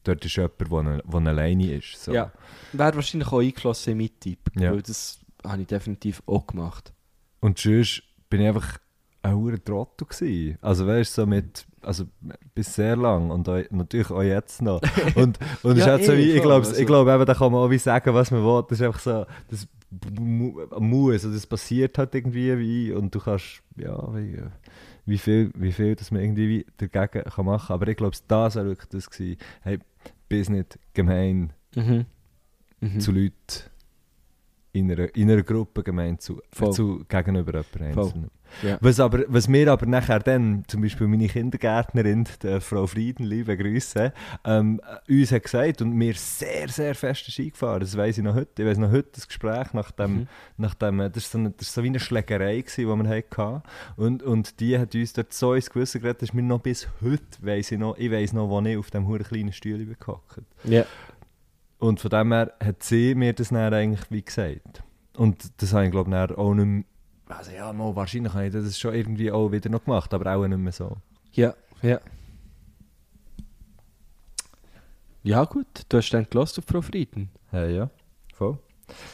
dort 0.03 0.25
ist 0.25 0.35
jemand, 0.35 0.59
der 0.59 1.01
der 1.21 1.27
alleine 1.27 1.73
ist. 1.75 2.03
So. 2.03 2.13
Ja. 2.13 2.31
Wäre 2.73 2.95
wahrscheinlich 2.95 3.31
auch 3.31 3.39
eingeflossen 3.39 3.91
in 3.93 3.97
meinen 3.97 4.37
Ja. 4.55 4.71
weil 4.71 4.81
das 4.81 5.19
habe 5.45 5.61
ich 5.61 5.67
definitiv 5.67 6.21
auch 6.25 6.47
gemacht. 6.47 6.93
Und 7.39 7.57
sonst 7.57 8.03
bin 8.29 8.41
ich 8.41 8.47
einfach 8.47 8.77
ein 9.23 9.35
hoher 9.35 9.63
Trottel 9.63 10.07
gewesen. 10.07 10.57
Also 10.61 10.87
weißt 10.87 11.17
du, 11.17 11.21
so 11.21 11.27
mit, 11.27 11.65
also 11.81 12.05
bis 12.55 12.73
sehr 12.73 12.95
lang 12.95 13.29
und 13.31 13.47
auch, 13.49 13.61
natürlich 13.69 14.09
auch 14.09 14.23
jetzt 14.23 14.61
noch. 14.61 14.81
Und, 15.15 15.39
und 15.63 15.71
es 15.73 15.77
ist 15.79 15.85
Ja, 15.85 15.91
halt 15.93 16.05
so 16.05 16.13
eh, 16.13 16.17
wie, 16.17 16.21
ich 16.31 16.37
voll, 16.37 16.41
glaube, 16.41 16.67
also. 16.67 16.81
ich 16.81 16.89
eben, 16.89 17.25
da 17.25 17.33
kann 17.33 17.51
man 17.51 17.61
auch 17.61 17.69
wie 17.69 17.77
sagen, 17.77 18.13
was 18.13 18.31
man 18.31 18.43
will. 18.43 18.63
Das 18.69 18.79
ist 18.79 18.85
einfach 18.85 18.99
so, 18.99 19.25
das 19.49 19.67
mu- 20.19 20.59
muss, 20.79 21.13
also 21.13 21.31
das 21.31 21.45
passiert 21.45 21.97
halt 21.97 22.15
irgendwie 22.15 22.57
wie 22.57 22.91
und 22.93 23.13
du 23.13 23.19
kannst, 23.19 23.61
ja, 23.77 24.15
wie, 24.15 24.39
wie 25.05 25.17
viel, 25.17 25.51
wie 25.55 25.71
viel 25.71 25.95
das 25.95 26.11
man 26.11 26.21
irgendwie 26.21 26.49
wie 26.49 26.65
dagegen 26.77 27.23
kann 27.29 27.45
machen 27.45 27.67
kann. 27.67 27.73
Aber 27.75 27.87
ich 27.87 27.97
glaube, 27.97 28.15
das 28.27 28.55
war 28.55 28.65
wirklich 28.65 28.89
das 28.89 29.09
gewesen. 29.09 29.37
Hey, 29.61 29.79
bist 30.31 30.49
nicht 30.49 30.79
gemein 30.93 31.53
Mhm. 31.75 32.05
Mhm. 32.81 32.99
zu 32.99 33.11
Leuten 33.11 33.69
in 34.73 34.91
einer, 34.91 35.13
in 35.15 35.29
einer 35.29 35.43
Gruppe 35.43 35.83
gemein 35.83 36.17
zu, 36.19 36.41
zu 36.71 37.03
gegenüber 37.07 37.63
jemandem. 37.77 38.29
Ja. 38.63 38.77
Was, 38.81 38.99
aber, 38.99 39.23
was 39.27 39.47
mir 39.47 39.71
aber 39.71 39.85
nachher 39.85 40.19
dann, 40.19 40.65
zum 40.67 40.81
Beispiel 40.81 41.07
meine 41.07 41.27
Kindergärtnerin, 41.29 42.27
die 42.43 42.59
Frau 42.59 42.85
Frieden, 42.85 43.23
liebe 43.25 43.55
Grüße, 43.55 44.11
ähm, 44.43 44.81
uns 45.07 45.31
hat 45.31 45.43
gesagt 45.43 45.81
und 45.81 45.93
mir 45.93 46.13
sehr, 46.15 46.67
sehr 46.67 46.93
fest 46.93 47.29
ist 47.29 47.39
eingefahren. 47.39 47.79
Das 47.79 47.95
weiß 47.95 48.17
ich 48.17 48.23
noch 48.25 48.35
heute. 48.35 48.61
Ich 48.63 48.67
weiß 48.67 48.77
noch 48.77 48.91
heute 48.91 49.07
das 49.13 49.27
Gespräch 49.27 49.73
nach 49.73 49.91
dem, 49.91 50.13
Mhm. 50.13 50.27
nach 50.57 50.73
dem 50.73 50.99
äh, 50.99 51.09
das 51.09 51.23
war 51.25 51.31
so, 51.31 51.37
eine- 51.39 51.51
das 51.51 51.67
ist 51.69 51.73
so 51.75 51.83
wie 51.83 51.87
eine 51.87 51.99
Schlägerei, 52.01 52.59
gewesen, 52.59 52.81
die 52.99 53.03
wir 53.09 53.09
hatten. 53.09 53.61
Und, 53.95 54.21
und 54.23 54.59
die 54.59 54.77
hat 54.77 54.95
uns 54.95 55.13
dort 55.13 55.31
so 55.33 55.53
ins 55.53 55.69
Gewissen 55.69 56.01
geredet, 56.01 56.21
dass 56.21 56.33
mir 56.33 56.43
noch 56.43 56.59
bis 56.59 56.89
heute, 57.01 57.23
weiss 57.41 57.71
ich 57.71 57.79
noch, 57.79 57.97
ich 57.97 58.11
weiss 58.11 58.33
noch, 58.33 58.49
wo 58.49 58.59
ich 58.61 58.77
auf 58.77 58.91
dem 58.91 59.07
kleinen 59.23 59.53
Stuhl 59.53 59.85
gehockt 59.97 60.41
Ja. 60.65 60.83
Und 61.81 61.99
von 61.99 62.11
dem 62.11 62.31
her 62.31 62.53
hat 62.63 62.83
sie 62.83 63.15
mir 63.15 63.33
das 63.33 63.49
dann 63.49 63.73
eigentlich 63.73 64.09
wie 64.11 64.21
gesagt. 64.21 64.83
Und 65.17 65.51
das 65.61 65.73
habe 65.73 65.85
ich 65.85 65.91
glaube 65.91 66.11
ich 66.11 66.37
auch 66.37 66.53
nicht 66.53 66.65
mehr, 66.65 66.83
also 67.27 67.51
ja, 67.51 67.73
mal, 67.73 67.95
wahrscheinlich 67.95 68.33
habe 68.33 68.47
ich 68.47 68.53
das 68.53 68.79
schon 68.79 68.93
irgendwie 68.93 69.31
auch 69.31 69.51
wieder 69.51 69.69
noch 69.69 69.83
gemacht, 69.83 70.13
aber 70.13 70.35
auch 70.35 70.47
nicht 70.47 70.57
mehr 70.57 70.71
so. 70.71 70.97
Ja, 71.33 71.53
ja. 71.81 71.99
Ja 75.23 75.43
gut, 75.45 75.67
du 75.89 75.97
hast 75.97 76.11
dann 76.11 76.27
gelost 76.29 76.57
auf 76.59 76.65
Frau 76.65 76.81
Frieden. 76.81 77.29
Hey, 77.49 77.75
ja, 77.75 77.89
voll. 78.33 78.57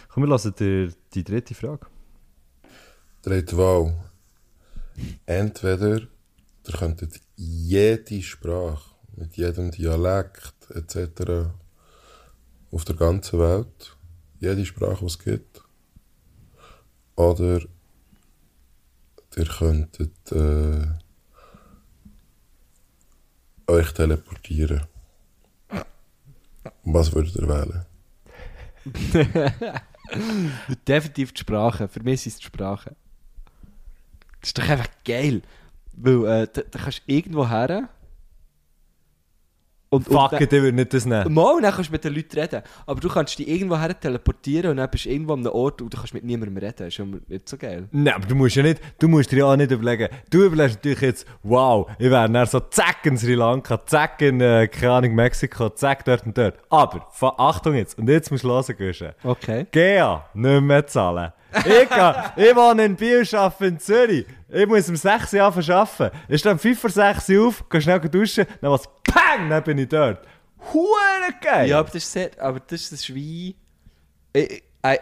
Komm, 0.09 0.23
wir 0.23 0.29
lassen 0.29 0.53
dir 0.55 0.91
die 1.13 1.23
dritte 1.23 1.55
Frage. 1.55 1.87
Dritte 3.21 3.57
Wahl. 3.57 3.93
Entweder 5.25 5.99
ihr 5.99 6.73
könntet 6.73 7.21
jede 7.35 8.21
Sprache 8.21 8.95
mit 9.15 9.37
jedem 9.37 9.71
Dialekt 9.71 10.69
etc. 10.71 11.51
auf 12.77 12.85
der 12.85 12.95
ganzen 12.95 13.39
Welt, 13.39 13.97
jede 14.39 14.63
Sprache, 14.63 14.99
die 14.99 15.05
es 15.07 15.17
gibt, 15.17 15.63
oder 17.15 17.61
ihr 19.35 19.45
könntet 19.45 20.31
äh, 20.31 20.85
euch 23.65 23.91
teleportieren. 23.93 24.83
Was 26.83 27.15
würdet 27.15 27.35
ihr 27.37 27.49
wählen? 27.49 27.83
Definitiv 30.87 31.33
die 31.33 31.39
Sprache. 31.39 31.87
Für 31.87 32.03
mich 32.03 32.21
sind 32.21 32.33
es 32.33 32.37
die 32.37 32.45
Sprachen. 32.45 32.95
Das 34.41 34.49
ist 34.49 34.57
doch 34.59 34.69
einfach 34.69 34.89
geil. 35.03 35.41
Weil 35.93 36.43
äh, 36.43 36.47
da, 36.53 36.61
da 36.61 36.77
kannst 36.77 36.99
du 36.99 37.11
irgendwo 37.11 37.49
her. 37.49 37.89
Und, 39.97 40.05
Fuck 40.05 40.33
und 40.33 40.41
it, 40.41 40.53
ich 40.53 40.61
würde 40.61 40.75
nicht 40.75 40.93
das 40.93 41.05
nehmen. 41.05 41.33
Mal, 41.33 41.61
dann 41.61 41.73
kannst 41.73 41.89
du 41.89 41.93
mit 41.93 42.03
den 42.03 42.13
Leuten 42.13 42.39
reden. 42.39 42.61
Aber 42.85 42.99
du 42.99 43.09
kannst 43.09 43.37
dich 43.39 43.47
irgendwo 43.47 43.77
her 43.77 43.99
teleportieren 43.99 44.71
und 44.71 44.77
dann 44.77 44.89
bist 44.89 45.05
du 45.05 45.09
irgendwo 45.09 45.33
an 45.33 45.39
einem 45.39 45.53
Ort 45.53 45.81
und 45.81 45.93
du 45.93 45.97
kannst 45.97 46.13
mit 46.13 46.23
niemandem 46.23 46.57
reden. 46.57 46.75
Das 46.77 46.87
ist 46.87 46.97
ja 46.97 47.05
nicht 47.05 47.49
so 47.49 47.57
geil. 47.57 47.87
Nein, 47.91 48.13
aber 48.13 48.27
du 48.27 48.35
musst 48.35 48.55
ja 48.55 48.63
nicht, 48.63 48.81
du 48.99 49.07
musst 49.07 49.31
dir 49.31 49.39
ja 49.39 49.45
auch 49.45 49.55
nicht 49.55 49.71
überlegen. 49.71 50.09
Du 50.29 50.43
überlegst 50.43 50.77
natürlich 50.77 51.01
jetzt, 51.01 51.27
wow, 51.43 51.89
ich 51.97 52.09
wäre 52.09 52.29
dann 52.29 52.45
so 52.45 52.59
zack 52.59 53.05
in 53.05 53.17
Sri 53.17 53.33
Lanka, 53.35 53.85
zack 53.85 54.21
in, 54.21 54.41
äh, 54.41 54.67
keine 54.67 54.93
Ahnung, 54.93 55.15
Mexiko, 55.15 55.69
zack 55.69 56.05
dort 56.05 56.25
und 56.25 56.37
dort. 56.37 56.55
Aber, 56.69 57.07
Achtung 57.39 57.75
jetzt, 57.75 57.97
und 57.97 58.09
jetzt 58.09 58.31
musst 58.31 58.43
du 58.43 58.49
hören, 58.49 58.75
Guschen. 58.77 59.09
Okay. 59.23 59.67
Gea, 59.71 60.25
nicht 60.33 60.61
mehr 60.61 60.85
zahlen. 60.85 61.31
Ich, 61.65 61.89
kann, 61.89 62.31
ich 62.35 62.55
wohne 62.55 62.85
in 62.85 62.95
Biel, 62.95 63.27
arbeite 63.33 63.65
in 63.65 63.79
Zürich. 63.79 64.25
Ich 64.49 64.65
muss 64.67 64.87
um 64.89 64.95
6 64.95 65.33
Uhr 65.33 65.43
anfangen 65.43 65.71
arbeiten. 65.71 66.17
Ich 66.27 66.39
stehe 66.39 66.53
um 66.53 66.59
5 66.59 66.79
vor 66.79 66.89
6 66.89 67.29
Uhr 67.29 67.47
auf, 67.47 67.69
gehe 67.69 67.81
schnell 67.81 67.99
duschen, 68.01 68.45
dann 68.61 68.71
was, 68.71 68.83
pang, 69.03 69.49
dann 69.49 69.63
bin 69.63 69.77
ich 69.77 69.89
dort. 69.89 70.19
Hure 70.73 71.33
geil! 71.41 71.69
Ja, 71.69 71.79
aber 71.79 71.87
das 71.89 72.03
ist 72.03 72.11
sehr, 72.11 72.31
aber 72.39 72.59
das 72.59 72.91
ist 72.91 73.13
wie... 73.13 73.55
I, 74.35 74.61
I, 74.85 74.97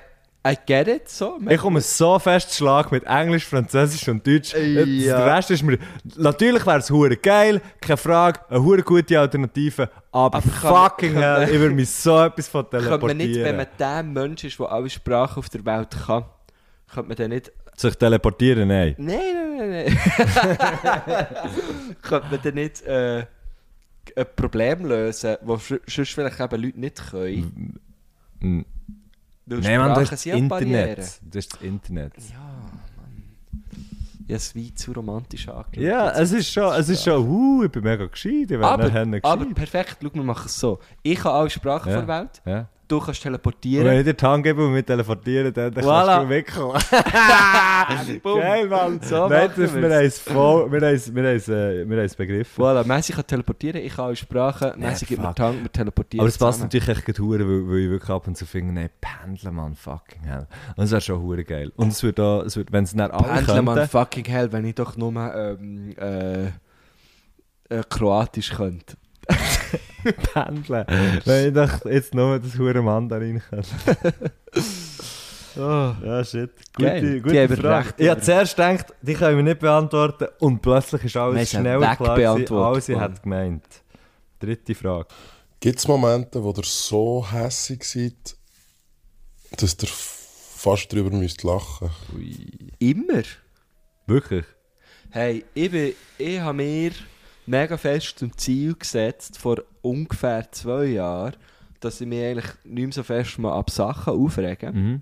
I 0.47 0.55
get 0.65 0.87
it, 0.87 1.09
so. 1.09 1.39
Ich 1.49 1.57
komme 1.59 1.81
so 1.81 2.19
fest 2.19 2.51
zu 2.51 2.57
Schlag 2.57 2.91
mit 2.91 3.03
Englisch, 3.05 3.45
Französisch 3.45 4.07
und 4.07 4.25
Deutsch. 4.27 4.53
Ja. 4.53 5.17
Der 5.25 5.35
Rest 5.37 5.49
ist 5.51 5.63
mir... 5.63 5.79
Natürlich 6.17 6.63
wäre 6.65 6.77
es 6.79 6.89
hure 6.91 7.17
geil, 7.17 7.61
keine 7.81 7.97
Frage, 7.97 8.39
eine 8.49 8.61
hure 8.63 8.83
gute 8.83 9.19
Alternative, 9.19 9.89
aber, 10.11 10.37
Aber 10.37 10.41
kann 10.41 10.71
man- 10.71 10.83
fucking 10.89 11.13
kann 11.13 11.21
hell, 11.23 11.39
man- 11.39 11.49
ich 11.53 11.59
würde 11.59 11.75
mich 11.75 11.89
so 11.89 12.19
etwas 12.23 12.47
von 12.47 12.63
Könnte 12.69 12.77
man 12.89 12.99
teleportieren. 12.99 13.17
nicht, 13.31 13.43
wenn 13.43 13.55
man 13.57 13.67
der 13.79 14.03
Mensch 14.03 14.43
ist, 14.43 14.59
der 14.59 14.71
alle 14.71 14.89
Sprachen 14.89 15.39
auf 15.39 15.49
der 15.49 15.65
Welt 15.65 15.89
kann, 16.05 16.25
könnte 16.95 17.09
man 17.09 17.17
dann 17.17 17.29
nicht... 17.29 17.51
Sich 17.75 17.95
teleportieren, 17.95 18.67
nein. 18.67 18.95
Nein, 18.97 19.17
nein, 19.57 19.69
nein, 19.69 19.97
nein. 21.05 21.27
könnte 22.01 22.27
man 22.31 22.39
dann 22.41 22.53
nicht 22.55 22.81
äh, 22.83 23.25
ein 24.15 24.25
Problem 24.35 24.85
lösen, 24.85 25.35
das 25.45 25.73
sonst 25.87 26.11
vielleicht 26.13 26.39
eben 26.39 26.61
Leute 26.61 26.79
nicht 26.79 27.09
können? 27.11 27.79
Nein, 28.39 29.79
man, 29.79 29.93
das 29.93 30.11
ist 30.11 30.25
ja. 30.25 30.35
Internet. 30.35 30.97
Das 30.97 31.19
ist 31.33 31.53
das 31.53 31.61
Internet. 31.61 32.13
Ich 32.17 32.33
habe 32.33 32.79
es 34.27 34.55
wie 34.55 34.73
zu 34.73 34.91
romantisch 34.91 35.47
angeschaut. 35.47 35.77
Ja, 35.77 36.11
es 36.11 36.31
ist 36.31 36.51
schon, 36.51 36.73
es 36.73 36.89
ist 36.89 37.03
schon, 37.03 37.27
uh, 37.27 37.63
ich 37.63 37.71
bin 37.71 37.83
mega 37.83 38.07
gescheit, 38.07 38.31
ich 38.33 38.49
werde 38.49 38.65
aber, 38.65 38.83
nachher 38.85 39.05
gescheit. 39.05 39.23
aber 39.23 39.45
perfekt, 39.53 39.97
schau, 40.01 40.09
wir 40.13 40.23
machen 40.23 40.45
es 40.47 40.59
so. 40.59 40.79
Ich 41.03 41.23
habe 41.23 41.35
alle 41.35 41.49
Sprachen 41.49 41.91
Ja. 41.91 42.01
der 42.01 42.07
Welt, 42.07 42.41
ja. 42.45 42.69
Du 42.87 42.99
kannst 42.99 43.21
teleportieren. 43.21 43.85
wenn 43.85 43.99
ich 43.99 44.05
dir 44.05 44.13
die 44.13 44.25
Hand 44.25 44.43
gebe 44.43 44.65
und 44.65 44.73
wir 44.73 44.85
teleportieren, 44.85 45.53
dann, 45.53 45.73
dann 45.73 45.83
Voilà. 45.83 46.43
kannst 46.43 48.09
du. 48.09 48.19
Boom. 48.19 48.39
Geil, 48.39 48.67
Mann. 48.67 48.99
So 49.01 49.27
Nein, 49.27 49.49
das, 49.55 49.73
wir 49.73 49.83
haben 49.83 50.05
es 50.05 50.19
voll, 50.19 50.71
wir 50.71 50.81
haben 50.81 50.95
es, 50.95 51.13
wir 51.13 51.23
haben 51.23 51.35
es, 51.35 51.47
äh, 51.47 51.87
wir 51.87 51.97
haben 51.97 52.05
es 52.05 52.15
begriffen. 52.15 52.63
Voilà, 52.63 52.85
Messi 52.85 53.13
kann 53.13 53.27
teleportieren, 53.27 53.81
ich 53.81 53.95
kann 53.95 54.05
alle 54.05 54.15
Sprachen, 54.15 54.79
Messi 54.79 55.05
gibt 55.05 55.21
mir 55.21 55.33
die 55.33 55.41
Hand, 55.41 55.63
wir 55.63 55.71
teleportieren 55.71 56.21
Aber 56.21 56.29
es 56.29 56.37
passt 56.37 56.61
natürlich 56.61 56.87
echt 56.87 57.05
gut 57.05 57.19
hure, 57.19 57.39
weil, 57.39 57.69
weil 57.69 57.79
ich 57.79 57.89
wirklich 57.89 58.09
ab 58.09 58.27
und 58.27 58.37
zu 58.37 58.45
finde, 58.45 58.73
nein, 58.73 58.89
pendeln, 59.01 59.55
Mann, 59.55 59.75
fucking 59.75 60.23
hell. 60.23 60.47
Und 60.75 60.83
es 60.83 60.91
wäre 60.91 61.01
schon 61.01 61.21
hure 61.21 61.43
geil. 61.43 61.71
Und 61.75 61.91
es 61.91 62.03
wird 62.03 62.19
auch, 62.19 62.41
es 62.43 62.55
wird, 62.55 62.71
wenn 62.71 62.83
es 62.83 62.93
dann 62.93 63.11
alle 63.11 63.23
Pendler, 63.23 63.61
man, 63.61 63.75
könnten, 63.75 63.89
fucking 63.89 64.25
hell, 64.25 64.51
wenn 64.51 64.65
ich 64.65 64.75
doch 64.75 64.97
nur 64.97 65.13
ähm, 65.15 65.93
äh, 65.97 66.45
äh, 67.69 67.83
Kroatisch 67.89 68.51
könnte. 68.51 68.95
Pendeln. 70.11 70.85
wenn 71.25 71.47
ich 71.47 71.53
doch 71.53 71.85
jetzt 71.85 72.13
nur 72.13 72.39
das 72.39 72.57
hure 72.57 72.81
Mandarin 72.81 73.41
könnte. 73.49 74.13
Oh. 75.57 75.95
Ja, 76.03 76.21
shit. 76.25 76.51
Geil. 76.73 76.99
Gute, 76.99 77.13
Die 77.13 77.21
gute 77.21 77.43
haben 77.43 77.55
Frage. 77.55 77.85
recht, 77.87 77.95
ich 78.01 78.09
habe 78.09 78.21
zuerst 78.21 78.55
gedacht, 78.57 78.87
die 79.01 79.13
können 79.13 79.37
wir 79.37 79.43
nicht 79.43 79.59
beantworten. 79.59 80.27
Und 80.39 80.61
plötzlich 80.61 81.05
ist 81.05 81.15
alles 81.15 81.49
sie 81.49 81.57
schneller 81.57 81.95
klar 81.95 82.19
als 82.65 82.89
ich 82.89 82.99
hätte 82.99 83.21
gemeint. 83.21 83.63
Dritte 84.39 84.75
Frage. 84.75 85.07
Gibt 85.61 85.79
es 85.79 85.87
Momente, 85.87 86.43
wo 86.43 86.49
ihr 86.51 86.63
so 86.63 87.25
hässig 87.31 87.85
seid, 87.85 88.35
dass 89.57 89.77
ihr 89.81 89.87
fast 89.87 90.91
drüber 90.91 91.15
müsst 91.15 91.43
lachen 91.43 91.89
Immer? 92.79 93.23
Wirklich? 94.07 94.45
Hey, 95.09 95.45
ich, 95.53 95.71
bin, 95.71 95.93
ich 96.17 96.39
habe 96.39 96.57
mir 96.57 96.91
mega 97.45 97.77
fest 97.77 98.19
zum 98.19 98.35
Ziel 98.37 98.75
gesetzt, 98.75 99.37
vor 99.37 99.63
ungefähr 99.81 100.51
zwei 100.51 100.85
Jahren, 100.85 101.35
dass 101.79 102.01
ich 102.01 102.07
mich 102.07 102.23
eigentlich 102.23 102.51
nicht 102.63 102.83
mehr 102.83 102.91
so 102.91 103.03
fest 103.03 103.37
mal 103.39 103.53
ab 103.53 103.69
Sachen 103.69 104.13
aufrege. 104.13 104.71
Mhm. 104.71 105.01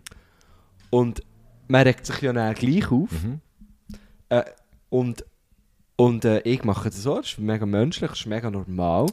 Und 0.89 1.23
man 1.67 1.83
regt 1.83 2.05
sich 2.05 2.21
ja 2.21 2.33
dann 2.33 2.53
gleich 2.53 2.91
auf. 2.91 3.11
Mhm. 3.11 3.39
Äh, 4.29 4.43
und 4.89 5.25
und 5.95 6.25
äh, 6.25 6.39
ich 6.41 6.63
mache 6.63 6.89
das 6.89 7.03
so, 7.03 7.17
das 7.17 7.33
ist 7.33 7.39
mega 7.39 7.65
menschlich, 7.65 8.09
das 8.09 8.19
ist 8.21 8.25
mega 8.25 8.49
normal. 8.49 9.05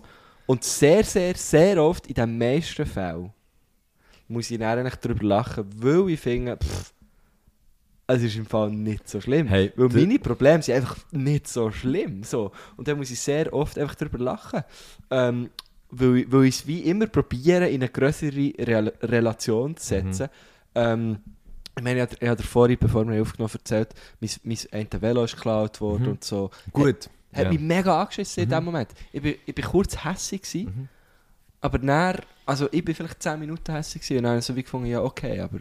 Und 0.47 0.65
sehr, 0.65 1.05
sehr, 1.05 1.35
sehr 1.37 1.83
oft, 1.83 2.07
in 2.07 2.15
den 2.15 2.39
meisten 2.39 2.87
Fällen, 2.87 3.33
muss 4.29 4.51
ich 4.51 4.59
dann 4.59 4.79
eigentlich 4.79 4.97
darüber 4.97 5.25
lachen, 5.25 5.67
weil 5.77 6.11
ich 6.11 6.21
finde, 6.21 6.57
pff, 6.57 6.93
es 8.17 8.23
ist 8.23 8.37
im 8.37 8.47
Fall 8.47 8.71
nicht 8.71 9.09
so 9.09 9.21
schlimm. 9.21 9.47
Hey, 9.49 9.73
weil 9.77 9.89
meine 9.89 10.19
Probleme 10.19 10.63
sind 10.63 10.75
einfach 10.77 10.97
nicht 11.13 11.49
so 11.49 11.71
schlimm. 11.71 12.23
So. 12.25 12.53
Und 12.77 12.89
dann 12.89 12.97
muss 12.99 13.11
ich 13.11 13.21
sehr 13.21 13.53
oft 13.53 13.79
einfach 13.79 13.95
darüber 13.95 14.19
lachen. 14.19 14.63
Ähm, 15.11 15.51
weil, 15.91 16.19
ich- 16.19 16.33
weil 16.33 16.45
ich 16.45 16.55
es 16.57 16.67
wie 16.67 16.81
immer 16.81 17.07
probiere, 17.07 17.69
in 17.69 17.83
eine 17.83 17.89
größere 17.91 18.53
Rel 18.59 18.93
Relation 19.03 19.77
zu 19.77 19.87
setzen. 19.89 20.29
Ähm, 20.75 21.19
ich 21.77 21.83
meine, 21.83 22.07
ich 22.21 22.29
habe- 22.29 22.43
vorhin, 22.43 22.79
bevor 22.79 23.09
wir 23.09 23.21
aufgenommen 23.23 23.53
erzählt, 23.55 23.95
mein, 24.21 24.31
mein 24.45 24.59
eine 24.73 25.03
Velo 25.03 25.25
ist 25.25 25.35
geklaut 25.37 25.81
worden 25.81 26.09
und 26.09 26.25
so. 26.25 26.51
Gut. 26.73 27.09
Hat 27.33 27.45
Ja. 27.45 27.51
mich 27.53 27.61
mega 27.61 28.01
angeschissen 28.03 28.43
in 28.45 28.49
dem 28.51 28.65
Moment. 28.65 28.89
Ich 29.13 29.23
bin 29.23 29.65
kurz 29.65 30.05
hässig 30.05 30.43
gewesen, 30.43 30.89
aber 31.61 31.79
dann, 31.79 32.17
also 32.47 32.69
ich 32.73 32.85
bin 32.85 32.95
vielleicht 32.95 33.23
10 33.23 33.39
Minuten 33.39 33.73
hässig 33.73 34.03
und 34.11 34.17
dann 34.17 34.27
habe 34.27 34.39
ich 34.41 34.45
so 34.45 34.57
wie 34.57 34.63
gefunden, 34.63 34.87
ja 34.87 35.01
okay, 35.03 35.39
aber 35.41 35.61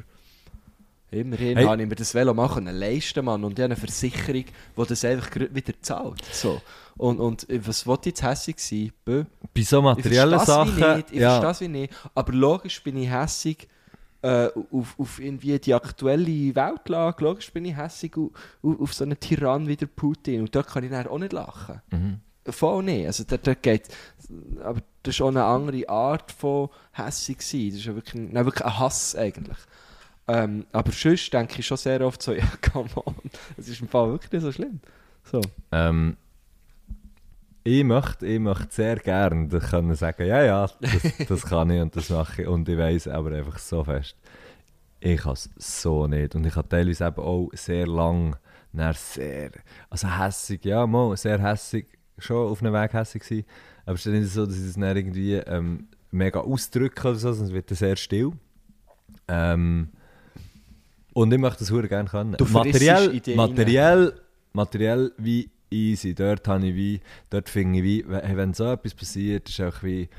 immerhin 1.12 1.58
Hey. 1.58 1.66
habe 1.66 1.82
ich 1.82 1.90
mir 1.90 1.96
das 1.96 2.14
Velo 2.14 2.34
machen 2.34 2.66
können 2.66 2.78
leisten, 2.78 3.26
Mann, 3.26 3.44
und 3.44 3.54
ich 3.54 3.64
habe 3.64 3.74
eine 3.74 3.76
Versicherung, 3.76 4.46
die 4.46 4.86
das 4.88 5.06
einfach 5.06 5.36
wieder 5.36 5.74
zahlt. 5.82 6.24
So. 6.32 6.62
Und, 6.98 7.20
und 7.20 7.48
was 7.50 7.88
wollte 7.88 8.10
ich 8.10 8.18
jetzt 8.18 8.24
hässig 8.24 8.60
sein? 8.60 8.92
Bö. 9.06 9.24
Bei 9.54 9.62
so 9.62 9.82
materiellen 9.82 10.34
es 10.34 10.42
wie 10.42 10.46
Sachen. 10.46 10.96
nicht, 10.96 11.12
ich 11.12 11.20
ja. 11.20 11.40
verstehe 11.40 11.52
es 11.52 11.62
wie 11.62 11.80
nicht. 11.80 11.94
Aber 12.14 12.34
logisch 12.34 12.84
bin 12.84 12.98
ich 12.98 13.10
hässig 13.10 13.70
äh, 14.22 14.50
auf, 14.72 15.00
auf 15.00 15.20
irgendwie 15.20 15.58
die 15.60 15.74
aktuelle 15.74 16.56
Weltlage. 16.56 17.24
Logisch 17.24 17.52
bin 17.54 17.64
ich 17.66 17.78
hässig 17.78 18.18
auf, 18.18 18.32
auf, 18.62 18.82
auf 18.82 18.94
so 18.94 19.06
einen 19.06 19.18
Tyrann 19.20 19.68
wie 19.68 19.78
der 19.78 19.86
Putin. 19.86 20.42
Und 20.42 20.54
da 20.54 20.62
kann 20.62 20.84
ich 20.84 20.92
dann 20.92 21.08
auch 21.08 21.20
nicht 21.20 21.32
lachen. 21.32 21.82
Mhm. 21.92 22.20
Voll 22.52 22.84
nicht. 22.84 23.06
Also 23.06 23.24
da, 23.24 23.38
da 23.38 23.54
geht, 23.54 23.88
aber 24.62 24.82
das 25.04 25.16
ist 25.16 25.22
auch 25.22 25.30
eine 25.30 25.46
andere 25.46 25.88
Art 25.88 26.32
von 26.32 26.70
hässig 26.92 27.42
sein. 27.42 27.70
Das 27.70 27.80
ist 27.80 27.86
ja 27.86 27.96
wirklich, 27.96 28.16
nein, 28.16 28.46
wirklich 28.46 28.66
ein 28.66 28.78
Hass 28.78 29.16
eigentlich. 29.16 29.58
Ähm, 30.30 30.68
aber 30.72 30.92
sonst 30.92 31.34
denke 31.34 31.60
ich 31.60 31.66
schon 31.66 31.78
sehr 31.78 32.02
oft 32.02 32.22
so, 32.22 32.34
ja, 32.36 32.48
come 32.72 32.90
on, 33.04 33.16
es 33.58 33.68
ist 33.68 33.82
im 33.82 33.88
Fall 33.88 34.12
wirklich 34.12 34.32
nicht 34.32 34.42
so 34.44 34.52
schlimm. 34.52 34.80
So. 35.24 35.42
Ähm, 35.72 36.18
ich 37.64 37.84
möchte, 37.84 38.28
ich 38.28 38.40
möchte 38.40 38.68
sehr 38.70 38.98
gerne 38.98 39.48
können 39.48 39.96
sagen, 39.96 40.26
ja, 40.28 40.44
ja, 40.44 40.70
das, 40.80 41.18
das 41.28 41.46
kann 41.46 41.72
ich 41.72 41.82
und 41.82 41.96
das 41.96 42.10
mache 42.12 42.44
ich. 42.44 42.48
Und 42.48 42.70
ich 42.70 42.78
weiß 42.78 43.08
aber 43.08 43.32
einfach 43.32 43.58
so 43.58 43.84
fest, 43.84 44.16
ich 45.00 45.20
kann 45.20 45.34
es 45.34 45.50
so 45.58 46.06
nicht. 46.06 46.36
Und 46.36 46.46
ich 46.46 46.56
habe 46.56 46.70
teilweise 46.70 47.08
eben 47.08 47.22
auch 47.22 47.50
sehr 47.54 47.88
lang, 47.88 48.36
sehr, 48.94 49.52
also 49.90 50.08
hässig, 50.08 50.64
ja, 50.64 50.86
mal, 50.86 51.18
sehr 51.18 51.42
hässig, 51.42 51.88
schon 52.20 52.52
auf 52.52 52.62
einem 52.62 52.74
Weg 52.74 52.94
hässig 52.94 53.24
gewesen. 53.24 53.46
Aber 53.86 53.96
es 53.96 54.06
ist 54.06 54.14
nicht 54.14 54.32
so, 54.32 54.46
dass 54.46 54.58
ich 54.58 54.66
das 54.66 54.76
dann 54.76 54.96
irgendwie 54.96 55.34
ähm, 55.36 55.88
mega 56.12 56.42
ausdrücke 56.42 57.10
oder 57.10 57.18
so, 57.18 57.34
sonst 57.34 57.52
wird 57.52 57.72
es 57.72 57.80
sehr 57.80 57.96
still. 57.96 58.32
Ähm, 59.28 59.90
und 61.22 61.34
ich 61.34 61.40
möchte 61.40 61.60
das 61.60 61.68
sehr 61.68 61.88
gerne 61.88 62.10
können. 62.10 62.36
Du 62.38 62.46
materiell, 62.46 63.20
dich 63.20 63.36
materiell, 63.36 64.14
materiell 64.54 65.12
wie 65.18 65.50
easy. 65.70 66.16
Dort 66.16 66.48
habe 66.48 66.68
ich 66.68 66.76
wie, 66.76 67.02
dort 67.30 67.50
finde 67.50 67.80
ich 67.80 67.84
wie, 67.84 68.06
wenn 68.08 68.54
so 68.54 68.66
etwas 68.66 68.94
passiert, 68.94 69.50
ist 69.50 69.62
auch 69.62 69.84
wie, 69.84 70.10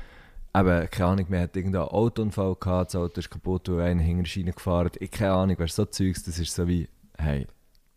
eben, 0.55 0.89
keine 0.89 1.09
Ahnung, 1.09 1.25
man 1.29 1.41
hat 1.41 1.55
irgendeinen 1.55 1.87
Autounfall 1.87 2.55
gehabt, 2.59 2.93
das 2.93 3.01
Auto 3.01 3.19
ist 3.19 3.29
kaputt, 3.29 3.69
wo 3.69 3.77
einer 3.77 4.01
hinter 4.01 4.23
der 4.23 4.29
Schiene 4.29 4.53
gefahren. 4.53 4.91
Ich 4.99 5.11
keine 5.11 5.33
Ahnung, 5.33 5.55
wer 5.57 5.67
so 5.67 5.85
Zeugs, 5.85 6.23
das 6.23 6.37
ist 6.39 6.53
so 6.53 6.67
wie, 6.67 6.87
hey, 7.17 7.47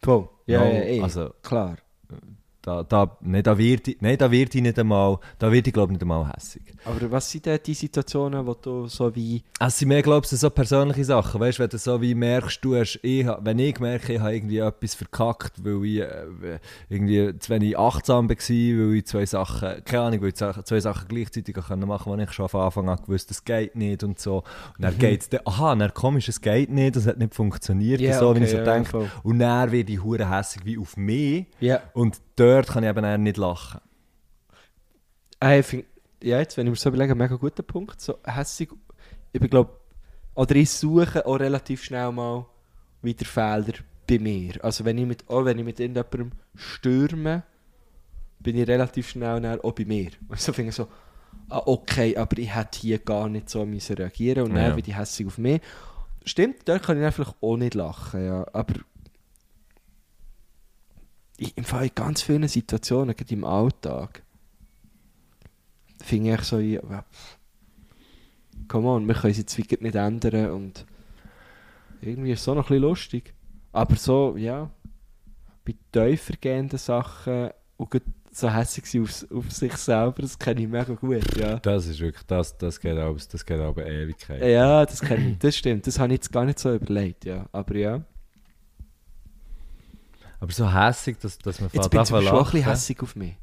Voll. 0.04 0.28
Ja, 0.46 0.60
no, 0.60 0.66
ja, 0.66 0.82
eh. 0.82 1.00
also 1.00 1.30
klar. 1.42 1.76
Da, 2.64 2.82
da, 2.82 3.16
nee, 3.20 3.42
da 3.42 3.58
wird 3.58 3.88
ich, 3.88 4.00
nee, 4.00 4.16
da 4.16 4.30
wird 4.30 4.54
ich 4.54 4.62
nicht 4.62 4.78
einmal, 4.78 5.18
da 5.38 5.52
wird 5.52 5.66
ich 5.66 5.72
glaube 5.72 5.92
nicht 5.92 6.00
einmal 6.00 6.32
hässig. 6.34 6.62
Aber 6.84 7.10
was 7.10 7.30
sind 7.30 7.44
denn 7.44 7.58
die 7.64 7.74
Situationen, 7.74 8.46
wo 8.46 8.54
du 8.54 8.86
so 8.86 9.14
wie... 9.14 9.42
Es 9.60 9.78
sind 9.78 9.88
mehr, 9.88 10.02
glaubst 10.02 10.32
du, 10.32 10.36
so 10.36 10.48
persönliche 10.48 11.04
Sachen. 11.04 11.40
Weißt 11.40 11.58
wenn 11.58 11.68
du 11.68 11.76
so 11.76 12.00
wie 12.00 12.14
merkst, 12.14 12.64
du 12.64 12.74
hast, 12.76 12.98
ich, 13.02 13.26
wenn 13.40 13.58
ich 13.58 13.78
merke, 13.80 14.14
ich 14.14 14.20
habe 14.20 14.34
irgendwie 14.34 14.58
etwas 14.58 14.94
verkackt, 14.94 15.62
weil 15.62 15.84
ich 15.84 16.00
äh, 16.00 16.58
irgendwie 16.88 17.38
zu 17.38 17.50
wenig 17.50 17.78
achtsam 17.78 18.30
war, 18.30 18.36
weil 18.36 18.94
ich 18.94 19.06
zwei 19.06 19.26
Sachen, 19.26 19.84
keine 19.84 20.02
Ahnung, 20.02 20.22
weil 20.22 20.28
ich 20.28 20.34
zwei 20.34 20.80
Sachen 20.80 21.06
gleichzeitig 21.08 21.54
machen 21.56 21.82
konnte, 21.82 22.06
wo 22.06 22.16
ich 22.16 22.32
schon 22.32 22.48
von 22.48 22.62
Anfang 22.62 22.88
an 22.88 22.98
gewusst 23.04 23.30
das 23.30 23.44
geht 23.44 23.76
nicht 23.76 24.02
und 24.02 24.18
so. 24.18 24.38
Und 24.38 24.44
dann 24.78 24.98
geht 24.98 25.32
es 25.32 25.46
aha, 25.46 25.74
dann 25.74 25.92
komisch, 25.92 26.28
es 26.28 26.40
geht 26.40 26.70
nicht, 26.70 26.96
das 26.96 27.06
hat 27.06 27.18
nicht 27.18 27.34
funktioniert, 27.34 28.00
Ja, 28.00 28.18
so 28.18 28.34
wie 28.34 28.38
okay, 28.38 28.44
ich 28.44 28.50
so 28.50 28.56
ja, 28.56 28.64
denke. 28.64 28.90
voll. 28.90 29.10
Und 29.22 29.38
dann 29.40 29.70
werde 29.70 29.92
ich 29.92 30.02
hure 30.02 30.30
hässig 30.30 30.64
wie 30.64 30.78
auf 30.78 30.96
mich. 30.96 31.46
Ja. 31.60 31.80
Und 31.92 32.20
dort 32.36 32.66
kann 32.68 32.84
ich 32.84 32.90
eben 32.90 33.02
dann 33.02 33.22
nicht 33.22 33.36
lachen. 33.36 33.80
Ich 35.42 35.66
find, 35.66 35.84
ja, 36.22 36.38
jetzt, 36.38 36.56
wenn 36.56 36.66
ich 36.66 36.70
mir 36.70 36.76
so 36.76 36.88
überlege, 36.88 37.12
ein 37.12 37.18
mega 37.18 37.36
guter 37.36 37.62
Punkt. 37.62 38.00
So 38.00 38.18
hässig, 38.24 38.70
ich 39.32 39.40
glaube, 39.50 39.78
oder 40.34 40.56
ich 40.56 40.70
suche 40.70 41.26
auch 41.26 41.38
relativ 41.38 41.84
schnell 41.84 42.10
mal 42.12 42.46
wieder 43.02 43.24
Fehler 43.26 43.74
bei 44.08 44.18
mir. 44.18 44.52
Also 44.64 44.84
wenn 44.84 44.98
ich 44.98 45.06
mit, 45.06 45.28
auch 45.28 45.44
wenn 45.44 45.58
ich 45.58 45.64
mit 45.64 45.80
irgendjemandem 45.80 46.32
stürme, 46.54 47.42
bin 48.40 48.56
ich 48.56 48.66
relativ 48.68 49.08
schnell 49.10 49.40
dann 49.40 49.60
auch 49.60 49.72
bei 49.72 49.84
mir. 49.84 50.10
Und 50.28 50.40
so 50.40 50.52
finde 50.52 50.70
ich 50.70 50.74
so, 50.76 50.88
ah, 51.50 51.62
okay, 51.66 52.16
aber 52.16 52.38
ich 52.38 52.54
hätte 52.54 52.78
hier 52.80 52.98
gar 52.98 53.28
nicht 53.28 53.48
so 53.50 53.64
müssen 53.66 53.96
reagieren 53.96 54.44
und 54.44 54.54
dann 54.54 54.70
Ja. 54.70 54.74
bin 54.74 54.84
ich 54.86 54.96
hässig 54.96 55.26
auf 55.26 55.38
mich. 55.38 55.60
Stimmt, 56.24 56.66
dort 56.66 56.82
kann 56.82 57.02
ich 57.02 57.14
vielleicht 57.14 57.36
auch 57.42 57.56
nicht 57.56 57.74
lachen, 57.74 58.24
ja. 58.24 58.46
Aber 58.54 58.74
im 61.38 61.64
Fall 61.64 61.84
in 61.84 61.94
ganz 61.94 62.22
vielen 62.22 62.48
Situationen, 62.48 63.16
gerade 63.16 63.34
im 63.34 63.44
Alltag, 63.44 64.22
finde 66.02 66.34
ich 66.34 66.42
so, 66.42 66.58
ja, 66.58 67.04
come 68.68 68.88
on, 68.88 69.06
wir 69.06 69.14
können 69.14 69.32
es 69.32 69.38
jetzt 69.38 69.56
wirklich 69.58 69.80
nicht 69.80 69.94
ändern 69.94 70.50
und 70.50 70.84
irgendwie 72.00 72.32
ist 72.32 72.40
es 72.40 72.44
so 72.44 72.54
noch 72.54 72.64
ein 72.64 72.68
bisschen 72.68 72.82
lustig. 72.82 73.34
Aber 73.72 73.96
so, 73.96 74.36
ja, 74.36 74.70
bei 75.64 75.74
tiefer 75.92 76.34
gehenden 76.40 76.78
Sachen 76.78 77.50
und 77.76 78.02
so 78.30 78.52
hässlich 78.52 78.86
sein 78.86 79.02
auf, 79.02 79.26
auf 79.36 79.52
sich 79.52 79.76
selber, 79.76 80.22
das 80.22 80.38
kenne 80.38 80.62
ich 80.62 80.68
mega 80.68 80.94
gut, 80.94 81.36
ja. 81.36 81.56
Das 81.56 81.86
ist 81.86 82.00
wirklich, 82.00 82.24
das, 82.26 82.56
das 82.58 82.80
geht 82.80 82.98
aber, 82.98 83.16
das 83.16 83.46
geht 83.46 83.60
aber 83.60 83.86
Ewigkeit. 83.86 84.42
Ja, 84.42 84.84
das 84.84 85.00
kenne 85.00 85.30
ich, 85.30 85.38
das 85.38 85.56
stimmt, 85.56 85.86
das 85.86 85.98
habe 85.98 86.12
ich 86.12 86.18
jetzt 86.18 86.32
gar 86.32 86.44
nicht 86.44 86.58
so 86.58 86.74
überlegt, 86.74 87.24
ja. 87.24 87.46
Aber 87.52 87.76
ja, 87.76 88.02
Aber 90.44 90.52
so 90.52 90.70
hässig, 90.70 91.18
dass, 91.20 91.38
dass 91.38 91.58
man 91.58 91.70
jetzt 91.72 91.72
fährt 91.72 91.90
bin 91.90 92.00
ich 92.02 92.06
zum 92.06 92.16
Beispiel 92.18 92.32
auch 92.32 92.46
ein 92.46 92.52
bisschen 92.52 92.64
hässig 92.64 93.02
auf 93.02 93.16
mich. 93.16 93.34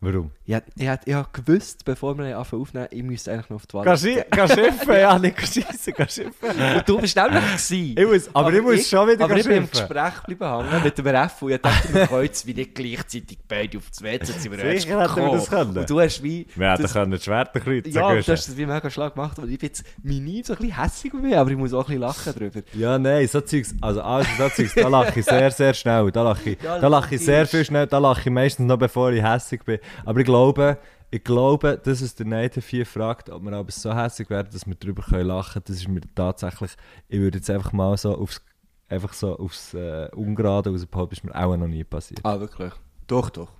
Warum? 0.00 0.30
Ja, 0.44 0.60
ich 0.76 1.14
hab 1.14 1.32
gewusst, 1.32 1.84
bevor 1.86 2.16
wir 2.18 2.36
anfangen 2.38 2.62
aufnehmen, 2.62 2.86
ich 2.90 3.02
müsste 3.02 3.32
eigentlich 3.32 3.48
noch 3.48 3.56
auf 3.56 3.66
die 3.66 3.72
Toilette. 3.72 4.26
Geh 4.30 4.48
schiffen, 4.48 4.92
ja, 5.00 5.18
nicht 5.18 5.40
schiessen, 5.40 5.94
geh 5.96 6.06
schiffen. 6.06 6.50
Und 6.76 6.86
du 6.88 6.98
bist 7.00 7.16
nämlich 7.16 7.40
gewesen. 7.52 7.94
Ich 7.98 8.06
muss, 8.06 8.34
aber, 8.34 8.52
ich 8.52 8.62
muss 8.62 8.88
schon 8.88 9.08
wieder 9.08 9.24
Aber 9.24 9.36
ich 9.36 9.46
bin 9.46 9.56
im. 9.56 9.70
Gespräch 9.70 10.12
bleiben 10.26 10.68
hängen 10.70 10.84
mit 10.84 10.98
dem 10.98 11.06
Ref 11.06 11.40
und 11.42 11.50
ich 11.52 11.60
dachte, 11.62 11.94
wir 11.94 12.06
können 12.08 12.22
jetzt 12.24 12.46
wie 12.46 12.54
nicht 12.54 12.74
gleichzeitig 12.74 13.38
beide 13.48 13.78
auf 13.78 13.88
das 13.88 14.02
WC, 14.02 14.12
jetzt 14.26 14.42
sind 14.42 14.52
wir 14.52 14.58
hätten 14.58 14.88
wir 14.88 14.98
das 14.98 15.48
gekommen. 15.48 15.48
können. 15.48 15.78
Und 15.78 15.90
du 15.90 16.00
hast 16.00 16.22
wie... 16.22 16.46
Wir 16.54 16.70
hätten 16.72 16.82
das- 16.82 16.92
können 16.92 17.10
die 17.12 17.18
Schwerter 17.18 17.60
kreuzen 17.60 17.92
Ja, 17.92 18.10
du 18.12 18.18
hast 18.18 18.28
das 18.28 18.56
wie 18.56 18.66
mega 18.66 18.90
schlag 18.90 19.14
gemacht 19.14 19.38
und 19.38 19.50
ich 19.50 19.58
bin 19.58 19.68
jetzt 19.68 19.82
mini 20.02 20.42
so 20.44 20.52
ein 20.52 20.58
bisschen 20.58 20.80
hässig 20.82 21.14
auf 21.14 21.20
mich, 21.20 21.36
aber 21.36 21.50
ich 21.50 21.56
muss 21.56 21.72
auch 21.72 21.88
ein 21.88 21.98
bisschen 21.98 22.00
lachen 22.02 22.34
drüber. 22.34 22.60
Ja, 22.74 22.98
nein, 22.98 23.26
so 23.26 23.40
Zeugs, 23.40 23.74
also 23.80 24.02
alles 24.02 24.28
so 24.36 24.48
Zeugs, 24.50 24.74
da 24.74 24.88
lache 24.88 25.18
ich 25.20 25.24
sehr, 25.24 25.50
sehr 25.50 25.72
schnell. 25.72 26.10
Da 26.12 26.22
lache 26.22 26.50
ich, 26.50 26.58
da 26.58 26.86
lache 26.86 27.14
ich 27.14 27.24
sehr 27.24 27.46
viel 27.46 27.64
schnell, 27.64 27.86
da 27.86 27.96
lache 27.98 28.20
ich 28.20 28.30
meistens 28.30 28.66
noch 28.68 28.78
bevor 28.78 29.10
ich 29.10 29.22
hässig 29.24 29.64
bin. 29.64 29.78
Aber 30.04 30.20
ich 30.20 30.26
glaube, 30.26 30.78
ich 31.10 31.22
glaube, 31.22 31.80
dass 31.82 32.00
es 32.00 32.14
der 32.14 32.26
Native 32.26 32.66
hier 32.66 32.86
fragt, 32.86 33.30
ob 33.30 33.42
wir 33.42 33.52
aber 33.52 33.70
so 33.70 33.94
hässig 33.94 34.28
werden, 34.28 34.48
dass 34.52 34.66
wir 34.66 34.74
darüber 34.74 35.02
können 35.02 35.28
lachen 35.28 35.52
können. 35.54 35.64
Das 35.66 35.76
ist 35.76 35.88
mir 35.88 36.00
tatsächlich, 36.14 36.72
ich 37.08 37.20
würde 37.20 37.38
jetzt 37.38 37.48
einfach 37.50 37.72
mal 37.72 37.96
so 37.96 38.16
aufs, 38.16 38.42
einfach 38.88 39.12
so 39.12 39.38
aufs 39.38 39.74
äh, 39.74 40.08
Ungerade 40.14 40.70
rausbehaupten, 40.70 41.16
ist 41.16 41.24
mir 41.24 41.34
auch 41.34 41.56
noch 41.56 41.68
nie 41.68 41.84
passiert. 41.84 42.20
Ah, 42.24 42.40
wirklich? 42.40 42.72
Doch, 43.06 43.30
doch. 43.30 43.50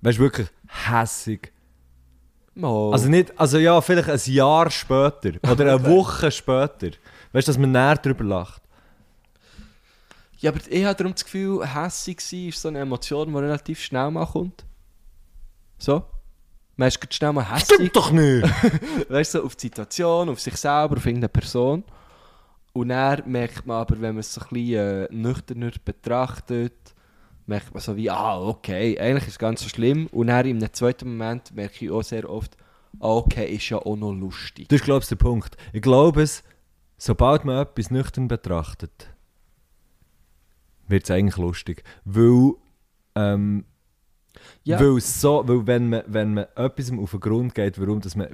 Weißt 0.00 0.18
du, 0.18 0.22
wirklich 0.22 0.48
hässig. 0.66 1.52
Mal. 2.54 2.92
Also 2.92 3.08
nicht, 3.08 3.38
also 3.38 3.58
ja, 3.58 3.80
vielleicht 3.80 4.08
ein 4.08 4.32
Jahr 4.32 4.70
später 4.70 5.32
oder 5.50 5.74
eine 5.74 5.84
Woche 5.84 6.30
später. 6.30 6.90
Weißt 7.32 7.48
du, 7.48 7.52
dass 7.52 7.58
man 7.58 7.72
näher 7.72 7.96
darüber 7.96 8.24
lacht. 8.24 8.62
ja, 10.38 10.50
aber 10.50 10.60
ich 10.66 10.84
habe 10.84 10.94
darum 10.94 11.12
das 11.12 11.24
Gefühl, 11.24 11.66
hässig 11.66 12.20
sein 12.20 12.48
ist 12.48 12.62
so 12.62 12.68
eine 12.68 12.78
Emotion, 12.78 13.28
die 13.28 13.38
relativ 13.38 13.82
schnell 13.82 14.10
mal 14.10 14.24
kommt. 14.26 14.64
So? 15.78 16.04
Man 16.76 16.88
ist 16.88 17.14
schnell 17.14 17.32
mal 17.32 17.50
hässig. 17.50 17.92
doch 17.92 18.10
nicht! 18.10 18.44
weißt 19.08 19.34
du, 19.34 19.38
so 19.38 19.44
auf 19.44 19.56
die 19.56 19.66
Situation, 19.66 20.28
auf 20.28 20.40
sich 20.40 20.56
selber, 20.56 20.96
auf 20.96 21.06
irgendeine 21.06 21.30
Person. 21.30 21.84
Und 22.72 22.90
dann 22.90 23.22
merkt 23.24 23.66
man 23.66 23.78
aber, 23.78 23.94
wenn 24.00 24.14
man 24.14 24.18
es 24.18 24.34
so 24.34 24.42
ein 24.42 24.48
bisschen 24.50 25.06
äh, 25.06 25.08
nüchterner 25.10 25.72
betrachtet, 25.82 26.94
merkt 27.46 27.72
man 27.72 27.80
so 27.80 27.96
wie, 27.96 28.10
ah, 28.10 28.38
okay, 28.38 28.98
eigentlich 28.98 29.24
ist 29.28 29.34
es 29.34 29.38
ganz 29.38 29.62
so 29.62 29.68
schlimm. 29.70 30.08
Und 30.08 30.26
dann 30.26 30.46
im 30.46 30.72
zweiten 30.72 31.08
Moment 31.08 31.54
merke 31.54 31.86
ich 31.86 31.90
auch 31.90 32.02
sehr 32.02 32.28
oft, 32.28 32.56
ah, 33.00 33.08
okay, 33.08 33.54
ist 33.54 33.68
ja 33.70 33.78
auch 33.78 33.96
noch 33.96 34.12
lustig. 34.12 34.68
Das 34.68 34.80
ist, 34.80 34.84
glaube 34.84 35.02
ich, 35.02 35.08
der 35.08 35.16
Punkt. 35.16 35.56
Ich 35.72 35.80
glaube 35.80 36.22
es, 36.22 36.42
sobald 36.98 37.46
man 37.46 37.62
etwas 37.62 37.90
nüchtern 37.90 38.28
betrachtet, 38.28 39.08
wird 40.88 41.04
es 41.04 41.10
eigentlich 41.10 41.38
lustig. 41.38 41.82
Weil, 42.04 42.52
ähm, 43.14 43.64
Ja. 44.64 44.80
weil, 44.80 45.00
so, 45.00 45.42
weil 45.46 45.66
wenn, 45.66 45.88
man, 45.88 46.02
wenn 46.06 46.34
man 46.34 46.46
etwas 46.56 46.92
auf 46.92 47.10
den 47.10 47.20
Grund 47.20 47.54
geht, 47.54 47.80
warum 47.80 48.00
dass 48.00 48.16
man, 48.16 48.28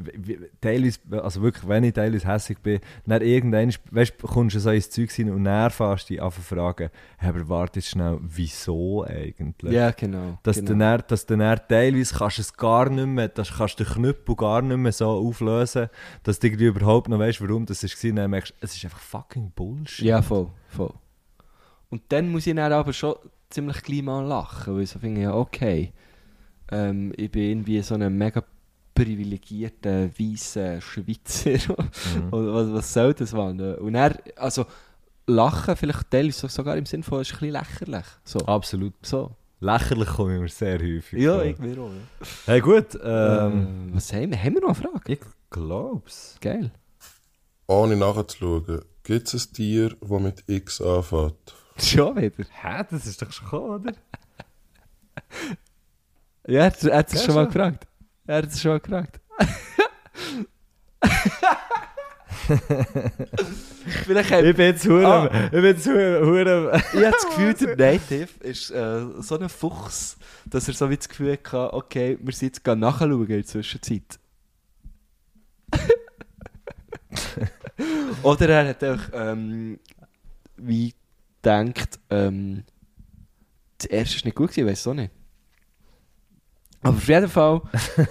teilweise, 0.60 0.98
also 1.10 1.42
wirklich, 1.42 1.68
wenn 1.68 1.84
ich 1.84 1.92
teilweise 1.92 2.26
hässig 2.26 2.58
bin, 2.58 2.80
dann 3.06 3.22
irgendwann, 3.22 3.72
weißt 3.90 4.14
du, 4.18 4.26
kommst 4.26 4.56
du 4.56 4.60
so 4.60 4.70
ins 4.70 4.90
Zeug 4.90 5.10
rein 5.18 5.30
und 5.30 5.44
dann 5.44 5.70
fährst 5.70 6.08
du 6.08 6.14
dich 6.14 6.22
an 6.22 6.30
fragen, 6.30 6.90
hey, 7.18 7.28
aber 7.28 7.48
warte 7.48 7.80
jetzt 7.80 7.90
schnell, 7.90 8.18
wieso 8.22 9.04
eigentlich? 9.04 9.72
Ja, 9.72 9.90
genau. 9.90 10.38
Dass, 10.42 10.56
genau. 10.56 10.72
du 10.72 10.78
dann, 10.78 11.02
dass 11.06 11.26
du 11.26 11.36
dann 11.36 11.60
teilweise 11.68 12.14
kannst 12.14 12.38
es 12.38 12.56
gar 12.56 12.88
nicht 12.88 13.06
mehr, 13.06 13.28
dass, 13.28 13.52
kannst 13.52 13.78
den 13.78 13.86
Knüppel 13.86 14.36
gar 14.36 14.62
nicht 14.62 14.76
mehr 14.76 14.92
so 14.92 15.08
auflösen, 15.08 15.88
dass 16.22 16.38
du 16.38 16.48
überhaupt 16.48 17.08
noch 17.08 17.18
weißt, 17.18 17.40
warum 17.40 17.66
das 17.66 17.82
war. 17.82 18.10
Und 18.10 18.16
dann 18.16 18.30
merkst 18.30 18.54
es 18.60 18.76
ist 18.76 18.84
einfach 18.84 19.00
fucking 19.00 19.52
Bullshit. 19.54 20.06
Ja, 20.06 20.22
voll, 20.22 20.48
voll. 20.68 20.92
Und 21.90 22.02
dann 22.08 22.30
muss 22.30 22.46
ich 22.46 22.54
dann 22.54 22.72
aber 22.72 22.92
schon 22.92 23.16
ziemlich 23.52 23.82
gleich 23.82 24.02
mal 24.02 24.24
lachen, 24.24 24.74
weil 24.76 24.82
ich 24.82 24.90
so 24.90 24.98
finde, 24.98 25.20
ja, 25.22 25.34
okay, 25.34 25.92
ähm, 26.70 27.12
ich 27.16 27.30
bin 27.30 27.42
irgendwie 27.42 27.82
so 27.82 27.94
ein 27.94 28.16
mega 28.16 28.42
privilegierter, 28.94 30.08
weißer 30.18 30.80
Schweizer. 30.80 31.78
Und 32.30 32.52
was, 32.54 32.72
was 32.72 32.92
soll 32.92 33.14
das, 33.14 33.32
Mann? 33.32 33.60
Und 33.76 33.94
er, 33.94 34.18
also, 34.36 34.66
lachen 35.26 35.76
vielleicht 35.76 36.10
teilweise 36.10 36.48
sogar 36.48 36.76
im 36.76 36.86
Sinne 36.86 37.02
von, 37.02 37.20
ist 37.20 37.32
ein 37.32 37.38
bisschen 37.38 37.52
lächerlich. 37.52 38.06
So. 38.24 38.38
Absolut. 38.40 38.94
so. 39.02 39.30
Lächerlich 39.60 40.08
komme 40.08 40.34
ich 40.34 40.40
mir 40.40 40.48
sehr 40.48 40.78
häufig 40.78 41.20
Ja, 41.22 41.34
vor. 41.34 41.44
ich 41.44 41.58
mir 41.58 41.78
auch. 41.78 41.90
Ja. 41.90 42.26
Hey 42.46 42.60
gut, 42.60 42.94
ähm, 43.02 43.52
Ähm, 43.52 43.90
was 43.92 44.12
haben 44.12 44.30
wir? 44.30 44.42
Haben 44.42 44.54
wir 44.54 44.60
noch 44.62 44.68
eine 44.68 44.74
Frage? 44.74 45.12
ich 45.12 45.20
glaub's. 45.50 46.36
Geil. 46.40 46.72
Ohne 47.68 47.96
nachzuschauen, 47.96 48.80
gibt 49.04 49.32
es 49.32 49.46
ein 49.48 49.52
Tier, 49.54 49.96
das 50.00 50.20
mit 50.20 50.42
X 50.48 50.80
anfängt? 50.82 51.54
Schon 51.78 52.16
wieder. 52.16 52.44
Hä, 52.50 52.84
das 52.90 53.06
ist 53.06 53.22
doch 53.22 53.32
schon 53.32 53.44
gekommen, 53.46 53.86
oder? 53.86 53.92
Ja, 56.46 56.60
er 56.60 56.66
hat 56.66 56.82
er 56.84 56.98
hat 56.98 57.12
es 57.12 57.24
schon 57.24 57.34
mal 57.34 57.46
gefragt. 57.46 57.86
Er 58.26 58.36
hat 58.38 58.46
es 58.46 58.60
schon 58.60 58.72
mal 58.72 58.80
gefragt. 58.80 59.20
Vielleicht 64.04 64.30
Ich 64.30 64.56
bin 64.56 64.66
jetzt 64.66 64.86
hure, 64.86 65.30
Ah. 65.30 65.44
ich 65.46 65.50
bin 65.50 65.64
jetzt 65.64 65.86
hure, 65.86 66.82
Ich 66.92 67.04
habe 67.04 67.10
das 67.10 67.26
Gefühl, 67.26 67.54
der 67.54 67.76
Native 67.92 68.28
ist 68.40 68.70
äh, 68.70 69.06
so 69.20 69.38
ein 69.38 69.48
Fuchs, 69.48 70.16
dass 70.46 70.68
er 70.68 70.74
so 70.74 70.90
wie 70.90 70.96
das 70.96 71.08
Gefühl 71.08 71.32
hatte, 71.32 71.72
okay, 71.72 72.18
wir 72.20 72.32
sind 72.34 72.56
jetzt 72.56 72.66
nachschauen 72.66 73.22
in 73.22 73.26
der 73.28 73.44
Zwischenzeit. 73.44 74.18
Oder 78.22 78.48
er 78.48 78.68
hat 78.68 78.84
auch 78.84 79.00
ähm, 79.12 79.78
wie 80.56 80.94
gedacht, 81.42 81.98
ähm, 82.10 82.64
das 83.78 83.86
erste 83.86 84.16
ist 84.16 84.24
nicht 84.24 84.36
gut 84.36 84.50
gewesen, 84.50 84.68
weiß 84.68 84.86
auch 84.86 84.94
nicht. 84.94 85.12
Aber 86.82 86.96
auf 86.96 87.08
jeden 87.08 87.28
Fall, 87.28 87.62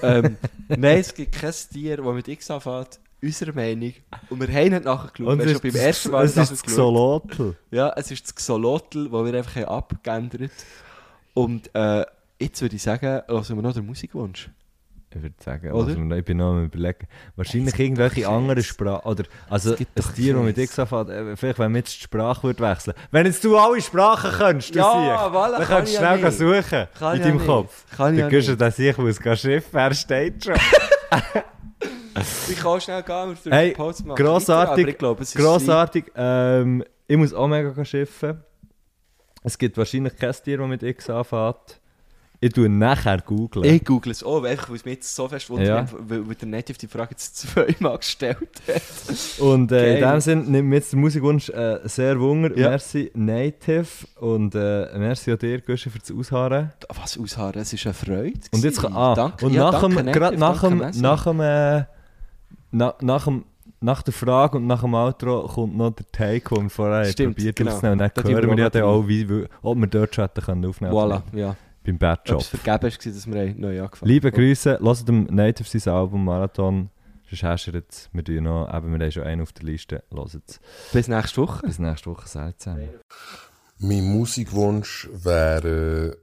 ähm, 0.02 0.38
nein, 0.70 1.00
es 1.00 1.14
gibt 1.14 1.34
kein 1.34 1.54
Tier, 1.72 1.98
das 1.98 2.06
mit 2.06 2.28
X 2.28 2.52
anfängt, 2.52 3.00
unserer 3.22 3.54
Meinung. 3.54 3.94
Und 4.30 4.40
wir 4.40 4.48
haben 4.48 4.70
nicht 4.70 4.86
nachgeschaut. 4.86 5.28
Und 5.28 5.40
es 5.42 5.46
haben 5.48 5.54
ist, 5.54 5.62
beim 5.62 5.76
ersten 5.76 6.12
Mal 6.12 6.26
es 6.26 6.38
ist 6.38 6.52
das. 6.52 6.64
Xolotl. 6.64 7.56
Ja, 7.70 7.94
es 7.98 8.12
ist 8.12 8.26
das 8.26 8.36
Xolotl, 8.36 9.10
das 9.10 9.26
wir 9.26 9.34
einfach 9.34 9.56
haben 9.56 9.66
abgeändert 9.66 10.52
Und 11.34 11.74
äh, 11.76 12.06
jetzt 12.40 12.62
würde 12.62 12.76
ich 12.76 12.82
sagen, 12.82 13.22
hören 13.28 13.56
wir 13.56 13.62
noch 13.62 13.74
den 13.74 13.86
Musikwunsch. 13.86 14.50
Ich 15.14 15.22
würde 15.22 15.36
sagen, 15.44 15.72
Oder? 15.74 15.90
also, 15.90 16.16
ich 16.16 16.24
bin 16.26 16.38
noch 16.38 16.52
am 16.52 16.64
überlegen. 16.66 17.06
Wahrscheinlich 17.36 17.78
irgendwelche 17.78 18.30
andere 18.30 18.64
Sprachen. 18.64 19.10
Oder, 19.10 19.24
also, 19.50 19.72
Es 19.74 19.78
gibt 19.80 19.98
ein 19.98 20.04
doch 20.04 20.14
Tier, 20.14 20.34
das 20.36 20.44
mit. 20.44 20.58
X 20.58 20.80
anfängt, 20.80 21.10
äh, 21.10 21.36
vielleicht 21.36 21.60
wenn 21.60 21.72
wir 21.74 21.80
jetzt 21.80 21.98
die 21.98 22.04
Sprache 22.04 22.44
würde 22.44 22.64
wechseln 22.64 22.94
Wenn 23.12 23.26
jetzt 23.26 23.44
du 23.44 23.58
alle 23.58 23.82
Sprachen 23.82 24.32
könntest, 24.32 24.74
du 24.74 24.80
Ja, 24.80 24.92
Sieg, 24.92 25.36
voilà, 25.36 25.58
dann 25.58 25.68
kann 25.68 25.68
könntest 25.68 25.94
ich 25.94 26.00
du 26.00 26.04
ja 26.04 26.18
schnell 26.18 26.30
nicht. 26.30 26.38
suchen 26.64 26.88
Kann 26.98 27.16
in 27.16 27.20
ja 27.22 27.28
deinem 27.28 27.38
nicht. 27.38 27.46
Kopf. 27.46 27.86
Kann 27.98 28.16
ja 28.16 28.22
Dann 28.22 28.30
gehst 28.30 28.48
du, 28.48 28.56
dass 28.58 28.80
ich 28.80 28.98
muss 28.98 29.20
gehen 29.20 29.36
schiffen, 29.38 29.80
er 29.80 29.94
steht 29.94 30.46
schon. 30.46 30.56
Ich 32.50 32.60
kann 32.60 32.80
schnell 32.82 33.04
gehen, 33.04 33.38
wir 33.44 33.52
Hey, 33.52 33.72
Pause 33.72 34.06
machen. 34.06 34.16
grossartig, 34.24 34.88
ich 34.88 34.98
glaube, 34.98 35.24
es 35.24 35.34
ist 35.36 35.42
Grossartig. 35.42 36.06
Ähm, 36.16 36.84
ich 37.08 37.18
muss 37.18 37.34
auch 37.34 37.48
mega 37.48 37.84
schiffen. 37.84 38.44
Es 39.44 39.58
gibt 39.58 39.78
wahrscheinlich 39.78 40.16
kein 40.18 40.32
Tier, 40.34 40.58
das 40.60 40.68
mit 40.68 40.84
X 40.84 41.10
anfängt. 41.10 41.81
Ich 42.44 42.54
tue 42.54 42.68
nachher 42.70 43.20
googeln. 43.20 43.64
Ich 43.66 43.86
google 43.86 44.12
es 44.12 44.24
auch, 44.24 44.44
einfach, 44.44 44.70
weil 44.70 44.76
es 44.78 44.84
mich 44.84 44.96
jetzt 44.96 45.16
so 45.16 45.28
fest 45.28 45.48
wundert, 45.52 45.68
Ja. 45.68 45.86
weil, 46.08 46.28
weil 46.28 46.34
der 46.34 46.48
Native 46.48 46.76
die 46.80 46.88
Frage 46.88 47.12
jetzt 47.12 47.38
zweimal 47.54 48.00
gestellt 48.00 48.50
hat. 48.68 48.82
Und 49.40 49.72
äh, 49.72 50.00
in 50.00 50.02
dem 50.10 50.20
Sinn 50.22 50.50
nimmt 50.52 50.70
mir 50.70 50.76
jetzt 50.78 50.92
der 50.92 51.00
Musikwunsch 51.00 51.50
äh, 51.50 51.80
sehr 51.84 52.20
Wunder. 52.20 52.50
Ja. 52.58 52.70
Merci 52.72 53.12
Native 53.14 53.86
und 54.20 54.56
äh, 54.56 54.98
merci 54.98 55.32
auch 55.32 55.38
dir, 55.38 55.62
Guschen, 55.62 55.92
für 55.92 56.00
das 56.00 56.12
Ausharren. 56.12 56.72
Was 56.90 57.16
ausharren, 57.16 57.62
es 57.62 57.74
ist 57.74 57.86
eine 57.86 57.94
Freude. 57.94 58.40
Und 58.52 58.64
jetzt 58.64 58.80
gewesen. 58.82 58.96
ah, 58.98 59.14
danke, 59.14 59.46
und 59.46 59.54
ja, 59.54 59.72
nach, 59.72 59.82
danke, 59.82 59.96
dem, 59.98 60.06
Native, 60.06 60.38
nach, 60.40 60.62
dem, 60.62 61.02
nach, 61.02 61.24
dem, 61.26 61.40
äh, 61.42 61.84
na, 62.72 62.96
nach, 63.02 63.26
dem, 63.26 63.46
nach 63.82 64.02
der 64.02 64.14
Frage 64.14 64.58
und 64.58 64.66
nach 64.66 64.82
dem 64.82 64.96
Outro 64.96 65.48
kommt 65.48 65.78
noch 65.78 65.92
der 65.92 66.12
Take, 66.12 66.56
den 66.56 66.64
wir 66.64 66.70
vorher 66.72 67.06
Stimmt, 67.06 67.36
probiert 67.36 67.56
genau. 67.56 67.72
aufzunehmen. 67.74 68.02
Und 68.02 68.12
dann 68.18 68.32
hören 68.34 68.50
wir 68.50 68.58
ja 68.58 68.66
auch 68.66 68.72
dann 68.72 68.82
noch 68.82 68.88
auch, 68.90 69.08
wie, 69.08 69.46
ob 69.62 69.78
wir 69.78 69.86
dort 69.88 70.16
schon 70.16 70.24
hätten 70.24 70.42
können 70.42 70.66
aufnehmen 70.66 70.92
Voilà, 70.94 71.22
können. 71.30 71.38
ja. 71.38 71.56
Beim 71.84 71.96
Ob 71.96 72.00
Badjob. 72.00 72.42
es 72.42 72.48
vergeben 72.48 72.88
ist, 72.88 73.06
dass 73.06 73.28
wir 73.28 73.42
haben 73.42 73.60
neu 73.60 73.82
angefangen 73.82 74.10
Liebe 74.10 74.32
Grüße, 74.32 74.80
hört 74.82 75.06
dem 75.06 75.24
Native 75.26 75.80
sein 75.80 75.94
Album 75.94 76.26
Marathon. 76.26 76.90
Sonst 77.30 77.44
du 77.68 77.72
jetzt, 77.72 78.10
wir 78.14 78.24
tun 78.24 78.44
noch, 78.44 78.68
eben, 78.74 78.92
wir 78.92 79.00
haben 79.00 79.12
schon 79.12 79.24
einen 79.24 79.42
auf 79.42 79.54
der 79.54 79.66
Liste, 79.66 80.04
hört 80.12 80.36
es. 80.48 80.60
Bis 80.92 81.08
nächste 81.08 81.42
Woche. 81.42 81.66
Bis 81.66 81.80
nächste 81.80 82.10
Woche, 82.10 82.28
seid 82.28 82.60
zusammen. 82.60 82.90
Mein 83.78 84.04
Musikwunsch 84.04 85.10
wäre 85.12 86.18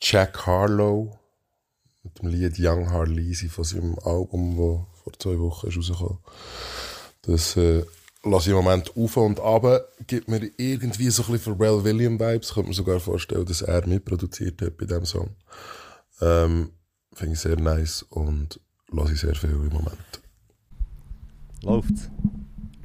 Jack 0.00 0.46
Harlow 0.46 1.18
mit 2.04 2.20
dem 2.20 2.28
Lied 2.28 2.54
Young 2.58 2.90
Harleasy 2.90 3.48
von 3.48 3.64
seinem 3.64 3.98
Album, 4.04 4.56
das 4.56 5.02
vor 5.02 5.12
zwei 5.18 5.38
Wochen 5.38 5.66
ist 5.68 5.76
rausgekommen 5.76 6.18
Das 7.22 7.56
äh, 7.56 7.84
lasse 8.24 8.50
ich 8.50 8.56
im 8.56 8.62
Moment 8.64 8.96
auf 8.96 9.16
und 9.16 9.40
ab. 9.40 9.64
Gibt 10.06 10.28
mir 10.28 10.40
irgendwie 10.56 11.10
so 11.10 11.22
ein 11.24 11.32
bisschen 11.32 11.56
Pharrell 11.56 11.84
Williams 11.84 12.20
Vibes. 12.20 12.48
Ich 12.48 12.54
könnte 12.54 12.68
mir 12.68 12.74
sogar 12.74 13.00
vorstellen, 13.00 13.44
dass 13.46 13.62
er 13.62 13.86
mitproduziert 13.86 14.60
hat 14.62 14.76
bei 14.76 14.86
diesem 14.86 15.04
Song. 15.04 15.30
Ähm, 16.20 16.70
Finde 17.14 17.34
ich 17.34 17.40
sehr 17.40 17.56
nice 17.58 18.02
und 18.02 18.60
lasse 18.90 19.12
ich 19.12 19.20
sehr 19.20 19.34
viel 19.34 19.50
im 19.50 19.68
Moment. 19.68 20.22
Läuft's? 21.62 22.10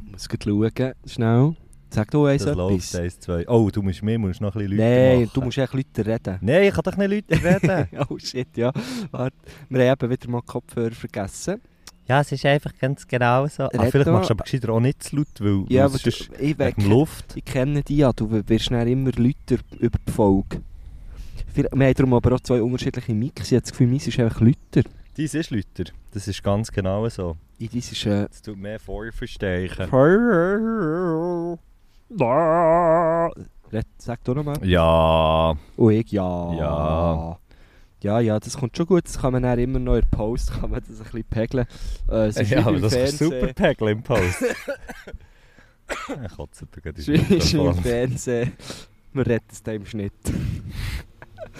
Ich 0.05 0.11
muss 0.11 0.27
schauen, 0.43 0.93
schnell. 1.05 1.55
Sag 1.91 2.11
du 2.11 2.25
eins 2.25 2.43
Das 2.43 2.51
etwas. 2.51 2.95
eins, 2.95 3.19
zwei. 3.19 3.47
Oh, 3.47 3.69
du 3.71 3.81
musst 3.81 4.03
mir 4.03 4.19
musst 4.19 4.41
noch 4.41 4.55
ein 4.55 4.59
bisschen 4.61 4.77
Leute 4.77 4.83
Nein, 4.89 5.19
machen. 5.21 5.31
du 5.33 5.41
musst 5.41 5.57
echt 5.57 5.73
Leute 5.73 6.05
reden. 6.05 6.37
Nein, 6.41 6.63
ich 6.65 6.73
kann 6.73 6.83
doch 6.83 6.97
nicht 6.97 7.09
Leute 7.29 7.43
reden. 7.43 7.87
oh 8.09 8.17
shit, 8.19 8.55
ja. 8.57 8.71
Warte, 9.09 9.35
wir 9.69 9.89
haben 9.89 9.97
eben 10.03 10.11
wieder 10.11 10.29
mal 10.29 10.41
Kopfhörer 10.43 10.91
vergessen. 10.91 11.59
Ja, 12.09 12.21
es 12.21 12.31
ist 12.31 12.45
einfach 12.45 12.71
ganz 12.79 13.07
genau 13.07 13.47
so. 13.47 13.63
Ah, 13.63 13.69
vielleicht 13.91 14.07
machst 14.07 14.29
du 14.29 14.33
aber 14.33 14.43
gescheiter 14.43 14.69
auch 14.73 14.79
nicht 14.79 15.03
zu 15.03 15.15
laut, 15.17 15.27
weil, 15.39 15.65
Ja, 15.69 15.85
aber 15.85 15.95
es 15.95 16.01
du, 16.03 16.09
ich, 16.09 16.29
wegen 16.57 16.83
we- 16.83 16.89
Luft. 16.89 17.37
ich 17.37 17.45
kenne 17.45 17.83
dich 17.83 17.97
ja, 17.97 18.11
du 18.11 18.29
wirst 18.47 18.71
dann 18.71 18.87
immer 18.87 19.11
lauter 19.15 19.61
über 19.79 19.97
die 20.07 20.11
Folge. 20.11 20.61
Wir 21.53 21.65
haben 21.71 21.93
darum 21.93 22.13
aber 22.15 22.35
auch 22.35 22.39
zwei 22.41 22.61
unterschiedliche 22.61 23.13
Mix. 23.13 23.47
Ich 23.47 23.53
habe 23.53 23.61
das 23.61 23.71
Gefühl, 23.71 23.87
meins 23.87 24.07
ist 24.07 24.19
einfach 24.19 24.41
lauter. 24.41 24.87
Dies 25.17 25.33
ist 25.33 25.49
Lüter. 25.51 25.85
Das 26.13 26.27
ist 26.27 26.41
ganz 26.43 26.71
genau 26.71 27.07
so. 27.09 27.35
In 27.59 27.69
dies 27.69 27.91
ist... 27.91 28.05
Äh, 28.05 28.27
Es 28.31 28.41
tut 28.41 28.57
mehr 28.57 28.79
Vorversteichen. 28.79 29.87
Red, 33.71 33.85
sag 33.97 34.23
du 34.23 34.33
nochmal. 34.33 34.57
Ja. 34.65 35.55
Oh, 35.77 35.89
ich 35.89 36.11
ja. 36.11 36.53
Ja. 36.53 37.39
Ja, 38.01 38.19
ja, 38.19 38.39
das 38.39 38.57
kommt 38.57 38.77
schon 38.77 38.85
gut. 38.85 39.05
Das 39.05 39.19
kann 39.19 39.33
man 39.33 39.43
dann 39.43 39.59
immer 39.59 39.79
noch 39.79 39.95
in 39.95 40.01
der 40.01 40.17
Post 40.17 40.51
kann 40.59 40.71
man 40.71 40.81
das 40.81 40.99
ein 40.99 41.03
bisschen 41.03 41.23
pegeln. 41.25 41.65
Äh, 42.09 42.29
ist 42.29 42.49
Ja, 42.49 42.65
aber 42.65 42.79
das 42.79 42.93
ist 42.93 43.17
Fernsehen. 43.17 43.41
super 43.41 43.53
Pegel 43.53 43.89
im 43.89 44.03
Post. 44.03 44.43
ich 46.25 46.35
kotze 46.35 46.67
im 46.73 47.29
Mikrofon. 47.29 47.75
Fernsehen. 47.81 48.51
Man 49.11 49.25
rettet 49.25 49.51
es 49.51 49.63
da 49.63 49.71
im 49.71 49.85
Schnitt. 49.85 50.13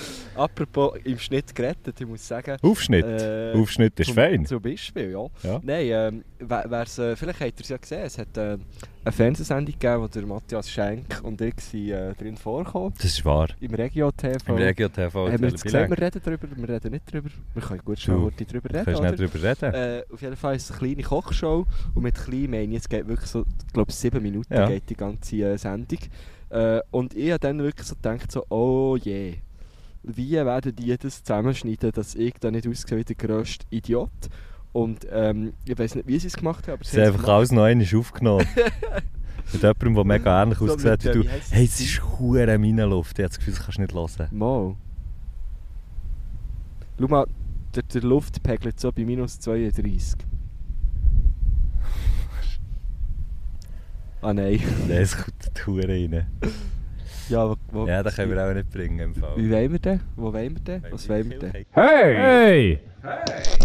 Apropos 0.36 0.93
im 1.04 1.18
Schnitt 1.20 1.54
gerettet, 1.54 2.00
ich 2.00 2.08
muss 2.08 2.28
sagen. 2.28 2.58
Aufschnitt. 2.62 3.06
äh, 3.06 3.54
Aufschnitt 3.54 4.00
ist 4.00 4.08
zum, 4.08 4.16
fein. 4.16 4.45
Zum 4.45 4.62
Beispiel, 4.62 5.12
ja. 5.12 5.28
Ja. 5.43 5.60
Nein, 5.64 6.24
wer's, 6.39 6.97
äh, 7.00 7.16
vielleicht 7.16 7.41
habt 7.41 7.60
ihr 7.60 7.64
es 7.64 7.70
ja 7.70 7.78
gesehen, 7.78 8.02
es 8.04 8.18
hat 8.18 8.38
äh, 8.38 8.58
eine 9.04 9.12
Fernsehsendung 9.12 9.74
gegeben, 9.74 10.02
wo 10.04 10.08
der 10.08 10.26
Matthias 10.26 10.70
Schenk 10.70 11.20
und 11.24 11.41
ich 11.41 11.60
sind, 11.60 11.89
äh, 11.89 12.14
drin 12.14 12.38
vorkommen. 12.38 12.93
Das 12.95 13.06
ist 13.06 13.26
wahr. 13.26 13.47
Im 13.60 13.74
Regio-TV. 13.74 14.47
Im 14.47 14.56
Regio-TV. 14.56 15.28
Haben 15.32 15.41
wir 15.41 15.50
jetzt 15.50 15.64
gesagt, 15.64 15.89
wir 15.89 15.97
reden 15.97 16.22
darüber, 16.24 16.47
wir 16.56 16.70
reden 16.70 16.91
nicht 16.91 17.04
darüber. 17.12 17.30
Wir 17.54 17.62
können 17.62 17.82
gut 17.84 18.00
schnell 18.00 18.18
Du, 18.18 18.45
darüber 18.45 18.70
reden, 18.70 19.04
nicht 19.04 19.20
drüber 19.20 19.43
reden. 19.50 19.74
Äh, 19.74 20.04
auf 20.12 20.22
jeden 20.22 20.36
Fall 20.36 20.56
ist 20.56 20.70
es 20.70 20.72
eine 20.72 20.80
kleine 20.80 21.04
Kochshow 21.04 21.66
und 21.95 22.04
mit 22.04 22.16
klein 22.16 22.50
meine 22.50 22.76
es 22.76 22.88
geht 22.88 23.08
wirklich 23.08 23.30
so, 23.30 23.45
ich 23.68 23.74
glaube 23.74 23.91
sieben 23.91 24.22
Minuten 24.22 24.54
Ja. 24.54 24.68
geht 24.68 24.89
die 24.89 24.95
ganze 24.95 25.58
Sendung. 25.58 26.00
Äh, 26.50 26.80
und 26.91 27.14
ich 27.16 27.30
habe 27.30 27.39
dann 27.39 27.60
wirklich 27.60 27.88
so 27.88 27.95
gedacht, 27.95 28.32
so, 28.32 28.45
oh 28.50 28.97
je, 28.97 29.36
wie 30.04 30.32
werden 30.34 30.76
die 30.76 30.95
das 30.97 31.24
zusammenschneiden, 31.24 31.91
dass 31.91 32.16
ich 32.16 32.34
da 32.39 32.52
nicht 32.52 32.68
aussehe 32.68 32.97
wie 32.97 33.04
der 33.04 33.16
grösste 33.16 33.66
Idiot. 33.70 34.10
Und 34.72 35.08
ähm, 35.12 35.54
ich 35.66 35.78
weiß 35.78 35.95
nicht, 35.95 36.08
wie 36.08 36.20
sie 36.20 36.28
es 36.28 36.38
gemacht 36.38 36.68
haben, 36.68 36.76
aber 36.76 36.84
sie 36.84 36.97
haben 36.97 37.08
einfach 37.08 37.22
gemacht. 37.22 37.36
alles 37.36 37.52
noch 37.52 37.64
einmal 37.64 37.88
aufgenommen. 37.95 38.45
Mit 39.52 39.62
jemandem, 39.64 39.95
der 39.95 40.04
mega 40.06 40.43
ähnlich 40.43 40.60
So 40.60 40.66
aussieht 40.66 41.04
wie 41.06 41.12
du. 41.12 41.24
wie 41.24 41.30
Hey, 41.50 41.66
es? 41.66 41.80
ist 41.80 42.04
hure 42.20 42.58
Minenluft. 42.60 43.18
Ich 43.18 43.24
habe 43.24 43.30
das 43.30 43.39
Gefühl, 43.39 43.54
das 43.56 43.64
kannst 43.64 43.78
du 43.80 43.82
nicht 43.82 43.93
hören. 43.93 44.28
Mal. 44.38 44.76
Schau 47.00 47.08
mal, 47.08 47.26
der, 47.76 47.84
der 47.84 48.02
Luft 48.02 48.43
pegelt 48.43 48.80
so 48.80 48.91
bei 48.91 49.06
minus 49.06 49.39
32. 49.39 50.20
Ah 54.22 54.34
nein. 54.34 54.60
Nein, 54.88 54.97
es 54.97 55.16
kommt 55.18 55.52
die 55.58 55.66
Hure 55.66 55.88
rein. 55.88 56.28
Ja, 57.30 57.56
wo, 57.72 57.86
ja, 57.86 58.02
da 58.02 58.10
können 58.10 58.32
wir 58.32 58.44
auch 58.44 58.54
nicht 58.54 58.72
bringen. 58.72 59.00
Im 59.00 59.16
Wie 59.16 59.52
wollen 59.52 59.72
wir 59.72 59.80
wat 59.80 60.00
Wo 60.16 60.34
wollen 60.34 60.56
wir 60.56 60.62
denn? 60.62 60.84
Was? 60.90 61.08
Hey! 61.08 61.66
Hey! 61.74 62.16
hey. 62.16 62.80